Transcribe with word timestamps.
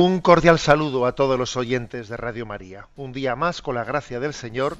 Un 0.00 0.20
cordial 0.20 0.60
saludo 0.60 1.06
a 1.06 1.16
todos 1.16 1.36
los 1.36 1.56
oyentes 1.56 2.08
de 2.08 2.16
Radio 2.16 2.46
María. 2.46 2.86
Un 2.94 3.12
día 3.12 3.34
más, 3.34 3.62
con 3.62 3.74
la 3.74 3.82
gracia 3.82 4.20
del 4.20 4.32
Señor, 4.32 4.76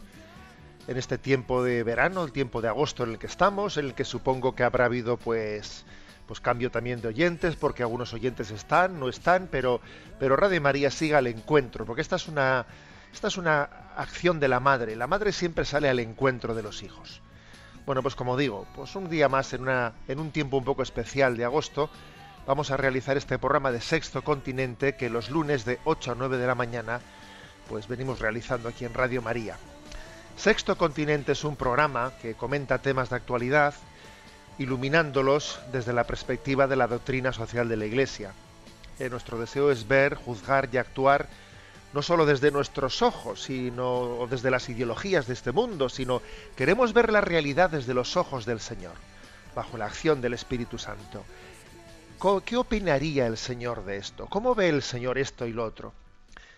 en 0.86 0.96
este 0.96 1.18
tiempo 1.18 1.64
de 1.64 1.82
verano, 1.82 2.22
el 2.22 2.30
tiempo 2.30 2.62
de 2.62 2.68
agosto 2.68 3.02
en 3.02 3.10
el 3.10 3.18
que 3.18 3.26
estamos, 3.26 3.78
en 3.78 3.86
el 3.86 3.94
que 3.94 4.04
supongo 4.04 4.54
que 4.54 4.62
habrá 4.62 4.84
habido 4.84 5.16
pues, 5.16 5.84
pues 6.28 6.38
cambio 6.38 6.70
también 6.70 7.00
de 7.00 7.08
oyentes, 7.08 7.56
porque 7.56 7.82
algunos 7.82 8.14
oyentes 8.14 8.52
están, 8.52 9.00
no 9.00 9.08
están, 9.08 9.48
pero, 9.50 9.80
pero 10.20 10.36
Radio 10.36 10.60
María 10.60 10.88
siga 10.88 11.18
al 11.18 11.26
encuentro, 11.26 11.84
porque 11.84 12.02
esta 12.02 12.14
es 12.14 12.28
una, 12.28 12.64
esta 13.12 13.26
es 13.26 13.36
una 13.36 13.62
acción 13.96 14.38
de 14.38 14.46
la 14.46 14.60
madre. 14.60 14.94
La 14.94 15.08
madre 15.08 15.32
siempre 15.32 15.64
sale 15.64 15.88
al 15.88 15.98
encuentro 15.98 16.54
de 16.54 16.62
los 16.62 16.84
hijos. 16.84 17.22
Bueno, 17.86 18.02
pues 18.02 18.14
como 18.14 18.36
digo, 18.36 18.68
pues 18.76 18.94
un 18.94 19.10
día 19.10 19.28
más 19.28 19.52
en, 19.52 19.62
una, 19.62 19.94
en 20.06 20.20
un 20.20 20.30
tiempo 20.30 20.58
un 20.58 20.64
poco 20.64 20.84
especial 20.84 21.36
de 21.36 21.44
agosto, 21.44 21.90
vamos 22.48 22.70
a 22.70 22.78
realizar 22.78 23.18
este 23.18 23.38
programa 23.38 23.70
de 23.70 23.82
Sexto 23.82 24.24
Continente 24.24 24.96
que 24.96 25.10
los 25.10 25.28
lunes 25.28 25.66
de 25.66 25.78
8 25.84 26.12
a 26.12 26.14
9 26.14 26.38
de 26.38 26.46
la 26.46 26.54
mañana 26.54 27.02
pues 27.68 27.88
venimos 27.88 28.20
realizando 28.20 28.70
aquí 28.70 28.86
en 28.86 28.94
Radio 28.94 29.20
María. 29.20 29.58
Sexto 30.34 30.78
Continente 30.78 31.32
es 31.32 31.44
un 31.44 31.56
programa 31.56 32.14
que 32.22 32.32
comenta 32.32 32.78
temas 32.78 33.10
de 33.10 33.16
actualidad, 33.16 33.74
iluminándolos 34.56 35.60
desde 35.72 35.92
la 35.92 36.04
perspectiva 36.04 36.66
de 36.66 36.76
la 36.76 36.86
doctrina 36.86 37.34
social 37.34 37.68
de 37.68 37.76
la 37.76 37.84
Iglesia. 37.84 38.32
Eh, 38.98 39.10
nuestro 39.10 39.38
deseo 39.38 39.70
es 39.70 39.86
ver, 39.86 40.14
juzgar 40.14 40.70
y 40.72 40.78
actuar 40.78 41.28
no 41.92 42.00
solo 42.00 42.24
desde 42.24 42.50
nuestros 42.50 43.02
ojos, 43.02 43.42
sino 43.42 44.00
o 44.00 44.26
desde 44.26 44.50
las 44.50 44.70
ideologías 44.70 45.26
de 45.26 45.34
este 45.34 45.52
mundo, 45.52 45.90
sino 45.90 46.22
queremos 46.56 46.94
ver 46.94 47.12
la 47.12 47.20
realidad 47.20 47.68
desde 47.68 47.92
los 47.92 48.16
ojos 48.16 48.46
del 48.46 48.60
Señor, 48.60 48.94
bajo 49.54 49.76
la 49.76 49.84
acción 49.84 50.22
del 50.22 50.32
Espíritu 50.32 50.78
Santo. 50.78 51.26
¿Qué 52.44 52.56
opinaría 52.56 53.26
el 53.26 53.36
Señor 53.36 53.84
de 53.84 53.96
esto? 53.96 54.26
¿Cómo 54.26 54.54
ve 54.56 54.68
el 54.68 54.82
Señor 54.82 55.18
esto 55.18 55.46
y 55.46 55.52
lo 55.52 55.64
otro? 55.64 55.92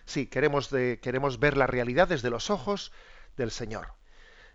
Sí, 0.05 0.25
queremos, 0.25 0.69
queremos 0.69 1.39
ver 1.39 1.55
la 1.55 1.67
realidad 1.67 2.07
desde 2.07 2.31
los 2.31 2.49
ojos 2.49 2.91
del 3.37 3.51
Señor. 3.51 3.93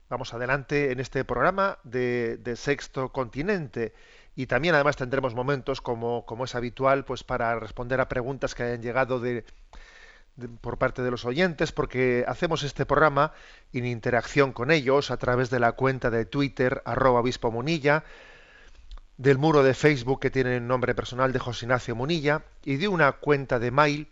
Vamos 0.08 0.34
adelante 0.34 0.90
en 0.90 0.98
este 0.98 1.24
programa 1.24 1.78
de, 1.84 2.40
Sexto 2.56 3.12
Continente 3.12 3.94
y 4.34 4.46
también 4.46 4.74
además 4.74 4.96
tendremos 4.96 5.34
momentos 5.34 5.80
como, 5.80 6.26
como 6.26 6.44
es 6.44 6.56
habitual 6.56 7.04
pues 7.04 7.22
para 7.22 7.54
responder 7.58 8.00
a 8.00 8.08
preguntas 8.08 8.54
que 8.56 8.64
hayan 8.64 8.82
llegado 8.82 9.20
de, 9.20 9.44
de- 10.34 10.48
por 10.48 10.76
parte 10.76 11.02
de 11.02 11.10
los 11.12 11.24
oyentes 11.24 11.70
porque 11.70 12.24
hacemos 12.26 12.64
este 12.64 12.84
programa 12.84 13.32
en 13.72 13.86
interacción 13.86 14.52
con 14.52 14.70
ellos 14.72 15.12
a 15.12 15.16
través 15.16 15.50
de 15.50 15.60
la 15.60 15.72
cuenta 15.72 16.10
de 16.10 16.24
Twitter 16.24 16.82
arroba 16.84 17.20
obispo 17.20 17.50
Munilla 17.52 18.04
del 19.18 19.38
muro 19.38 19.62
de 19.62 19.74
Facebook 19.74 20.20
que 20.20 20.30
tiene 20.30 20.56
el 20.56 20.66
nombre 20.66 20.94
personal 20.94 21.32
de 21.32 21.38
José 21.38 21.64
Ignacio 21.64 21.94
Munilla 21.94 22.44
y 22.64 22.76
de 22.76 22.88
una 22.88 23.12
cuenta 23.12 23.58
de 23.58 23.70
mail 23.70 24.08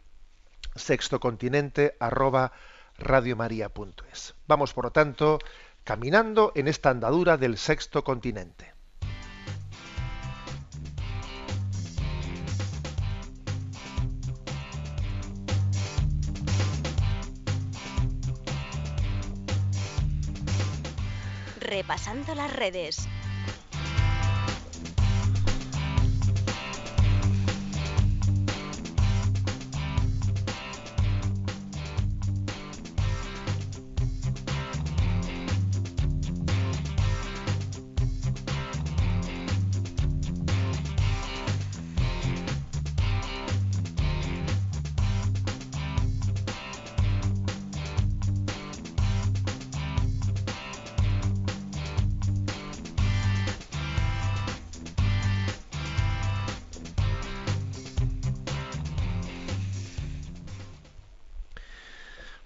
sextocontinente 0.74 1.96
arroba 2.00 2.52
radiomaria.es. 2.98 4.34
Vamos, 4.46 4.72
por 4.72 4.84
lo 4.84 4.90
tanto, 4.92 5.38
caminando 5.84 6.52
en 6.54 6.68
esta 6.68 6.90
andadura 6.90 7.36
del 7.36 7.58
sexto 7.58 8.02
continente. 8.02 8.72
Repasando 21.60 22.34
las 22.34 22.52
redes. 22.52 23.08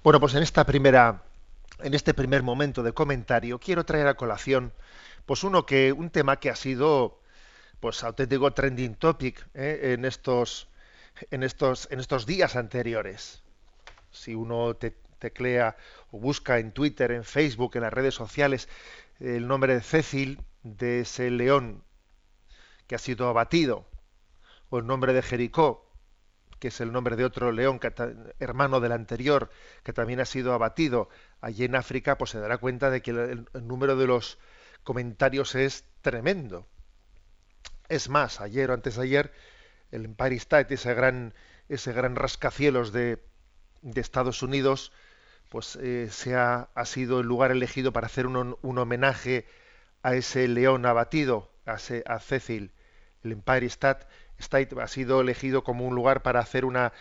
Bueno, 0.08 0.20
pues 0.20 0.34
en 0.34 0.42
esta 0.42 0.64
primera, 0.64 1.22
en 1.80 1.92
este 1.92 2.14
primer 2.14 2.42
momento 2.42 2.82
de 2.82 2.94
comentario, 2.94 3.58
quiero 3.58 3.84
traer 3.84 4.06
a 4.06 4.14
colación, 4.14 4.72
pues 5.26 5.44
uno 5.44 5.66
que, 5.66 5.92
un 5.92 6.08
tema 6.08 6.40
que 6.40 6.48
ha 6.48 6.56
sido, 6.56 7.20
pues 7.78 8.02
auténtico 8.02 8.50
trending 8.54 8.94
topic 8.94 9.46
¿eh? 9.52 9.92
en 9.92 10.06
estos, 10.06 10.70
en 11.30 11.42
estos, 11.42 11.88
en 11.90 12.00
estos 12.00 12.24
días 12.24 12.56
anteriores. 12.56 13.42
Si 14.10 14.34
uno 14.34 14.74
te- 14.76 14.96
teclea 15.18 15.76
o 16.10 16.18
busca 16.18 16.58
en 16.58 16.72
Twitter, 16.72 17.12
en 17.12 17.24
Facebook, 17.24 17.72
en 17.74 17.82
las 17.82 17.92
redes 17.92 18.14
sociales, 18.14 18.70
el 19.20 19.46
nombre 19.46 19.74
de 19.74 19.82
Cecil, 19.82 20.40
de 20.62 21.00
ese 21.00 21.30
león 21.30 21.84
que 22.86 22.94
ha 22.94 22.98
sido 22.98 23.28
abatido, 23.28 23.84
o 24.70 24.78
el 24.78 24.86
nombre 24.86 25.12
de 25.12 25.20
Jericó, 25.20 25.87
que 26.58 26.68
es 26.68 26.80
el 26.80 26.92
nombre 26.92 27.16
de 27.16 27.24
otro 27.24 27.52
león, 27.52 27.80
hermano 28.40 28.80
del 28.80 28.92
anterior, 28.92 29.50
que 29.82 29.92
también 29.92 30.20
ha 30.20 30.24
sido 30.24 30.52
abatido 30.54 31.08
allí 31.40 31.64
en 31.64 31.76
África, 31.76 32.18
pues 32.18 32.30
se 32.30 32.40
dará 32.40 32.58
cuenta 32.58 32.90
de 32.90 33.02
que 33.02 33.10
el, 33.12 33.46
el 33.52 33.66
número 33.66 33.96
de 33.96 34.06
los 34.06 34.38
comentarios 34.84 35.54
es 35.54 35.84
tremendo. 36.02 36.66
Es 37.88 38.08
más, 38.08 38.40
ayer 38.40 38.70
o 38.70 38.74
antes 38.74 38.96
de 38.96 39.02
ayer, 39.02 39.32
el 39.92 40.04
Empire 40.06 40.36
State, 40.36 40.74
ese 40.74 40.94
gran, 40.94 41.34
ese 41.68 41.92
gran 41.92 42.16
rascacielos 42.16 42.92
de, 42.92 43.22
de 43.82 44.00
Estados 44.00 44.42
Unidos, 44.42 44.92
pues 45.50 45.76
eh, 45.76 46.08
se 46.12 46.36
ha, 46.36 46.70
ha 46.74 46.86
sido 46.86 47.20
el 47.20 47.26
lugar 47.28 47.50
elegido 47.52 47.92
para 47.92 48.06
hacer 48.08 48.26
un, 48.26 48.58
un 48.62 48.78
homenaje 48.78 49.46
a 50.02 50.14
ese 50.16 50.48
león 50.48 50.86
abatido, 50.86 51.50
a, 51.66 51.74
ese- 51.76 52.04
a 52.06 52.20
Cecil. 52.20 52.72
El 53.24 53.32
Empire 53.32 53.66
State, 53.66 54.06
State 54.38 54.74
ha 54.80 54.88
sido 54.88 55.20
elegido 55.20 55.64
como 55.64 55.86
un 55.86 55.94
lugar 55.94 56.22
para 56.22 56.40
hacer 56.40 56.64
una, 56.64 56.92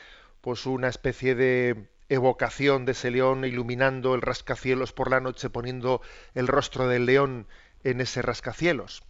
pues 0.42 0.66
una 0.66 0.88
especie 0.88 1.36
de 1.36 1.90
evocación 2.10 2.86
de 2.86 2.94
ese 2.94 3.12
león, 3.12 3.46
iluminando 3.46 4.16
el 4.16 4.22
rascacielos 4.22 4.94
por 4.94 5.12
la 5.12 5.20
noche, 5.20 5.50
poniendo 5.50 6.02
el 6.34 6.48
rostro 6.48 6.88
del 6.88 7.06
león 7.06 7.48
en 7.84 8.02
ese 8.02 8.22
rascacielos. 8.22 9.04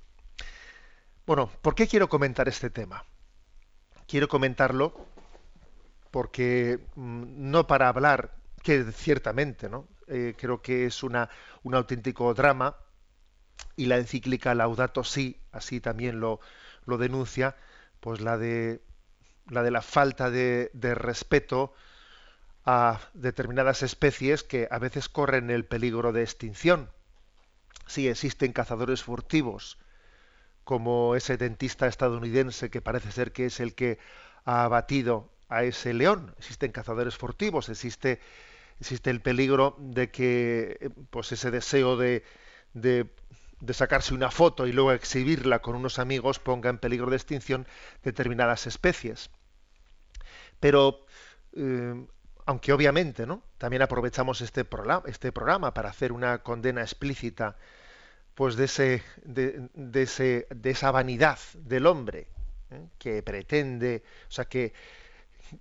Bueno, 1.25 1.51
¿por 1.61 1.75
qué 1.75 1.87
quiero 1.87 2.09
comentar 2.09 2.47
este 2.47 2.69
tema? 2.69 3.05
Quiero 4.07 4.27
comentarlo 4.27 4.93
porque 6.11 6.79
mm, 6.95 7.51
no 7.51 7.67
para 7.67 7.89
hablar, 7.89 8.35
que 8.63 8.91
ciertamente, 8.91 9.69
¿no? 9.69 9.87
Eh, 10.07 10.35
creo 10.37 10.61
que 10.61 10.85
es 10.85 11.03
una, 11.03 11.29
un 11.63 11.75
auténtico 11.75 12.33
drama 12.33 12.77
y 13.75 13.87
la 13.87 13.97
encíclica 13.97 14.55
Laudato 14.55 15.03
Si, 15.03 15.41
así 15.51 15.81
también 15.81 16.19
lo, 16.21 16.39
lo 16.85 16.97
denuncia, 16.97 17.57
pues 17.99 18.21
la 18.21 18.37
de 18.37 18.81
la 19.49 19.63
de 19.63 19.71
la 19.71 19.81
falta 19.81 20.29
de, 20.29 20.71
de 20.73 20.95
respeto 20.95 21.73
a 22.65 22.99
determinadas 23.13 23.81
especies 23.83 24.43
que 24.43 24.67
a 24.71 24.79
veces 24.79 25.09
corren 25.09 25.49
el 25.49 25.65
peligro 25.65 26.11
de 26.11 26.23
extinción. 26.23 26.89
Sí, 27.87 28.07
existen 28.09 28.51
cazadores 28.51 29.03
furtivos, 29.03 29.77
como 30.63 31.15
ese 31.15 31.37
dentista 31.37 31.87
estadounidense 31.87 32.69
que 32.69 32.81
parece 32.81 33.11
ser 33.11 33.31
que 33.31 33.45
es 33.45 33.59
el 33.61 33.73
que 33.73 33.99
ha 34.45 34.63
abatido 34.65 35.31
a 35.49 35.63
ese 35.63 35.93
león. 35.93 36.35
Existen 36.37 36.71
cazadores 36.71 37.15
furtivos, 37.17 37.69
existe, 37.69 38.19
existe 38.79 39.09
el 39.09 39.21
peligro 39.21 39.75
de 39.79 40.11
que 40.11 40.91
pues 41.09 41.31
ese 41.31 41.51
deseo 41.51 41.97
de, 41.97 42.23
de, 42.73 43.09
sacarse 43.71 44.13
una 44.13 44.31
foto 44.31 44.67
y 44.67 44.73
luego 44.73 44.91
exhibirla 44.91 45.59
con 45.59 45.75
unos 45.75 45.99
amigos 45.99 46.39
ponga 46.39 46.69
en 46.69 46.77
peligro 46.77 47.09
de 47.09 47.17
extinción 47.17 47.67
determinadas 48.03 48.67
especies. 48.67 49.29
Pero 50.59 51.05
eh, 51.53 52.05
aunque 52.47 52.71
obviamente 52.73 53.27
¿no? 53.27 53.43
también 53.57 53.81
aprovechamos 53.81 54.41
este 54.41 54.63
programa, 54.65 55.03
este 55.05 55.31
programa 55.31 55.73
para 55.73 55.89
hacer 55.89 56.11
una 56.11 56.39
condena 56.39 56.81
explícita 56.81 57.57
pues 58.35 58.55
de, 58.55 58.65
ese, 58.65 59.03
de, 59.23 59.69
ese, 60.01 60.47
de 60.49 60.69
esa 60.69 60.91
vanidad 60.91 61.39
del 61.55 61.87
hombre 61.87 62.27
¿eh? 62.71 62.87
que 62.97 63.21
pretende, 63.23 64.03
o 64.29 64.31
sea, 64.31 64.45
que, 64.45 64.73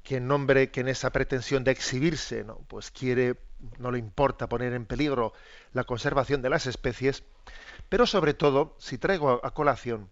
que 0.03 0.17
en 0.17 0.29
nombre, 0.29 0.71
que 0.71 0.81
en 0.81 0.89
esa 0.89 1.11
pretensión 1.11 1.65
de 1.65 1.73
exhibirse, 1.73 2.45
¿no? 2.45 2.59
pues 2.69 2.91
quiere, 2.91 3.37
no 3.79 3.91
le 3.91 3.99
importa 3.99 4.49
poner 4.49 4.73
en 4.73 4.87
peligro 4.87 5.33
la 5.73 5.85
conservación 5.85 6.43
de 6.43 6.51
las 6.51 6.67
especies, 6.67 7.25
pero 7.89 8.07
sobre 8.07 8.35
todo, 8.35 8.77
si 8.79 8.99
traigo 8.99 9.45
a, 9.45 9.55
colación 9.55 10.11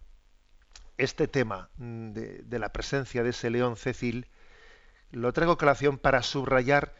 este 0.97 1.29
tema 1.29 1.71
de, 1.76 2.43
de, 2.43 2.59
la 2.59 2.73
presencia 2.73 3.23
de 3.23 3.31
ese 3.31 3.50
león 3.50 3.76
Cecil, 3.76 4.29
lo 5.11 5.32
traigo 5.32 5.53
a 5.53 5.59
colación 5.59 5.99
para 5.99 6.23
subrayar 6.23 6.94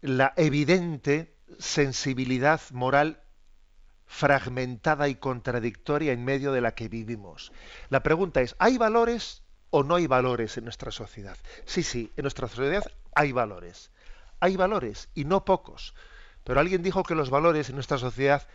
la 0.00 0.34
evidente 0.36 1.36
sensibilidad 1.58 2.60
moral 2.70 3.22
fragmentada 4.06 5.08
y 5.08 5.16
contradictoria 5.16 6.12
en 6.12 6.24
medio 6.24 6.52
de 6.52 6.60
la 6.60 6.74
que 6.74 6.88
vivimos. 6.88 7.52
La 7.88 8.02
pregunta 8.02 8.40
es, 8.40 8.54
¿hay 8.58 8.78
valores 8.78 9.42
o 9.70 9.82
no 9.82 9.96
hay 9.96 10.06
valores 10.06 10.56
en 10.56 10.64
nuestra 10.64 10.90
sociedad? 10.90 11.36
Sí, 11.64 11.82
sí, 11.82 12.12
en 12.16 12.22
nuestra 12.22 12.48
sociedad 12.48 12.84
hay 13.14 13.32
valores. 13.32 13.90
Hay 14.40 14.56
valores 14.56 15.08
y 15.14 15.24
no 15.24 15.44
pocos. 15.44 15.94
Pero 16.44 16.60
alguien 16.60 16.82
dijo 16.82 17.02
que 17.02 17.14
los 17.14 17.30
valores 17.30 17.68
en 17.68 17.74
nuestra 17.74 17.98
sociedad 17.98 18.46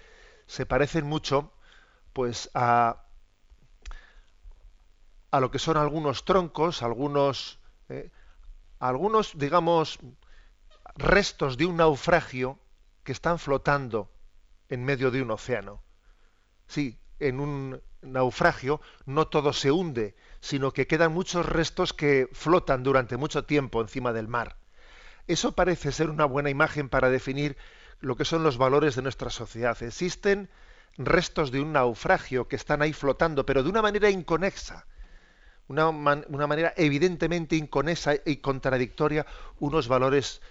se 0.52 0.66
parecen 0.66 1.06
mucho 1.06 1.54
pues 2.12 2.52
a, 2.54 3.06
a 5.32 5.40
lo 5.40 5.50
que 5.52 5.60
son 5.60 5.78
algunos 5.78 6.26
troncos, 6.26 6.84
algunos, 6.84 7.60
eh, 7.90 8.12
algunos, 8.80 9.38
digamos, 9.38 10.00
restos 10.96 11.58
de 11.58 11.66
un 11.66 11.78
naufragio 11.78 12.60
que 13.04 13.14
están 13.14 13.40
flotando 13.40 14.12
en 14.70 14.84
medio 14.84 15.12
de 15.12 15.22
un 15.22 15.32
océano. 15.32 15.84
Sí, 16.68 17.00
en 17.20 17.40
un 17.40 17.82
naufragio 18.02 18.82
no 19.06 19.28
todo 19.28 19.54
se 19.54 19.72
hunde, 19.72 20.16
sino 20.42 20.74
que 20.74 20.88
quedan 20.88 21.14
muchos 21.14 21.46
restos 21.46 21.94
que 21.94 22.30
flotan 22.34 22.84
durante 22.84 23.18
mucho 23.18 23.46
tiempo 23.46 23.82
encima 23.82 24.14
del 24.14 24.28
mar. 24.28 24.58
Eso 25.28 25.54
parece 25.54 25.92
ser 25.92 26.10
una 26.10 26.26
buena 26.26 26.50
imagen 26.52 26.90
para 26.90 27.10
definir 27.10 27.58
lo 28.02 28.16
que 28.16 28.26
son 28.26 28.44
los 28.44 28.58
valores 28.58 28.96
de 28.96 29.02
nuestra 29.02 29.30
sociedad. 29.30 29.82
Existen 29.82 30.50
restos 30.98 31.52
de 31.52 31.62
un 31.62 31.74
naufragio 31.74 32.48
que 32.48 32.58
están 32.58 32.82
ahí 32.82 32.94
flotando, 32.94 33.46
pero 33.46 33.64
de 33.64 33.70
una 33.70 33.82
manera 33.82 34.10
inconexa, 34.10 34.86
una, 35.68 35.92
manera 35.92 36.74
evidentemente 36.76 37.56
inconexa 37.56 38.16
y 38.26 38.38
contradictoria, 38.38 39.26
unos 39.60 39.88
valores 39.88 40.42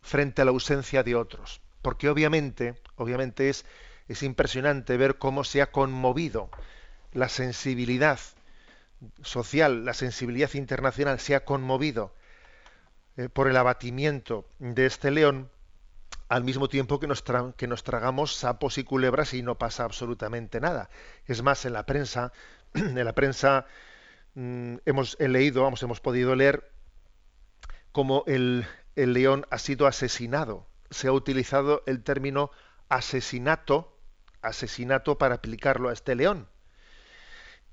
frente 0.00 0.40
a 0.40 0.46
la 0.46 0.52
ausencia 0.52 1.02
de 1.02 1.14
otros 1.14 1.60
porque 1.86 2.08
obviamente, 2.08 2.74
obviamente 2.96 3.48
es, 3.48 3.64
es 4.08 4.24
impresionante 4.24 4.96
ver 4.96 5.18
cómo 5.18 5.44
se 5.44 5.62
ha 5.62 5.70
conmovido 5.70 6.50
la 7.12 7.28
sensibilidad 7.28 8.18
social, 9.22 9.84
la 9.84 9.94
sensibilidad 9.94 10.52
internacional 10.54 11.20
se 11.20 11.36
ha 11.36 11.44
conmovido 11.44 12.12
eh, 13.16 13.28
por 13.28 13.46
el 13.46 13.56
abatimiento 13.56 14.48
de 14.58 14.86
este 14.86 15.12
león, 15.12 15.48
al 16.28 16.44
mismo 16.44 16.68
tiempo 16.68 16.98
que 16.98 17.06
nos, 17.06 17.22
que 17.56 17.66
nos 17.66 17.84
tragamos 17.84 18.34
sapos 18.34 18.78
y 18.78 18.84
culebras 18.84 19.34
y 19.34 19.42
no 19.42 19.56
pasa 19.58 19.84
absolutamente 19.84 20.60
nada. 20.60 20.90
Es 21.26 21.42
más, 21.42 21.64
en 21.64 21.72
la 21.72 21.86
prensa, 21.86 22.32
en 22.74 23.04
la 23.04 23.14
prensa 23.14 23.66
mm, 24.34 24.76
hemos 24.84 25.16
leído, 25.20 25.62
vamos, 25.62 25.82
hemos 25.82 26.00
podido 26.00 26.34
leer 26.34 26.70
cómo 27.92 28.24
el, 28.26 28.66
el 28.94 29.12
león 29.12 29.46
ha 29.50 29.58
sido 29.58 29.86
asesinado 29.86 30.66
se 30.90 31.08
ha 31.08 31.12
utilizado 31.12 31.82
el 31.86 32.02
término 32.02 32.50
asesinato, 32.88 33.98
asesinato 34.42 35.18
para 35.18 35.36
aplicarlo 35.36 35.88
a 35.88 35.92
este 35.92 36.14
león. 36.14 36.48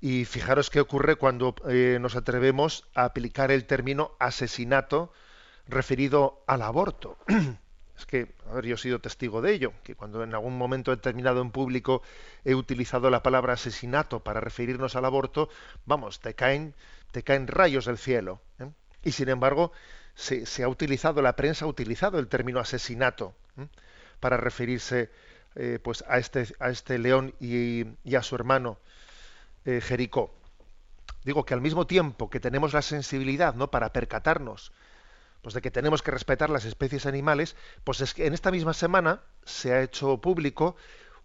Y 0.00 0.24
fijaros 0.24 0.70
qué 0.70 0.80
ocurre 0.80 1.16
cuando 1.16 1.54
eh, 1.68 1.98
nos 2.00 2.16
atrevemos 2.16 2.88
a 2.94 3.04
aplicar 3.04 3.50
el 3.50 3.64
término 3.64 4.12
asesinato 4.18 5.12
referido 5.66 6.44
al 6.46 6.62
aborto. 6.62 7.16
es 7.96 8.06
que, 8.06 8.34
yo 8.62 8.74
he 8.74 8.78
sido 8.78 8.98
testigo 8.98 9.40
de 9.40 9.52
ello, 9.52 9.72
que 9.84 9.94
cuando 9.94 10.22
en 10.24 10.34
algún 10.34 10.58
momento 10.58 10.90
determinado 10.90 11.40
en 11.42 11.50
público 11.50 12.02
he 12.44 12.54
utilizado 12.54 13.08
la 13.08 13.22
palabra 13.22 13.54
asesinato 13.54 14.20
para 14.20 14.40
referirnos 14.40 14.96
al 14.96 15.04
aborto, 15.04 15.48
vamos, 15.86 16.20
te 16.20 16.34
caen, 16.34 16.74
te 17.12 17.22
caen 17.22 17.46
rayos 17.46 17.84
del 17.84 17.98
cielo. 17.98 18.40
¿eh? 18.58 18.68
Y 19.04 19.12
sin 19.12 19.28
embargo, 19.28 19.72
se, 20.14 20.62
ha 20.62 20.68
utilizado, 20.68 21.22
la 21.22 21.36
prensa 21.36 21.64
ha 21.64 21.68
utilizado 21.68 22.18
el 22.18 22.28
término 22.28 22.60
asesinato 22.60 23.34
para 24.20 24.36
referirse 24.36 25.10
eh, 25.54 25.78
pues 25.82 26.04
a 26.08 26.18
este, 26.18 26.46
a 26.58 26.70
este 26.70 26.98
león 26.98 27.34
y, 27.38 27.84
a 28.16 28.22
su 28.22 28.34
hermano 28.34 28.78
eh, 29.64 29.80
Jericó. 29.80 30.34
Digo 31.22 31.44
que 31.44 31.54
al 31.54 31.60
mismo 31.60 31.86
tiempo 31.86 32.28
que 32.28 32.40
tenemos 32.40 32.72
la 32.72 32.82
sensibilidad 32.82 33.54
¿no? 33.54 33.70
para 33.70 33.92
percatarnos 33.92 34.72
pues 35.44 35.54
de 35.54 35.60
que 35.60 35.70
tenemos 35.70 36.02
que 36.02 36.10
respetar 36.10 36.48
las 36.48 36.64
especies 36.64 37.04
animales, 37.04 37.54
pues 37.84 38.00
es 38.00 38.14
que 38.14 38.26
en 38.26 38.32
esta 38.32 38.50
misma 38.50 38.72
semana 38.72 39.20
se 39.44 39.74
ha 39.74 39.82
hecho 39.82 40.18
público 40.18 40.74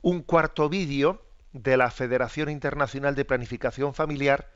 un 0.02 0.22
cuarto 0.22 0.68
vídeo 0.68 1.24
de 1.54 1.78
la 1.78 1.90
Federación 1.90 2.50
Internacional 2.50 3.16
de 3.16 3.24
Planificación 3.24 3.94
Familiar 3.94 4.52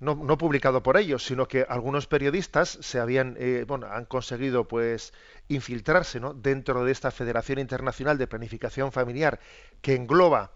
no, 0.00 0.38
publicado 0.38 0.82
por 0.82 0.96
ellos, 0.96 1.24
sino 1.24 1.46
que 1.46 1.66
algunos 1.68 2.06
periodistas 2.06 2.78
se 2.80 2.98
habían, 2.98 3.36
eh, 3.38 3.64
bueno, 3.68 3.86
han 3.86 4.06
conseguido 4.06 4.66
pues 4.66 5.12
infiltrarse 5.48 6.20
¿no? 6.20 6.32
dentro 6.32 6.84
de 6.84 6.92
esta 6.92 7.10
Federación 7.10 7.58
Internacional 7.58 8.16
de 8.16 8.26
Planificación 8.26 8.92
Familiar 8.92 9.40
que 9.82 9.94
engloba 9.94 10.52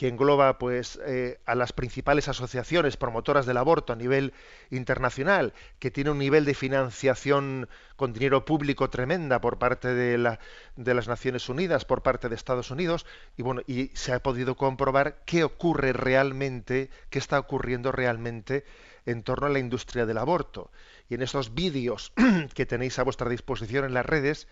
que 0.00 0.08
engloba 0.08 0.56
pues 0.56 0.98
eh, 1.04 1.40
a 1.44 1.54
las 1.54 1.74
principales 1.74 2.26
asociaciones 2.26 2.96
promotoras 2.96 3.44
del 3.44 3.58
aborto 3.58 3.92
a 3.92 3.96
nivel 3.96 4.32
internacional, 4.70 5.52
que 5.78 5.90
tiene 5.90 6.08
un 6.08 6.16
nivel 6.16 6.46
de 6.46 6.54
financiación 6.54 7.68
con 7.96 8.14
dinero 8.14 8.46
público 8.46 8.88
tremenda 8.88 9.42
por 9.42 9.58
parte 9.58 9.92
de, 9.92 10.38
de 10.76 10.94
las 10.94 11.06
Naciones 11.06 11.50
Unidas, 11.50 11.84
por 11.84 12.02
parte 12.02 12.30
de 12.30 12.34
Estados 12.34 12.70
Unidos, 12.70 13.04
y 13.36 13.42
bueno, 13.42 13.60
y 13.66 13.88
se 13.88 14.14
ha 14.14 14.22
podido 14.22 14.54
comprobar 14.54 15.20
qué 15.26 15.44
ocurre 15.44 15.92
realmente, 15.92 16.88
qué 17.10 17.18
está 17.18 17.38
ocurriendo 17.38 17.92
realmente 17.92 18.64
en 19.04 19.22
torno 19.22 19.48
a 19.48 19.50
la 19.50 19.58
industria 19.58 20.06
del 20.06 20.16
aborto. 20.16 20.70
Y 21.10 21.14
en 21.16 21.20
esos 21.20 21.52
vídeos 21.52 22.14
que 22.54 22.64
tenéis 22.64 22.98
a 22.98 23.02
vuestra 23.02 23.28
disposición 23.28 23.84
en 23.84 23.92
las 23.92 24.06
redes, 24.06 24.48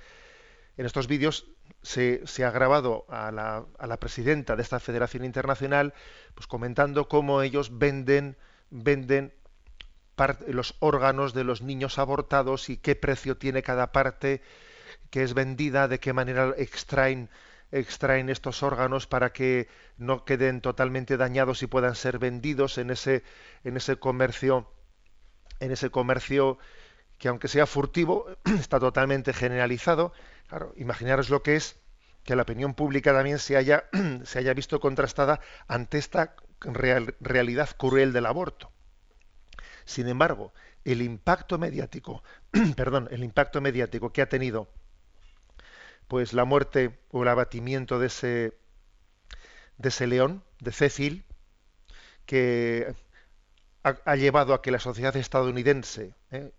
en 0.78 0.86
estos 0.86 1.08
vídeos 1.08 1.46
se, 1.82 2.22
ha 2.44 2.50
grabado 2.50 3.04
a 3.08 3.30
la, 3.30 3.66
a 3.78 3.86
la, 3.86 3.98
presidenta 3.98 4.56
de 4.56 4.62
esta 4.62 4.80
Federación 4.80 5.24
Internacional 5.24 5.92
pues 6.34 6.46
comentando 6.46 7.08
cómo 7.08 7.42
ellos 7.42 7.78
venden, 7.78 8.36
venden 8.70 9.34
los 10.48 10.74
órganos 10.80 11.34
de 11.34 11.44
los 11.44 11.62
niños 11.62 11.98
abortados 11.98 12.70
y 12.70 12.76
qué 12.76 12.96
precio 12.96 13.36
tiene 13.36 13.62
cada 13.62 13.92
parte 13.92 14.42
que 15.10 15.22
es 15.22 15.34
vendida, 15.34 15.88
de 15.88 16.00
qué 16.00 16.12
manera 16.12 16.54
extraen 16.56 17.28
extraen 17.70 18.30
estos 18.30 18.62
órganos 18.62 19.06
para 19.06 19.30
que 19.30 19.68
no 19.98 20.24
queden 20.24 20.62
totalmente 20.62 21.18
dañados 21.18 21.62
y 21.62 21.66
puedan 21.66 21.94
ser 21.94 22.18
vendidos 22.18 22.78
en 22.78 22.90
ese 22.90 23.24
en 23.62 23.76
ese 23.76 23.96
comercio 23.96 24.72
en 25.60 25.72
ese 25.72 25.90
comercio 25.90 26.58
que 27.18 27.28
aunque 27.28 27.48
sea 27.48 27.66
furtivo 27.66 28.26
está 28.58 28.80
totalmente 28.80 29.34
generalizado 29.34 30.12
Claro, 30.48 30.72
imaginaros 30.76 31.30
lo 31.30 31.42
que 31.42 31.56
es 31.56 31.76
que 32.24 32.36
la 32.36 32.42
opinión 32.42 32.74
pública 32.74 33.12
también 33.12 33.38
se 33.38 33.56
haya, 33.56 33.84
visto 34.56 34.80
contrastada 34.80 35.40
ante 35.66 35.98
esta 35.98 36.34
realidad 36.60 37.70
cruel 37.76 38.12
del 38.12 38.26
aborto. 38.26 38.70
Sin 39.84 40.08
embargo, 40.08 40.52
el 40.84 41.02
impacto 41.02 41.58
mediático, 41.58 42.22
perdón, 42.76 43.08
el 43.10 43.24
impacto 43.24 43.60
mediático 43.60 44.12
que 44.12 44.22
ha 44.22 44.28
tenido 44.28 44.68
pues 46.08 46.32
la 46.32 46.44
muerte 46.44 46.98
o 47.10 47.22
el 47.22 47.28
abatimiento 47.28 47.98
de 47.98 48.06
ese 48.06 48.58
de 49.76 49.90
ese 49.90 50.06
león, 50.06 50.42
de 50.60 50.72
Cecil, 50.72 51.24
que 52.26 52.94
ha, 53.84 54.16
llevado 54.16 54.52
a 54.54 54.60
que 54.60 54.70
la 54.70 54.80
sociedad 54.80 55.16
estadounidense, 55.16 56.14
¿eh? 56.30 56.52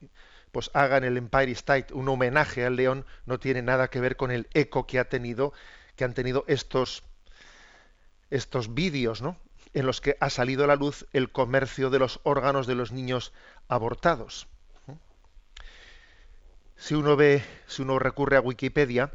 Pues 0.52 0.72
hagan 0.74 1.04
el 1.04 1.18
Empire 1.18 1.52
State 1.52 1.94
un 1.94 2.10
homenaje 2.10 2.66
al 2.66 2.76
león 2.76 3.06
no 3.26 3.40
tiene 3.40 3.62
nada 3.62 3.90
que 3.90 4.00
ver 4.00 4.16
con 4.16 4.32
el 4.32 4.48
eco 4.54 4.88
que 4.88 5.00
ha 5.00 5.06
tenido 5.06 5.54
que 5.96 6.04
han 6.06 6.14
tenido 6.14 6.46
estos 6.48 7.04
estos 8.30 8.74
vídeos, 8.74 9.22
¿no? 9.22 9.38
En 9.74 9.86
los 9.86 10.02
que 10.02 10.18
ha 10.20 10.30
salido 10.30 10.64
a 10.64 10.68
la 10.68 10.76
luz 10.76 11.06
el 11.14 11.32
comercio 11.32 11.90
de 11.90 12.00
los 12.00 12.20
órganos 12.24 12.68
de 12.68 12.76
los 12.76 12.92
niños 12.92 13.34
abortados. 13.68 14.48
Si 16.76 16.96
uno 16.96 17.16
ve, 17.16 17.44
si 17.68 17.82
uno 17.82 18.00
recurre 18.00 18.38
a 18.38 18.42
Wikipedia, 18.42 19.12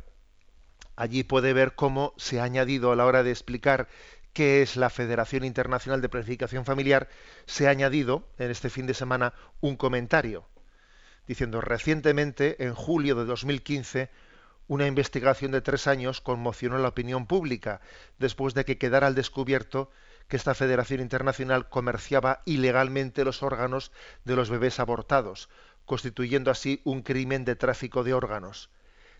allí 0.96 1.22
puede 1.24 1.52
ver 1.52 1.74
cómo 1.74 2.12
se 2.16 2.40
ha 2.40 2.44
añadido 2.44 2.92
a 2.92 2.96
la 2.96 3.06
hora 3.06 3.22
de 3.22 3.30
explicar 3.30 3.88
qué 4.32 4.62
es 4.62 4.76
la 4.76 4.90
Federación 4.90 5.44
Internacional 5.44 6.02
de 6.02 6.08
Planificación 6.08 6.64
Familiar, 6.64 7.08
se 7.46 7.66
ha 7.66 7.70
añadido 7.70 8.28
en 8.38 8.50
este 8.50 8.68
fin 8.68 8.86
de 8.86 8.94
semana 8.94 9.32
un 9.60 9.76
comentario 9.76 10.46
diciendo 11.26 11.61
recientemente, 11.61 12.64
en 12.64 12.75
julio 12.75 13.14
de 13.14 13.25
2015, 13.25 14.11
una 14.66 14.87
investigación 14.87 15.52
de 15.52 15.61
tres 15.61 15.87
años 15.87 16.21
conmocionó 16.21 16.78
la 16.78 16.88
opinión 16.88 17.26
pública 17.26 17.81
después 18.19 18.54
de 18.54 18.64
que 18.64 18.78
quedara 18.78 19.07
al 19.07 19.14
descubierto 19.14 19.90
que 20.28 20.37
esta 20.37 20.54
Federación 20.54 21.00
Internacional 21.00 21.69
comerciaba 21.69 22.40
ilegalmente 22.47 23.25
los 23.25 23.43
órganos 23.43 23.93
de 24.25 24.37
los 24.37 24.49
bebés 24.49 24.81
abortados, 24.81 25.50
constituyendo 25.85 26.50
así 26.50 26.81
un 26.85 27.02
crimen 27.02 27.45
de 27.45 27.57
tráfico 27.57 28.04
de 28.04 28.14
órganos 28.14 28.71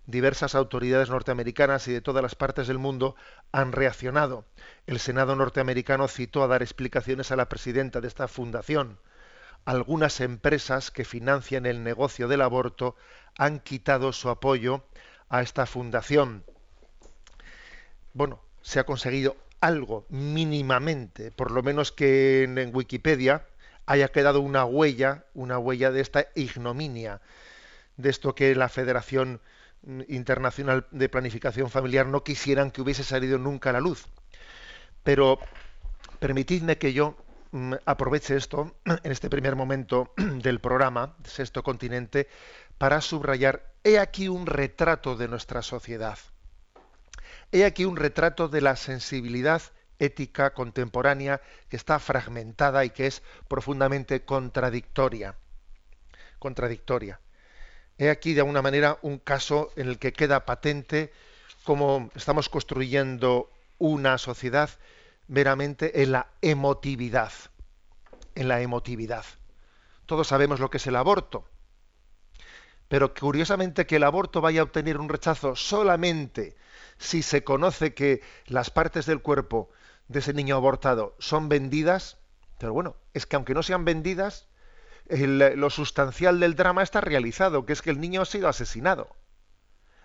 diversas 0.07 0.55
autoridades 0.55 1.09
norteamericanas 1.11 1.89
y 1.89 1.93
de 1.93 2.01
todas 2.01 2.23
las 2.23 2.35
partes 2.35 2.67
del 2.67 2.79
mundo 2.79 3.17
han 3.53 3.73
reaccionado. 3.73 4.45
El 4.87 4.99
Senado 4.99 5.35
norteamericano 5.37 6.09
citó 6.09 6.43
a 6.43 6.47
dar 6.47 6.63
explicaciones 6.63 7.33
a 7.33 7.37
la 7.37 7.49
presidenta 7.49 8.01
de 8.01 8.09
esta 8.09 8.29
fundación. 8.29 8.99
Algunas 9.65 10.21
empresas 10.21 10.91
que 10.91 11.05
financian 11.05 11.65
el 11.65 11.83
negocio 11.85 12.29
del 12.29 12.43
aborto 12.43 12.97
han 13.37 13.61
quitado 13.61 14.13
su 14.13 14.29
apoyo 14.29 14.85
a 15.29 15.43
esta 15.43 15.67
fundación. 15.67 16.45
Bueno, 18.13 18.41
se 18.63 18.79
ha 18.79 18.85
conseguido 18.85 19.37
algo 19.61 20.05
mínimamente, 20.11 21.31
por 21.31 21.51
lo 21.51 21.63
menos 21.63 21.91
que 21.91 22.43
en, 22.43 22.75
Wikipedia 22.75 23.47
haya 23.87 24.09
quedado 24.09 24.41
una 24.41 24.65
huella, 24.65 25.25
una 25.35 25.59
huella 25.59 25.91
de 25.91 26.01
esta 26.03 26.27
ignominia, 26.35 27.21
de 27.97 28.11
esto 28.11 28.35
que 28.35 28.55
la 28.55 28.69
Federación 28.69 29.41
Internacional 30.09 30.87
de 30.91 31.09
Planificación 31.09 31.71
Familiar 31.71 32.07
no 32.07 32.25
quisieran 32.25 32.71
que 32.71 32.83
hubiese 32.83 33.05
salido 33.05 33.39
nunca 33.39 33.71
a 33.71 33.75
la 33.75 33.81
luz. 33.81 34.07
Pero 35.03 35.39
permitidme 36.19 36.79
que 36.79 36.93
yo 36.93 37.17
aproveche 37.85 38.37
esto 38.37 38.77
en 38.85 39.13
este 39.13 39.31
primer 39.31 39.57
momento 39.57 40.13
del 40.17 40.61
programa, 40.61 41.17
Sexto 41.25 41.63
Continente, 41.63 42.29
para 42.79 43.01
subrayar, 43.01 43.73
he 43.85 43.99
aquí 43.99 44.29
un 44.29 44.47
retrato 44.47 45.17
de 45.17 45.29
nuestra 45.29 45.63
sociedad. 45.63 46.19
He 47.53 47.65
aquí 47.65 47.85
un 47.85 47.97
retrato 47.97 48.49
de 48.49 48.61
la 48.61 48.75
sensibilidad 48.75 49.63
ética 50.01 50.55
contemporánea 50.55 51.41
que 51.69 51.77
está 51.77 52.01
fragmentada 52.01 52.85
y 52.85 52.91
que 52.91 53.07
es 53.07 53.23
profundamente 53.49 54.25
contradictoria. 54.25 55.37
Contradictoria. 56.41 57.21
He 57.99 58.11
aquí 58.11 58.35
de 58.35 58.41
alguna 58.41 58.63
manera 58.63 58.99
un 59.03 59.19
caso 59.19 59.71
en 59.77 59.89
el 59.89 59.99
que 59.99 60.13
queda 60.13 60.45
patente 60.45 61.13
cómo 61.63 62.11
estamos 62.17 62.49
construyendo 62.49 63.51
una 63.79 64.19
sociedad 64.19 64.71
meramente 65.29 66.03
en 66.03 66.13
la 66.13 66.29
emotividad. 66.43 67.33
En 68.35 68.49
la 68.49 68.61
emotividad. 68.61 69.25
Todos 70.07 70.29
sabemos 70.29 70.61
lo 70.61 70.71
que 70.71 70.79
es 70.79 70.87
el 70.87 70.97
aborto. 70.97 71.49
Pero 72.89 73.15
curiosamente 73.15 73.87
que 73.87 73.97
el 73.97 74.05
aborto 74.05 74.41
vaya 74.41 74.61
a 74.61 74.65
obtener 74.65 74.99
un 74.99 75.09
rechazo 75.09 75.57
solamente 75.57 76.57
si 76.99 77.23
se 77.23 77.43
conoce 77.43 77.95
que 77.95 78.23
las 78.47 78.71
partes 78.71 79.07
del 79.07 79.23
cuerpo 79.23 79.71
de 80.09 80.19
ese 80.19 80.35
niño 80.35 80.57
abortado 80.57 81.17
son 81.19 81.49
vendidas, 81.49 82.19
pero 82.59 82.73
bueno, 82.73 82.97
es 83.15 83.27
que 83.27 83.37
aunque 83.37 83.55
no 83.55 83.63
sean 83.63 83.85
vendidas, 83.85 84.49
lo 85.09 85.71
sustancial 85.71 86.41
del 86.41 86.55
drama 86.55 86.83
está 86.83 87.01
realizado, 87.01 87.67
que 87.67 87.73
es 87.73 87.83
que 87.83 87.91
el 87.91 88.01
niño 88.01 88.23
ha 88.23 88.27
sido 88.27 88.49
asesinado. 88.49 89.09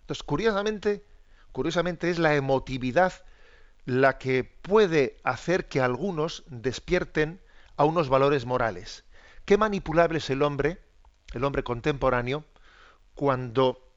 Entonces, 0.01 0.23
curiosamente, 0.23 1.05
curiosamente 1.51 2.09
es 2.09 2.17
la 2.19 2.35
emotividad 2.35 3.13
la 3.89 4.19
que 4.19 4.43
puede 4.43 5.17
hacer 5.23 5.67
que 5.67 5.81
algunos 5.81 6.43
despierten 6.45 7.41
a 7.75 7.85
unos 7.85 8.07
valores 8.07 8.45
morales. 8.45 9.03
Qué 9.45 9.57
manipulable 9.57 10.19
es 10.19 10.29
el 10.29 10.43
hombre, 10.43 10.79
el 11.33 11.43
hombre 11.43 11.63
contemporáneo, 11.63 12.45
cuando, 13.15 13.91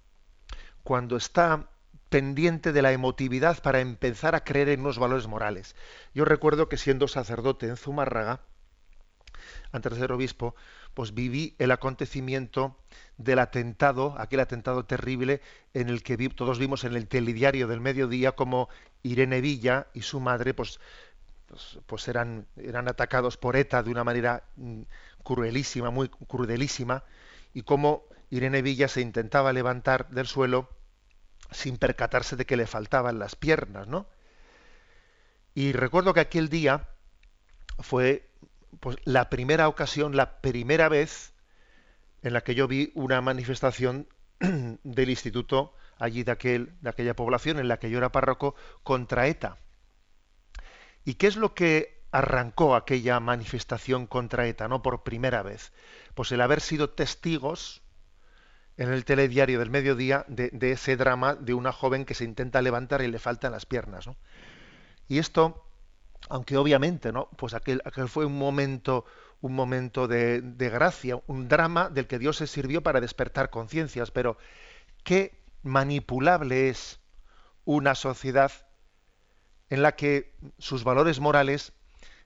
cuando 0.83 1.19
está 1.19 1.69
pendiente 2.09 2.73
de 2.73 2.81
la 2.81 2.93
emotividad 2.93 3.63
para 3.63 3.81
empezar 3.81 4.35
a 4.35 4.45
creer 4.45 4.71
en 4.71 4.81
unos 4.81 4.99
valores 4.99 5.27
morales. 5.27 5.77
Yo 6.15 6.25
recuerdo 6.25 6.71
que 6.71 6.79
siendo 6.79 7.07
sacerdote 7.07 7.67
en 7.67 7.77
Zumárraga, 7.77 8.41
antes 9.73 9.93
de 9.93 9.99
ser 9.99 10.13
obispo, 10.13 10.55
pues 10.95 11.15
viví 11.15 11.55
el 11.59 11.71
acontecimiento 11.71 12.77
del 13.17 13.39
atentado, 13.39 14.15
aquel 14.19 14.41
atentado 14.41 14.85
terrible 14.85 15.41
en 15.75 15.89
el 15.89 16.03
que 16.03 16.17
todos 16.31 16.59
vimos 16.59 16.85
en 16.85 16.95
el 16.95 17.09
telediario 17.09 17.67
del 17.67 17.81
mediodía 17.81 18.33
como 18.33 18.69
Irene 19.03 19.41
Villa 19.41 19.87
y 19.95 20.03
su 20.03 20.21
madre 20.21 20.55
pues, 20.55 20.81
pues, 21.47 21.79
pues, 21.87 22.09
eran, 22.09 22.47
eran 22.57 22.89
atacados 22.89 23.37
por 23.37 23.57
ETA 23.57 23.83
de 23.83 23.91
una 23.91 24.05
manera 24.05 24.45
mm, 24.57 24.83
cruelísima, 25.23 25.91
muy 25.91 26.09
crudelísima, 26.09 27.05
y 27.55 27.63
cómo 27.63 28.05
Irene 28.31 28.63
Villa 28.63 28.89
se 28.89 29.01
intentaba 29.01 29.53
levantar 29.53 30.09
del 30.11 30.27
suelo 30.27 30.71
sin 31.51 31.77
percatarse 31.77 32.37
de 32.37 32.47
que 32.47 32.57
le 32.57 32.67
faltaban 32.67 33.19
las 33.19 33.37
piernas, 33.37 33.87
¿no? 33.87 34.07
Y 35.55 35.73
recuerdo 35.73 36.15
que 36.15 36.21
aquel 36.21 36.49
día 36.49 36.89
fue 37.79 38.32
pues 38.81 38.97
la 39.05 39.31
primera 39.31 39.69
ocasión, 39.69 40.17
la 40.17 40.41
primera 40.41 40.89
vez 40.89 41.33
en 42.23 42.33
la 42.33 42.43
que 42.43 42.55
yo 42.55 42.69
vi 42.69 42.93
una 42.95 43.21
manifestación 43.21 44.09
del 44.41 45.11
instituto 45.11 45.75
allí 45.99 46.23
de, 46.23 46.33
aquel, 46.33 46.75
de 46.81 46.91
aquella 46.91 47.15
población 47.15 47.59
en 47.59 47.69
la 47.69 47.79
que 47.79 47.91
yo 47.91 47.99
era 47.99 48.13
párroco 48.13 48.55
contra 48.83 49.27
ETA. 49.27 49.59
¿Y 51.05 51.15
qué 51.15 51.27
es 51.27 51.37
lo 51.37 51.55
que 51.55 52.03
arrancó 52.11 52.77
aquella 52.77 53.19
manifestación 53.21 54.07
contra 54.07 54.47
ETA, 54.47 54.69
no 54.69 54.83
por 54.83 55.03
primera 55.03 55.43
vez? 55.43 55.73
Pues 56.15 56.33
el 56.33 56.41
haber 56.41 56.61
sido 56.61 56.91
testigos 56.91 57.83
en 58.77 58.93
el 58.93 59.05
telediario 59.05 59.59
del 59.59 59.71
mediodía 59.71 60.25
de, 60.29 60.49
de 60.51 60.73
ese 60.73 60.97
drama 60.97 61.35
de 61.35 61.55
una 61.55 61.73
joven 61.73 62.05
que 62.05 62.15
se 62.15 62.25
intenta 62.25 62.63
levantar 62.63 63.03
y 63.03 63.09
le 63.09 63.19
faltan 63.19 63.53
las 63.53 63.67
piernas. 63.67 64.07
¿no? 64.07 64.17
Y 65.09 65.19
esto 65.19 65.67
aunque 66.29 66.57
obviamente, 66.57 67.13
¿no? 67.13 67.29
Pues 67.37 67.55
aquel, 67.55 67.83
fue 68.09 68.25
un 68.27 68.39
momento, 68.39 69.05
un 69.41 69.55
momento 69.55 70.09
de, 70.09 70.41
de, 70.41 70.71
gracia, 70.71 71.21
un 71.27 71.49
drama 71.49 71.89
del 71.89 72.07
que 72.07 72.19
Dios 72.19 72.37
se 72.37 72.47
sirvió 72.47 72.83
para 72.83 73.01
despertar 73.01 73.51
conciencias, 73.51 74.11
pero 74.11 74.39
qué 75.05 75.43
manipulable 75.63 76.69
es 76.69 77.01
una 77.65 77.95
sociedad 77.95 78.53
en 79.71 79.83
la 79.83 79.97
que 79.97 80.35
sus 80.59 80.85
valores 80.85 81.21
morales 81.21 81.73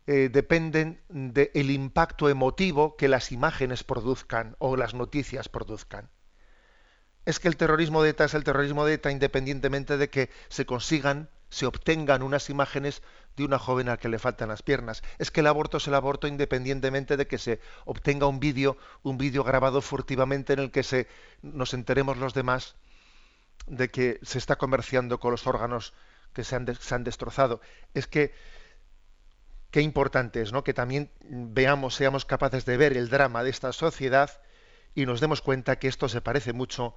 eh, 0.09 0.29
dependen 0.33 1.01
del 1.09 1.71
impacto 1.71 2.29
emotivo 2.29 2.97
que 2.97 3.09
las 3.09 3.33
imágenes 3.33 3.83
produzcan 3.83 4.55
o 4.61 4.77
las 4.77 4.95
noticias 4.95 5.49
produzcan. 5.49 6.11
Es 7.25 7.41
que 7.41 7.49
el 7.49 7.57
terrorismo 7.57 8.05
de 8.05 8.11
ETA 8.11 8.27
es 8.27 8.35
el 8.35 8.45
terrorismo 8.45 8.87
de 8.87 8.95
ETA 8.95 9.11
independientemente 9.11 9.97
de 9.97 10.09
que 10.09 10.31
se 10.49 10.65
consigan, 10.65 11.29
se 11.49 11.67
obtengan 11.67 12.23
unas 12.23 12.51
imágenes 12.51 13.03
de 13.37 13.45
una 13.45 13.59
joven 13.59 13.89
a 13.89 13.97
que 13.99 14.09
le 14.09 14.19
faltan 14.19 14.49
las 14.49 14.63
piernas. 14.63 15.03
Es 15.19 15.31
que 15.31 15.41
el 15.41 15.47
aborto 15.47 15.77
es 15.77 15.87
el 15.87 15.95
aborto 15.95 16.27
independientemente 16.27 17.17
de 17.17 17.27
que 17.27 17.39
se 17.39 17.61
obtenga 17.85 18.27
un 18.27 18.41
vídeo, 18.41 18.77
un 19.03 19.19
vídeo 19.19 19.45
grabado 19.45 19.81
furtivamente 19.83 20.55
en 20.55 20.59
el 20.59 20.71
que 20.71 20.83
se 20.83 21.07
nos 21.43 21.75
enteremos 21.75 22.17
los 22.17 22.35
demás 22.35 22.77
de 23.67 23.91
que 23.91 24.19
se 24.23 24.39
está 24.39 24.57
comerciando 24.57 25.21
con 25.21 25.33
los 25.33 25.47
órganos 25.47 25.93
que 26.33 26.45
se 26.45 26.57
han, 26.57 26.75
se 26.75 26.95
han 26.95 27.05
destrozado. 27.05 27.61
Es 27.95 28.07
que 28.07 28.33
qué 29.71 29.83
importante 29.83 30.41
es, 30.41 30.53
¿no? 30.53 30.65
Que 30.65 30.75
también 30.75 31.11
veamos, 31.21 31.95
seamos 31.95 32.25
capaces 32.25 32.65
de 32.65 32.77
ver 32.77 32.97
el 32.97 33.09
drama 33.09 33.43
de 33.43 33.51
esta 33.51 33.73
sociedad 33.73 34.31
y 34.95 35.05
nos 35.05 35.21
demos 35.21 35.43
cuenta 35.43 35.79
que 35.79 35.89
esto 35.89 36.09
se 36.09 36.23
parece 36.23 36.53
mucho 36.53 36.95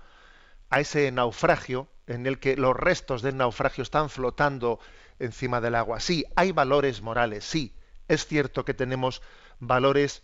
a 0.70 0.80
ese 0.80 1.12
naufragio 1.12 1.88
en 2.08 2.26
el 2.26 2.40
que 2.40 2.56
los 2.58 2.76
restos 2.76 3.22
del 3.22 3.38
naufragio 3.38 3.84
están 3.84 4.10
flotando 4.10 4.80
encima 5.20 5.62
del 5.62 5.76
agua. 5.76 6.00
Sí, 6.00 6.26
hay 6.36 6.52
valores 6.52 7.02
morales, 7.02 7.46
sí. 7.46 7.74
Es 8.08 8.26
cierto 8.26 8.66
que 8.66 8.74
tenemos 8.74 9.22
valores 9.60 10.24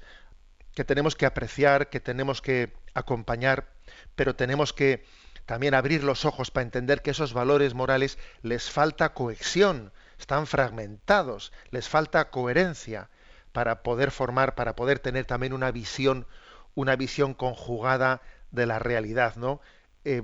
que 0.74 0.84
tenemos 0.84 1.16
que 1.16 1.26
apreciar, 1.26 1.90
que 1.90 2.00
tenemos 2.00 2.42
que 2.42 2.74
acompañar, 2.94 3.70
pero 4.16 4.36
tenemos 4.36 4.74
que 4.74 5.06
también 5.46 5.74
abrir 5.74 6.04
los 6.04 6.26
ojos 6.26 6.52
para 6.52 6.64
entender 6.64 7.02
que 7.02 7.12
esos 7.12 7.34
valores 7.34 7.74
morales 7.74 8.18
les 8.42 8.70
falta 8.70 9.14
cohesión, 9.14 9.94
están 10.20 10.48
fragmentados, 10.48 11.54
les 11.70 11.88
falta 11.88 12.30
coherencia 12.30 13.10
para 13.52 13.84
poder 13.84 14.12
formar, 14.12 14.56
para 14.56 14.76
poder 14.76 15.00
tener 15.00 15.26
también 15.26 15.54
una 15.54 15.72
visión, 15.72 16.28
una 16.74 16.96
visión 16.96 17.34
conjugada 17.34 18.22
de 18.52 18.66
la 18.66 18.80
realidad, 18.80 19.36
¿no? 19.36 19.62
Eh, 20.06 20.22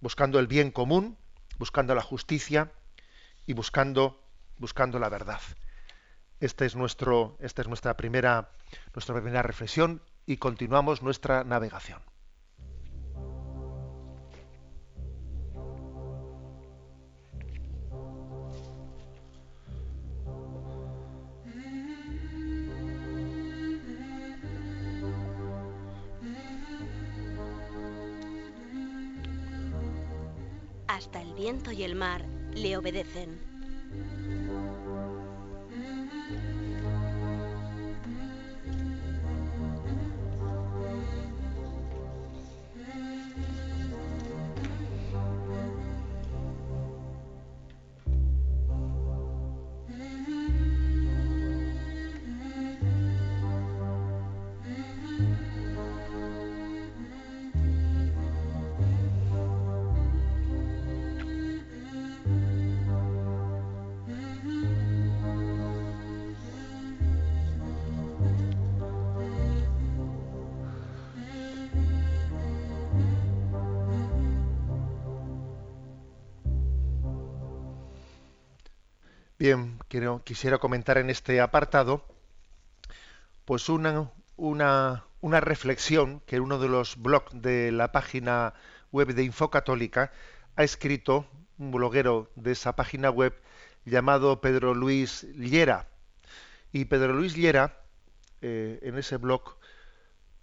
buscando 0.00 0.38
el 0.38 0.46
bien 0.46 0.70
común, 0.70 1.16
buscando 1.58 1.94
la 1.94 2.02
justicia 2.02 2.72
y 3.46 3.54
buscando, 3.54 4.20
buscando 4.58 4.98
la 4.98 5.08
verdad. 5.08 5.40
Este 6.40 6.66
es 6.66 6.76
nuestro, 6.76 7.38
esta 7.40 7.62
es 7.62 7.68
nuestra 7.68 7.96
primera, 7.96 8.50
nuestra 8.94 9.14
primera 9.14 9.42
reflexión 9.42 10.02
y 10.26 10.36
continuamos 10.36 11.02
nuestra 11.02 11.44
navegación. 11.44 12.02
Y 31.46 31.84
el 31.84 31.94
mar 31.94 32.24
le 32.56 32.76
obedecen. 32.76 33.55
Bien, 79.46 79.78
quisiera 80.24 80.58
comentar 80.58 80.98
en 80.98 81.08
este 81.08 81.40
apartado 81.40 82.04
pues 83.44 83.68
una, 83.68 84.10
una, 84.36 85.40
reflexión 85.40 86.18
que 86.26 86.40
uno 86.40 86.58
de 86.58 86.66
los 86.66 87.00
blogs 87.00 87.30
de 87.32 87.70
la 87.70 87.92
página 87.92 88.54
web 88.90 89.14
de 89.14 89.22
Infocatólica 89.22 90.10
ha 90.56 90.64
escrito 90.64 91.28
un 91.58 91.70
bloguero 91.70 92.28
de 92.34 92.50
esa 92.50 92.74
página 92.74 93.08
web 93.08 93.40
llamado 93.84 94.40
Pedro 94.40 94.74
Luis 94.74 95.22
Llera. 95.36 95.86
Y 96.72 96.86
Pedro 96.86 97.12
Luis 97.12 97.36
Llera, 97.36 97.84
eh, 98.42 98.80
en 98.82 98.98
ese 98.98 99.16
blog, 99.16 99.58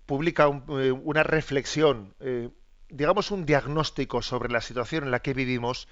publica 0.05 0.45
eh, 0.45 0.93
una 0.93 1.23
reflexión, 1.23 2.15
eh, 2.21 2.51
digamos 2.87 3.31
un 3.31 3.45
diagnóstico 3.45 4.21
sobre 4.21 4.49
la 4.49 4.61
situación 4.61 5.03
en 5.03 5.11
la 5.11 5.19
que 5.19 5.33
vivimos 5.33 5.89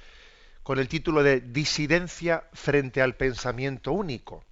con 0.63 0.79
el 0.79 0.87
título 0.87 1.23
de 1.23 1.41
Disidencia 1.41 2.43
frente 2.53 3.01
al 3.01 3.15
pensamiento 3.15 3.91
único. 3.91 4.43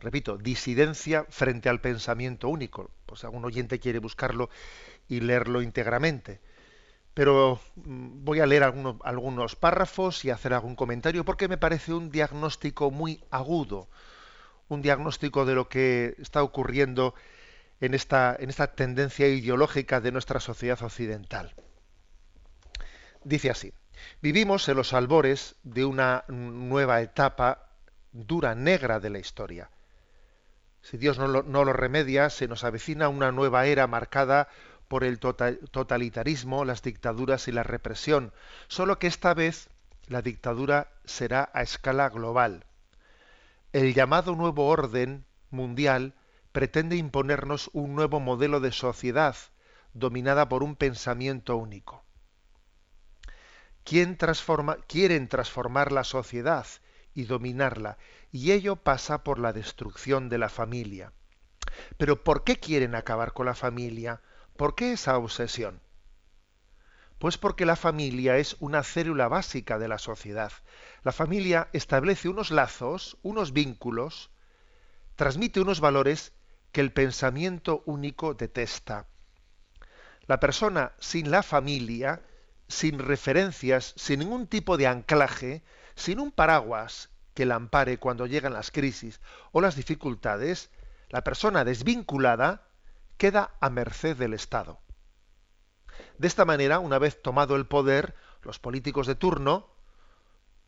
Repito, 0.00 0.36
disidencia 0.36 1.24
frente 1.28 1.68
al 1.68 1.80
pensamiento 1.80 2.48
único. 2.48 2.90
Pues 3.06 3.24
algún 3.24 3.44
oyente 3.44 3.80
quiere 3.80 3.98
buscarlo 3.98 4.50
y 5.08 5.20
leerlo 5.20 5.62
íntegramente. 5.62 6.40
Pero 7.14 7.60
mm, 7.76 8.24
voy 8.24 8.40
a 8.40 8.46
leer 8.46 8.64
algunos, 8.64 9.56
párrafos 9.56 10.24
y 10.24 10.30
hacer 10.30 10.52
algún 10.52 10.76
comentario 10.76 11.24
porque 11.24 11.48
me 11.48 11.56
parece 11.56 11.94
un 11.94 12.10
diagnóstico 12.10 12.90
muy 12.90 13.22
agudo, 13.30 13.88
un 14.68 14.82
diagnóstico 14.82 15.44
de 15.46 15.54
lo 15.54 15.68
que 15.68 16.14
está 16.18 16.42
ocurriendo 16.42 17.14
en 17.80 17.94
esta 17.94 18.36
tendencia 18.74 19.28
ideológica 19.28 20.00
de 20.00 20.12
nuestra 20.12 20.38
sociedad 20.38 20.82
occidental. 20.82 21.54
Dice 23.24 23.50
así. 23.50 23.72
Vivimos 24.20 24.68
en 24.68 24.76
los 24.76 24.92
albores 24.92 25.56
de 25.62 25.84
una 25.84 26.24
nueva 26.28 27.00
etapa 27.00 27.68
dura, 28.12 28.54
negra 28.54 29.00
de 29.00 29.10
la 29.10 29.18
historia. 29.18 29.70
Si 30.82 30.98
Dios 30.98 31.18
no 31.18 31.26
lo, 31.28 31.72
remedia, 31.72 32.30
se 32.30 32.48
nos 32.48 32.64
avecina 32.64 33.08
una 33.08 33.32
nueva 33.32 33.66
era 33.66 33.86
marcada 33.86 34.48
por 34.88 35.04
el 35.04 35.18
totalitarismo, 35.18 36.64
las 36.64 36.82
dictaduras 36.82 37.48
y 37.48 37.52
la 37.52 37.62
represión, 37.62 38.32
solo 38.68 38.98
que 38.98 39.06
esta 39.06 39.34
vez 39.34 39.68
la 40.06 40.20
dictadura 40.20 40.88
será 41.04 41.50
a 41.54 41.62
escala 41.62 42.08
global. 42.10 42.66
El 43.72 43.94
llamado 43.94 44.36
nuevo 44.36 44.68
orden 44.68 45.24
mundial 45.50 46.14
pretende 46.52 46.96
imponernos 46.96 47.70
un 47.72 47.94
nuevo 47.94 48.20
modelo 48.20 48.60
de 48.60 48.72
sociedad 48.72 49.36
dominada 49.94 50.48
por 50.48 50.62
un 50.62 50.76
pensamiento 50.76 51.56
único 51.56 52.04
quieren 53.84 54.16
transformar 54.16 55.92
la 55.92 56.04
sociedad 56.04 56.66
y 57.14 57.24
dominarla, 57.24 57.98
y 58.32 58.52
ello 58.52 58.76
pasa 58.76 59.22
por 59.22 59.38
la 59.38 59.52
destrucción 59.52 60.28
de 60.28 60.38
la 60.38 60.48
familia. 60.48 61.12
Pero 61.96 62.24
¿por 62.24 62.44
qué 62.44 62.56
quieren 62.56 62.94
acabar 62.94 63.32
con 63.32 63.46
la 63.46 63.54
familia? 63.54 64.20
¿Por 64.56 64.74
qué 64.74 64.92
esa 64.92 65.16
obsesión? 65.18 65.80
Pues 67.18 67.38
porque 67.38 67.64
la 67.64 67.76
familia 67.76 68.36
es 68.38 68.56
una 68.58 68.82
célula 68.82 69.28
básica 69.28 69.78
de 69.78 69.88
la 69.88 69.98
sociedad. 69.98 70.52
La 71.04 71.12
familia 71.12 71.68
establece 71.72 72.28
unos 72.28 72.50
lazos, 72.50 73.18
unos 73.22 73.52
vínculos, 73.52 74.30
transmite 75.14 75.60
unos 75.60 75.80
valores 75.80 76.32
que 76.72 76.80
el 76.80 76.92
pensamiento 76.92 77.82
único 77.86 78.34
detesta. 78.34 79.06
La 80.26 80.40
persona 80.40 80.92
sin 80.98 81.30
la 81.30 81.42
familia 81.42 82.22
sin 82.68 82.98
referencias, 82.98 83.94
sin 83.96 84.20
ningún 84.20 84.46
tipo 84.46 84.76
de 84.76 84.86
anclaje, 84.86 85.62
sin 85.94 86.20
un 86.20 86.32
paraguas 86.32 87.10
que 87.34 87.46
la 87.46 87.56
ampare 87.56 87.98
cuando 87.98 88.26
llegan 88.26 88.52
las 88.52 88.70
crisis 88.70 89.20
o 89.52 89.60
las 89.60 89.76
dificultades, 89.76 90.70
la 91.10 91.22
persona 91.22 91.64
desvinculada 91.64 92.68
queda 93.16 93.54
a 93.60 93.70
merced 93.70 94.16
del 94.16 94.34
Estado. 94.34 94.80
De 96.18 96.26
esta 96.26 96.44
manera, 96.44 96.78
una 96.78 96.98
vez 96.98 97.20
tomado 97.22 97.56
el 97.56 97.66
poder, 97.66 98.14
los 98.42 98.58
políticos 98.58 99.06
de 99.06 99.14
turno, 99.14 99.68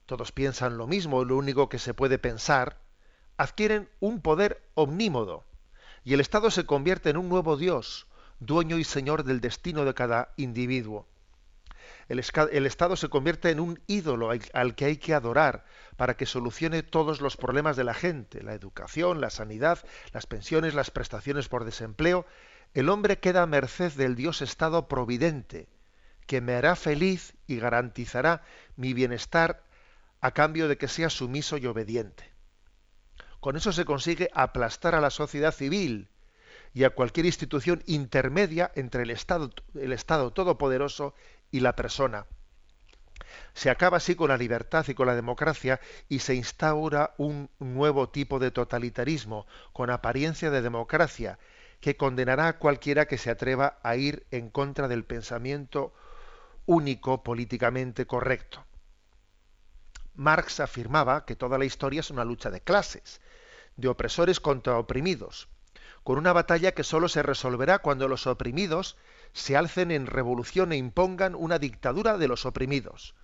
todos 0.07 0.33
piensan 0.33 0.79
lo 0.79 0.87
mismo, 0.87 1.25
lo 1.25 1.37
único 1.37 1.69
que 1.69 1.79
se 1.79 1.95
puede 1.95 2.19
pensar, 2.19 2.79
adquieren 3.37 3.89
un 4.01 4.21
poder 4.21 4.63
omnímodo, 4.75 5.45
y 6.05 6.15
el 6.15 6.21
Estado 6.21 6.51
se 6.51 6.67
convierte 6.67 7.11
en 7.11 7.17
un 7.17 7.29
nuevo 7.29 7.57
Dios, 7.57 8.07
dueño 8.39 8.79
y 8.79 8.85
señor 8.85 9.25
del 9.25 9.41
destino 9.41 9.85
de 9.85 9.95
cada 9.95 10.33
individuo 10.37 11.07
el, 12.09 12.67
Estado 12.67 12.97
se 12.97 13.09
convierte 13.09 13.51
en 13.51 13.59
un 13.59 13.81
ídolo 13.89 14.31
al, 14.31 14.75
que 14.77 14.85
hay 14.85 14.97
que 14.97 15.13
adorar 15.13 15.65
para 15.97 16.17
que 16.17 16.27
solucione 16.27 16.83
todos 16.83 17.21
los 17.21 17.37
problemas 17.37 17.77
de 17.77 17.85
la 17.85 17.95
gente, 17.95 18.43
la 18.43 18.55
educación, 18.55 19.21
la 19.21 19.31
sanidad, 19.31 19.85
las 20.13 20.27
pensiones, 20.27 20.75
las 20.75 20.91
prestaciones 20.91 21.49
por 21.49 21.65
desempleo. 21.65 22.25
El 22.75 22.91
hombre 22.91 23.19
queda 23.19 23.43
a 23.43 23.47
merced 23.47 23.93
del 23.93 24.15
Dios 24.15 24.41
Estado 24.41 24.87
providente, 24.87 25.69
que 26.27 26.41
me 26.41 26.55
hará 26.55 26.77
feliz 26.77 27.35
y 27.47 27.59
garantizará 27.59 28.43
mi 28.77 28.93
bienestar 28.93 29.65
a 30.21 30.31
cambio 30.31 30.69
de 30.69 30.79
que 30.79 30.89
sea 30.89 31.11
sumiso 31.11 31.57
y 31.57 31.67
obediente. 31.67 32.33
Con 33.41 33.57
eso 33.57 33.73
se 33.73 33.85
consigue 33.85 34.31
aplastar 34.33 34.95
a 34.95 35.01
la 35.01 35.11
sociedad 35.11 35.53
civil 35.53 36.09
y 36.73 36.85
a 36.85 36.91
cualquier 36.91 37.27
institución 37.27 37.83
intermedia 37.87 38.71
entre 38.75 39.05
el 39.05 39.11
Estado, 39.11 39.51
el 39.75 39.93
Estado 39.93 40.33
todopoderoso 40.33 41.15
y 41.51 41.61
la 41.61 41.75
persona. 41.75 42.27
Se 43.55 43.71
acaba 43.71 43.97
así 43.97 44.15
con 44.15 44.29
la 44.29 44.37
libertad 44.37 44.85
y 44.89 44.95
con 44.95 45.07
la 45.07 45.15
democracia 45.15 45.81
y 46.09 46.19
se 46.19 46.35
instaura 46.35 47.15
un 47.17 47.51
nuevo 47.59 48.09
tipo 48.09 48.39
de 48.39 48.51
totalitarismo 48.51 49.47
con 49.73 49.91
apariencia 49.91 50.51
de 50.51 50.63
democracia 50.63 51.39
que 51.81 51.97
condenará 51.97 52.49
a 52.49 52.59
cualquiera 52.59 53.07
que 53.07 53.19
se 53.19 53.31
atreva 53.31 53.79
a 53.83 53.97
ir 53.97 54.27
en 54.31 54.51
contra 54.51 54.89
del 54.89 55.05
pensamiento 55.05 55.95
único 56.67 57.23
políticamente 57.23 58.07
correcto. 58.07 58.65
Marx 60.15 60.61
afirmaba 60.61 61.25
que 61.25 61.37
toda 61.37 61.59
la 61.59 61.65
historia 61.65 62.01
es 62.01 62.11
una 62.11 62.25
lucha 62.25 62.51
de 62.51 62.61
clases, 62.61 63.21
de 63.77 63.89
opresores 63.89 64.41
contra 64.41 64.79
oprimidos, 64.79 65.49
con 66.03 66.19
una 66.19 66.33
batalla 66.33 66.73
que 66.73 66.85
sólo 66.85 67.09
se 67.09 67.23
resolverá 67.23 67.81
cuando 67.81 68.09
los 68.09 68.27
oprimidos 68.27 68.97
se 69.33 69.57
alcen 69.57 69.91
en 69.91 70.07
revolución 70.07 70.73
e 70.73 70.77
impongan 70.77 71.35
una 71.35 71.59
dictadura 71.59 72.19
de 72.19 72.29
los 72.29 72.47
oprimidos. 72.47 73.15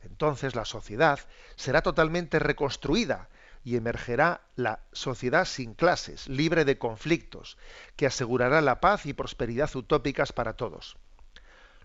Entonces 0.00 0.54
la 0.54 0.64
sociedad 0.64 1.20
será 1.56 1.82
totalmente 1.82 2.38
reconstruida 2.38 3.28
y 3.62 3.76
emergerá 3.76 4.40
la 4.56 4.80
sociedad 4.92 5.44
sin 5.44 5.74
clases, 5.74 6.28
libre 6.28 6.64
de 6.64 6.78
conflictos, 6.78 7.58
que 7.96 8.06
asegurará 8.06 8.60
la 8.60 8.80
paz 8.80 9.04
y 9.06 9.12
prosperidad 9.12 9.74
utópicas 9.76 10.32
para 10.32 10.54
todos. 10.54 10.96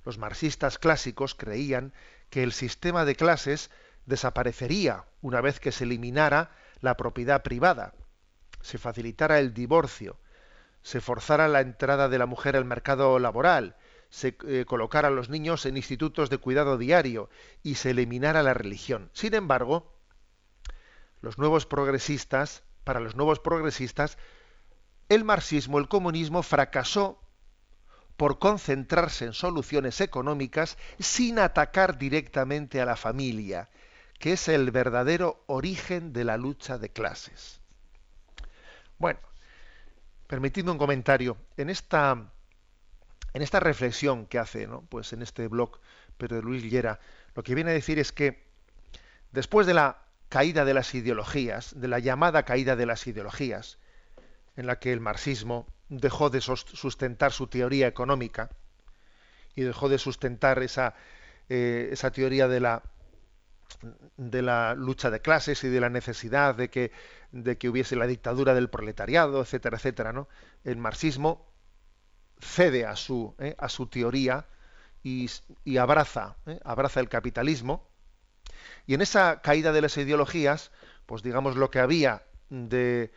Los 0.06 0.18
marxistas 0.18 0.78
clásicos 0.78 1.36
creían 1.36 1.94
que 2.30 2.44
el 2.44 2.54
sistema 2.54 3.06
de 3.06 3.16
clases 3.16 3.72
desaparecería 4.06 5.06
una 5.22 5.42
vez 5.42 5.60
que 5.60 5.72
se 5.72 5.84
eliminara 5.84 6.52
la 6.80 6.96
propiedad 6.96 7.44
privada, 7.44 7.94
se 8.62 8.78
facilitara 8.78 9.40
el 9.40 9.54
divorcio, 9.54 10.18
se 10.86 11.02
forzara 11.02 11.48
la 11.48 11.62
entrada 11.62 12.10
de 12.10 12.20
la 12.20 12.28
mujer 12.28 12.56
al 12.56 12.64
mercado 12.64 13.18
laboral, 13.18 13.76
se 14.12 14.38
eh, 14.48 14.66
colocara 14.68 15.08
a 15.08 15.12
los 15.12 15.30
niños 15.30 15.66
en 15.66 15.78
institutos 15.78 16.30
de 16.30 16.38
cuidado 16.38 16.78
diario 16.78 17.28
y 17.64 17.74
se 17.74 17.90
eliminara 17.90 18.44
la 18.44 18.54
religión. 18.54 19.10
Sin 19.12 19.34
embargo, 19.34 19.92
los 21.22 21.40
nuevos 21.40 21.66
progresistas, 21.66 22.62
para 22.84 23.00
los 23.00 23.16
nuevos 23.16 23.40
progresistas, 23.40 24.20
el 25.10 25.24
marxismo, 25.24 25.80
el 25.80 25.88
comunismo 25.88 26.44
fracasó 26.44 27.20
por 28.16 28.38
concentrarse 28.38 29.26
en 29.26 29.34
soluciones 29.34 30.02
económicas 30.02 30.78
sin 31.00 31.40
atacar 31.40 31.98
directamente 31.98 32.80
a 32.80 32.86
la 32.86 32.96
familia, 32.96 33.70
que 34.20 34.34
es 34.34 34.48
el 34.50 34.70
verdadero 34.70 35.44
origen 35.48 36.14
de 36.14 36.26
la 36.26 36.38
lucha 36.38 36.78
de 36.78 36.90
clases. 36.90 37.60
Bueno, 39.00 39.20
permitidme 40.28 40.72
un 40.72 40.78
comentario. 40.78 41.38
En 41.58 41.70
esta, 41.70 42.32
reflexión 43.60 44.26
que 44.26 44.40
hace, 44.40 44.68
¿no? 44.68 44.82
pues 44.90 45.14
en 45.14 45.22
este 45.22 45.48
blog 45.48 45.80
Pedro 46.18 46.42
Luis 46.42 46.64
Llera, 46.64 47.00
lo 47.36 47.44
que 47.44 47.56
viene 47.56 47.72
a 47.72 47.74
decir 47.74 48.00
es 48.00 48.12
que 48.12 48.46
después 49.32 49.68
de 49.68 49.74
la 49.74 50.02
caída 50.30 50.66
de 50.66 50.74
las 50.74 50.94
ideologías, 50.96 51.80
de 51.80 51.88
la 51.88 52.00
llamada 52.00 52.44
caída 52.44 52.76
de 52.76 52.86
las 52.86 53.06
ideologías, 53.08 53.78
en 54.56 54.68
la 54.68 54.80
que 54.80 54.94
el 54.94 55.02
marxismo 55.02 55.68
dejó 55.90 56.30
de 56.30 56.42
sustentar 56.42 57.32
su 57.32 57.48
teoría 57.48 57.88
económica 57.88 58.50
y 59.54 59.62
dejó 59.62 59.90
de 59.90 59.98
sustentar 59.98 60.64
esa, 60.64 60.96
eh, 61.50 61.90
esa 61.92 62.12
teoría 62.12 62.48
de 62.48 62.60
la, 62.60 62.84
de 64.18 64.42
la 64.42 64.76
lucha 64.76 65.10
de 65.10 65.22
clases 65.22 65.64
y 65.64 65.70
de 65.70 65.80
la 65.80 65.90
necesidad 65.90 66.56
de 66.56 66.70
que, 66.70 66.92
de 67.32 67.58
que 67.58 67.70
hubiese 67.70 67.96
la 67.96 68.08
dictadura 68.08 68.54
del 68.54 68.70
proletariado, 68.70 69.42
etcétera, 69.42 69.78
etcétera, 69.78 70.14
¿no? 70.14 70.28
El 70.64 70.78
marxismo 70.78 71.46
cede 72.40 72.86
a 72.86 72.96
su, 72.96 73.36
eh, 73.40 73.56
a 73.58 73.70
su 73.70 73.88
teoría 73.88 74.48
y, 75.04 75.30
y 75.64 75.78
abraza, 75.78 76.38
eh, 76.46 76.60
abraza 76.64 77.00
el 77.00 77.10
capitalismo. 77.10 77.88
Y 78.86 78.94
en 78.94 79.02
esa 79.02 79.42
caída 79.42 79.72
de 79.72 79.82
las 79.82 79.98
ideologías, 79.98 80.72
pues 81.06 81.24
digamos 81.24 81.56
lo 81.56 81.70
que 81.70 81.80
había 81.80 82.24
de, 82.50 83.12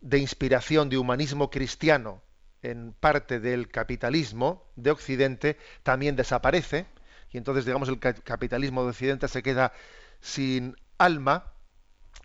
de 0.00 0.18
inspiración 0.18 0.88
de 0.88 0.98
humanismo 0.98 1.50
cristiano 1.50 2.22
en 2.62 2.92
parte 2.92 3.40
del 3.40 3.68
capitalismo 3.68 4.70
de 4.76 4.90
Occidente 4.90 5.58
también 5.82 6.16
desaparece 6.16 6.86
y 7.32 7.38
entonces 7.38 7.64
digamos 7.64 7.88
el 7.88 7.98
capitalismo 7.98 8.82
de 8.82 8.90
Occidente 8.90 9.28
se 9.28 9.42
queda 9.42 9.72
sin 10.20 10.76
alma 10.98 11.52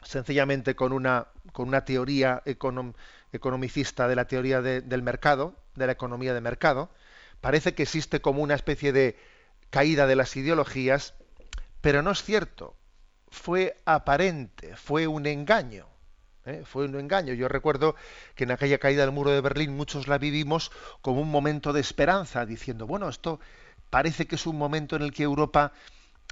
sencillamente 0.04 0.76
con 0.76 0.91
una 0.93 1.28
con 1.54 1.70
una 1.70 1.86
teoría 1.86 2.43
economicista 2.46 4.08
de 4.08 4.15
la 4.15 4.26
teoría 4.26 4.62
del 4.62 5.02
mercado 5.02 5.56
de 5.76 5.88
la 5.88 5.93
economía 5.93 6.34
de 6.34 6.41
mercado 6.41 6.89
parece 7.41 7.74
que 7.74 7.84
existe 7.84 8.22
como 8.22 8.41
una 8.41 8.56
especie 8.56 8.91
de 8.91 9.17
caída 9.70 10.08
de 10.08 10.15
las 10.15 10.36
ideologías 10.36 11.15
pero 11.82 12.02
no 12.02 12.12
es 12.12 12.22
cierto 12.22 12.76
fue 13.30 13.78
aparente 13.86 14.76
fue 14.76 15.08
un 15.08 15.26
engaño 15.26 15.88
¿eh? 16.48 16.63
fue 16.65 16.86
un 16.86 16.96
engaño. 16.96 17.34
Yo 17.34 17.48
recuerdo 17.48 17.96
que 18.36 18.46
en 18.46 18.52
aquella 18.52 18.80
caída 18.80 19.02
del 19.04 19.12
muro 19.12 19.32
de 19.32 19.41
Berlín 19.41 19.76
muchos 19.76 20.08
la 20.08 20.17
vivimos 20.17 20.72
como 21.02 21.22
un 21.22 21.30
momento 21.30 21.74
de 21.74 21.82
esperanza, 21.82 22.46
diciendo, 22.46 22.88
bueno, 22.88 23.10
esto 23.10 23.39
parece 23.89 24.28
que 24.28 24.36
es 24.36 24.45
un 24.45 24.58
momento 24.58 24.95
en 24.95 25.02
el 25.02 25.12
que 25.12 25.23
Europa, 25.23 25.73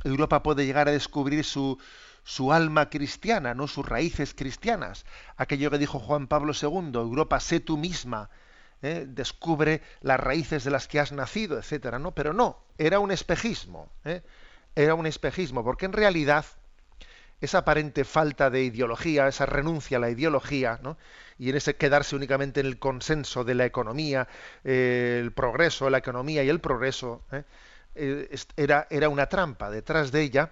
Europa 0.04 0.44
puede 0.44 0.65
llegar 0.65 0.88
a 0.88 0.91
descubrir 0.91 1.44
su, 1.44 1.78
su 2.24 2.52
alma 2.52 2.89
cristiana, 2.89 3.54
no 3.54 3.68
sus 3.68 3.86
raíces 3.86 4.34
cristianas. 4.34 5.06
Aquello 5.38 5.72
que 5.72 5.78
dijo 5.78 6.00
Juan 6.00 6.28
Pablo 6.28 6.54
II, 6.60 6.91
Europa, 6.94 7.39
sé 7.39 7.60
tú 7.60 7.78
misma, 7.78 8.30
¿eh? 8.82 9.06
descubre 9.08 9.82
las 10.02 10.20
raíces 10.20 10.63
de 10.63 10.72
las 10.72 10.88
que 10.88 11.00
has 11.00 11.12
nacido, 11.12 11.58
etcétera, 11.58 12.00
¿no? 12.00 12.12
Pero 12.13 12.34
no, 12.34 12.58
era 12.78 13.00
un 13.00 13.12
espejismo, 13.12 13.91
¿eh? 14.04 14.22
era 14.76 14.96
un 14.96 15.06
espejismo, 15.06 15.63
porque 15.63 15.86
en 15.86 15.94
realidad 15.94 16.46
esa 17.41 17.60
aparente 17.60 18.04
falta 18.04 18.50
de 18.50 18.63
ideología, 18.63 19.28
esa 19.28 19.45
renuncia 19.45 19.98
a 19.98 20.00
la 20.00 20.10
ideología, 20.10 20.80
¿no? 20.82 20.98
y 21.38 21.50
en 21.50 21.58
ese 21.58 21.76
quedarse 21.76 22.15
únicamente 22.15 22.62
en 22.62 22.65
el 22.65 22.80
consenso 22.80 23.43
de 23.43 23.56
la 23.56 23.65
economía, 23.65 24.28
eh, 24.63 25.19
el 25.21 25.32
progreso, 25.32 25.89
la 25.89 25.98
economía 25.98 26.43
y 26.43 26.50
el 26.50 26.60
progreso, 26.60 27.24
¿eh? 27.32 27.43
Eh, 27.95 28.38
era, 28.58 28.88
era 28.89 29.10
una 29.10 29.28
trampa. 29.28 29.69
Detrás 29.69 30.12
de 30.12 30.21
ella, 30.21 30.52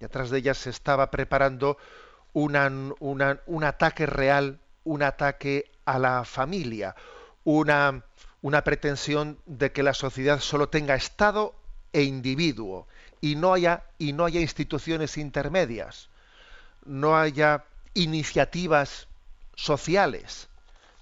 detrás 0.00 0.30
de 0.30 0.38
ella 0.38 0.54
se 0.54 0.70
estaba 0.70 1.10
preparando 1.10 1.78
un 2.32 3.64
ataque 3.64 4.06
real, 4.06 4.58
un 4.84 5.02
ataque 5.02 5.70
a 5.86 5.98
la 5.98 6.24
familia, 6.24 6.94
una, 7.44 8.04
una 8.42 8.64
pretensión 8.64 9.38
de 9.46 9.72
que 9.72 9.82
la 9.82 9.94
sociedad 9.94 10.40
solo 10.40 10.68
tenga 10.68 10.94
Estado 10.94 11.54
e 11.92 12.02
individuo 12.02 12.86
y 13.20 13.36
no 13.36 13.54
haya, 13.54 13.84
y 13.98 14.12
no 14.12 14.24
haya 14.24 14.40
instituciones 14.40 15.16
intermedias 15.16 16.10
no 16.86 17.16
haya 17.16 17.64
iniciativas 17.94 19.08
sociales, 19.54 20.48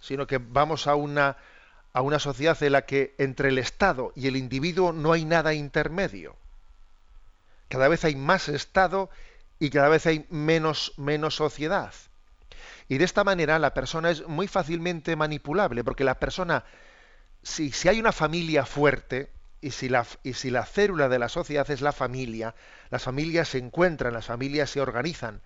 sino 0.00 0.26
que 0.26 0.38
vamos 0.38 0.86
a 0.86 0.94
una, 0.94 1.36
a 1.92 2.00
una 2.02 2.18
sociedad 2.18 2.60
en 2.62 2.72
la 2.72 2.82
que 2.82 3.14
entre 3.18 3.48
el 3.48 3.58
Estado 3.58 4.12
y 4.14 4.26
el 4.26 4.36
individuo 4.36 4.92
no 4.92 5.12
hay 5.12 5.24
nada 5.24 5.54
intermedio. 5.54 6.36
Cada 7.68 7.88
vez 7.88 8.04
hay 8.04 8.16
más 8.16 8.48
Estado 8.48 9.08
y 9.58 9.70
cada 9.70 9.88
vez 9.88 10.06
hay 10.06 10.26
menos, 10.28 10.92
menos 10.96 11.36
sociedad. 11.36 11.94
Y 12.88 12.98
de 12.98 13.04
esta 13.04 13.24
manera 13.24 13.58
la 13.58 13.74
persona 13.74 14.10
es 14.10 14.26
muy 14.26 14.48
fácilmente 14.48 15.16
manipulable, 15.16 15.84
porque 15.84 16.04
la 16.04 16.18
persona, 16.18 16.64
si, 17.42 17.72
si 17.72 17.88
hay 17.88 17.98
una 18.00 18.12
familia 18.12 18.66
fuerte, 18.66 19.30
y 19.62 19.70
si, 19.70 19.88
la, 19.88 20.04
y 20.24 20.34
si 20.34 20.50
la 20.50 20.66
célula 20.66 21.08
de 21.08 21.20
la 21.20 21.28
sociedad 21.28 21.70
es 21.70 21.80
la 21.80 21.92
familia, 21.92 22.54
las 22.90 23.04
familias 23.04 23.48
se 23.48 23.58
encuentran, 23.58 24.12
las 24.12 24.26
familias 24.26 24.68
se 24.68 24.80
organizan, 24.80 25.40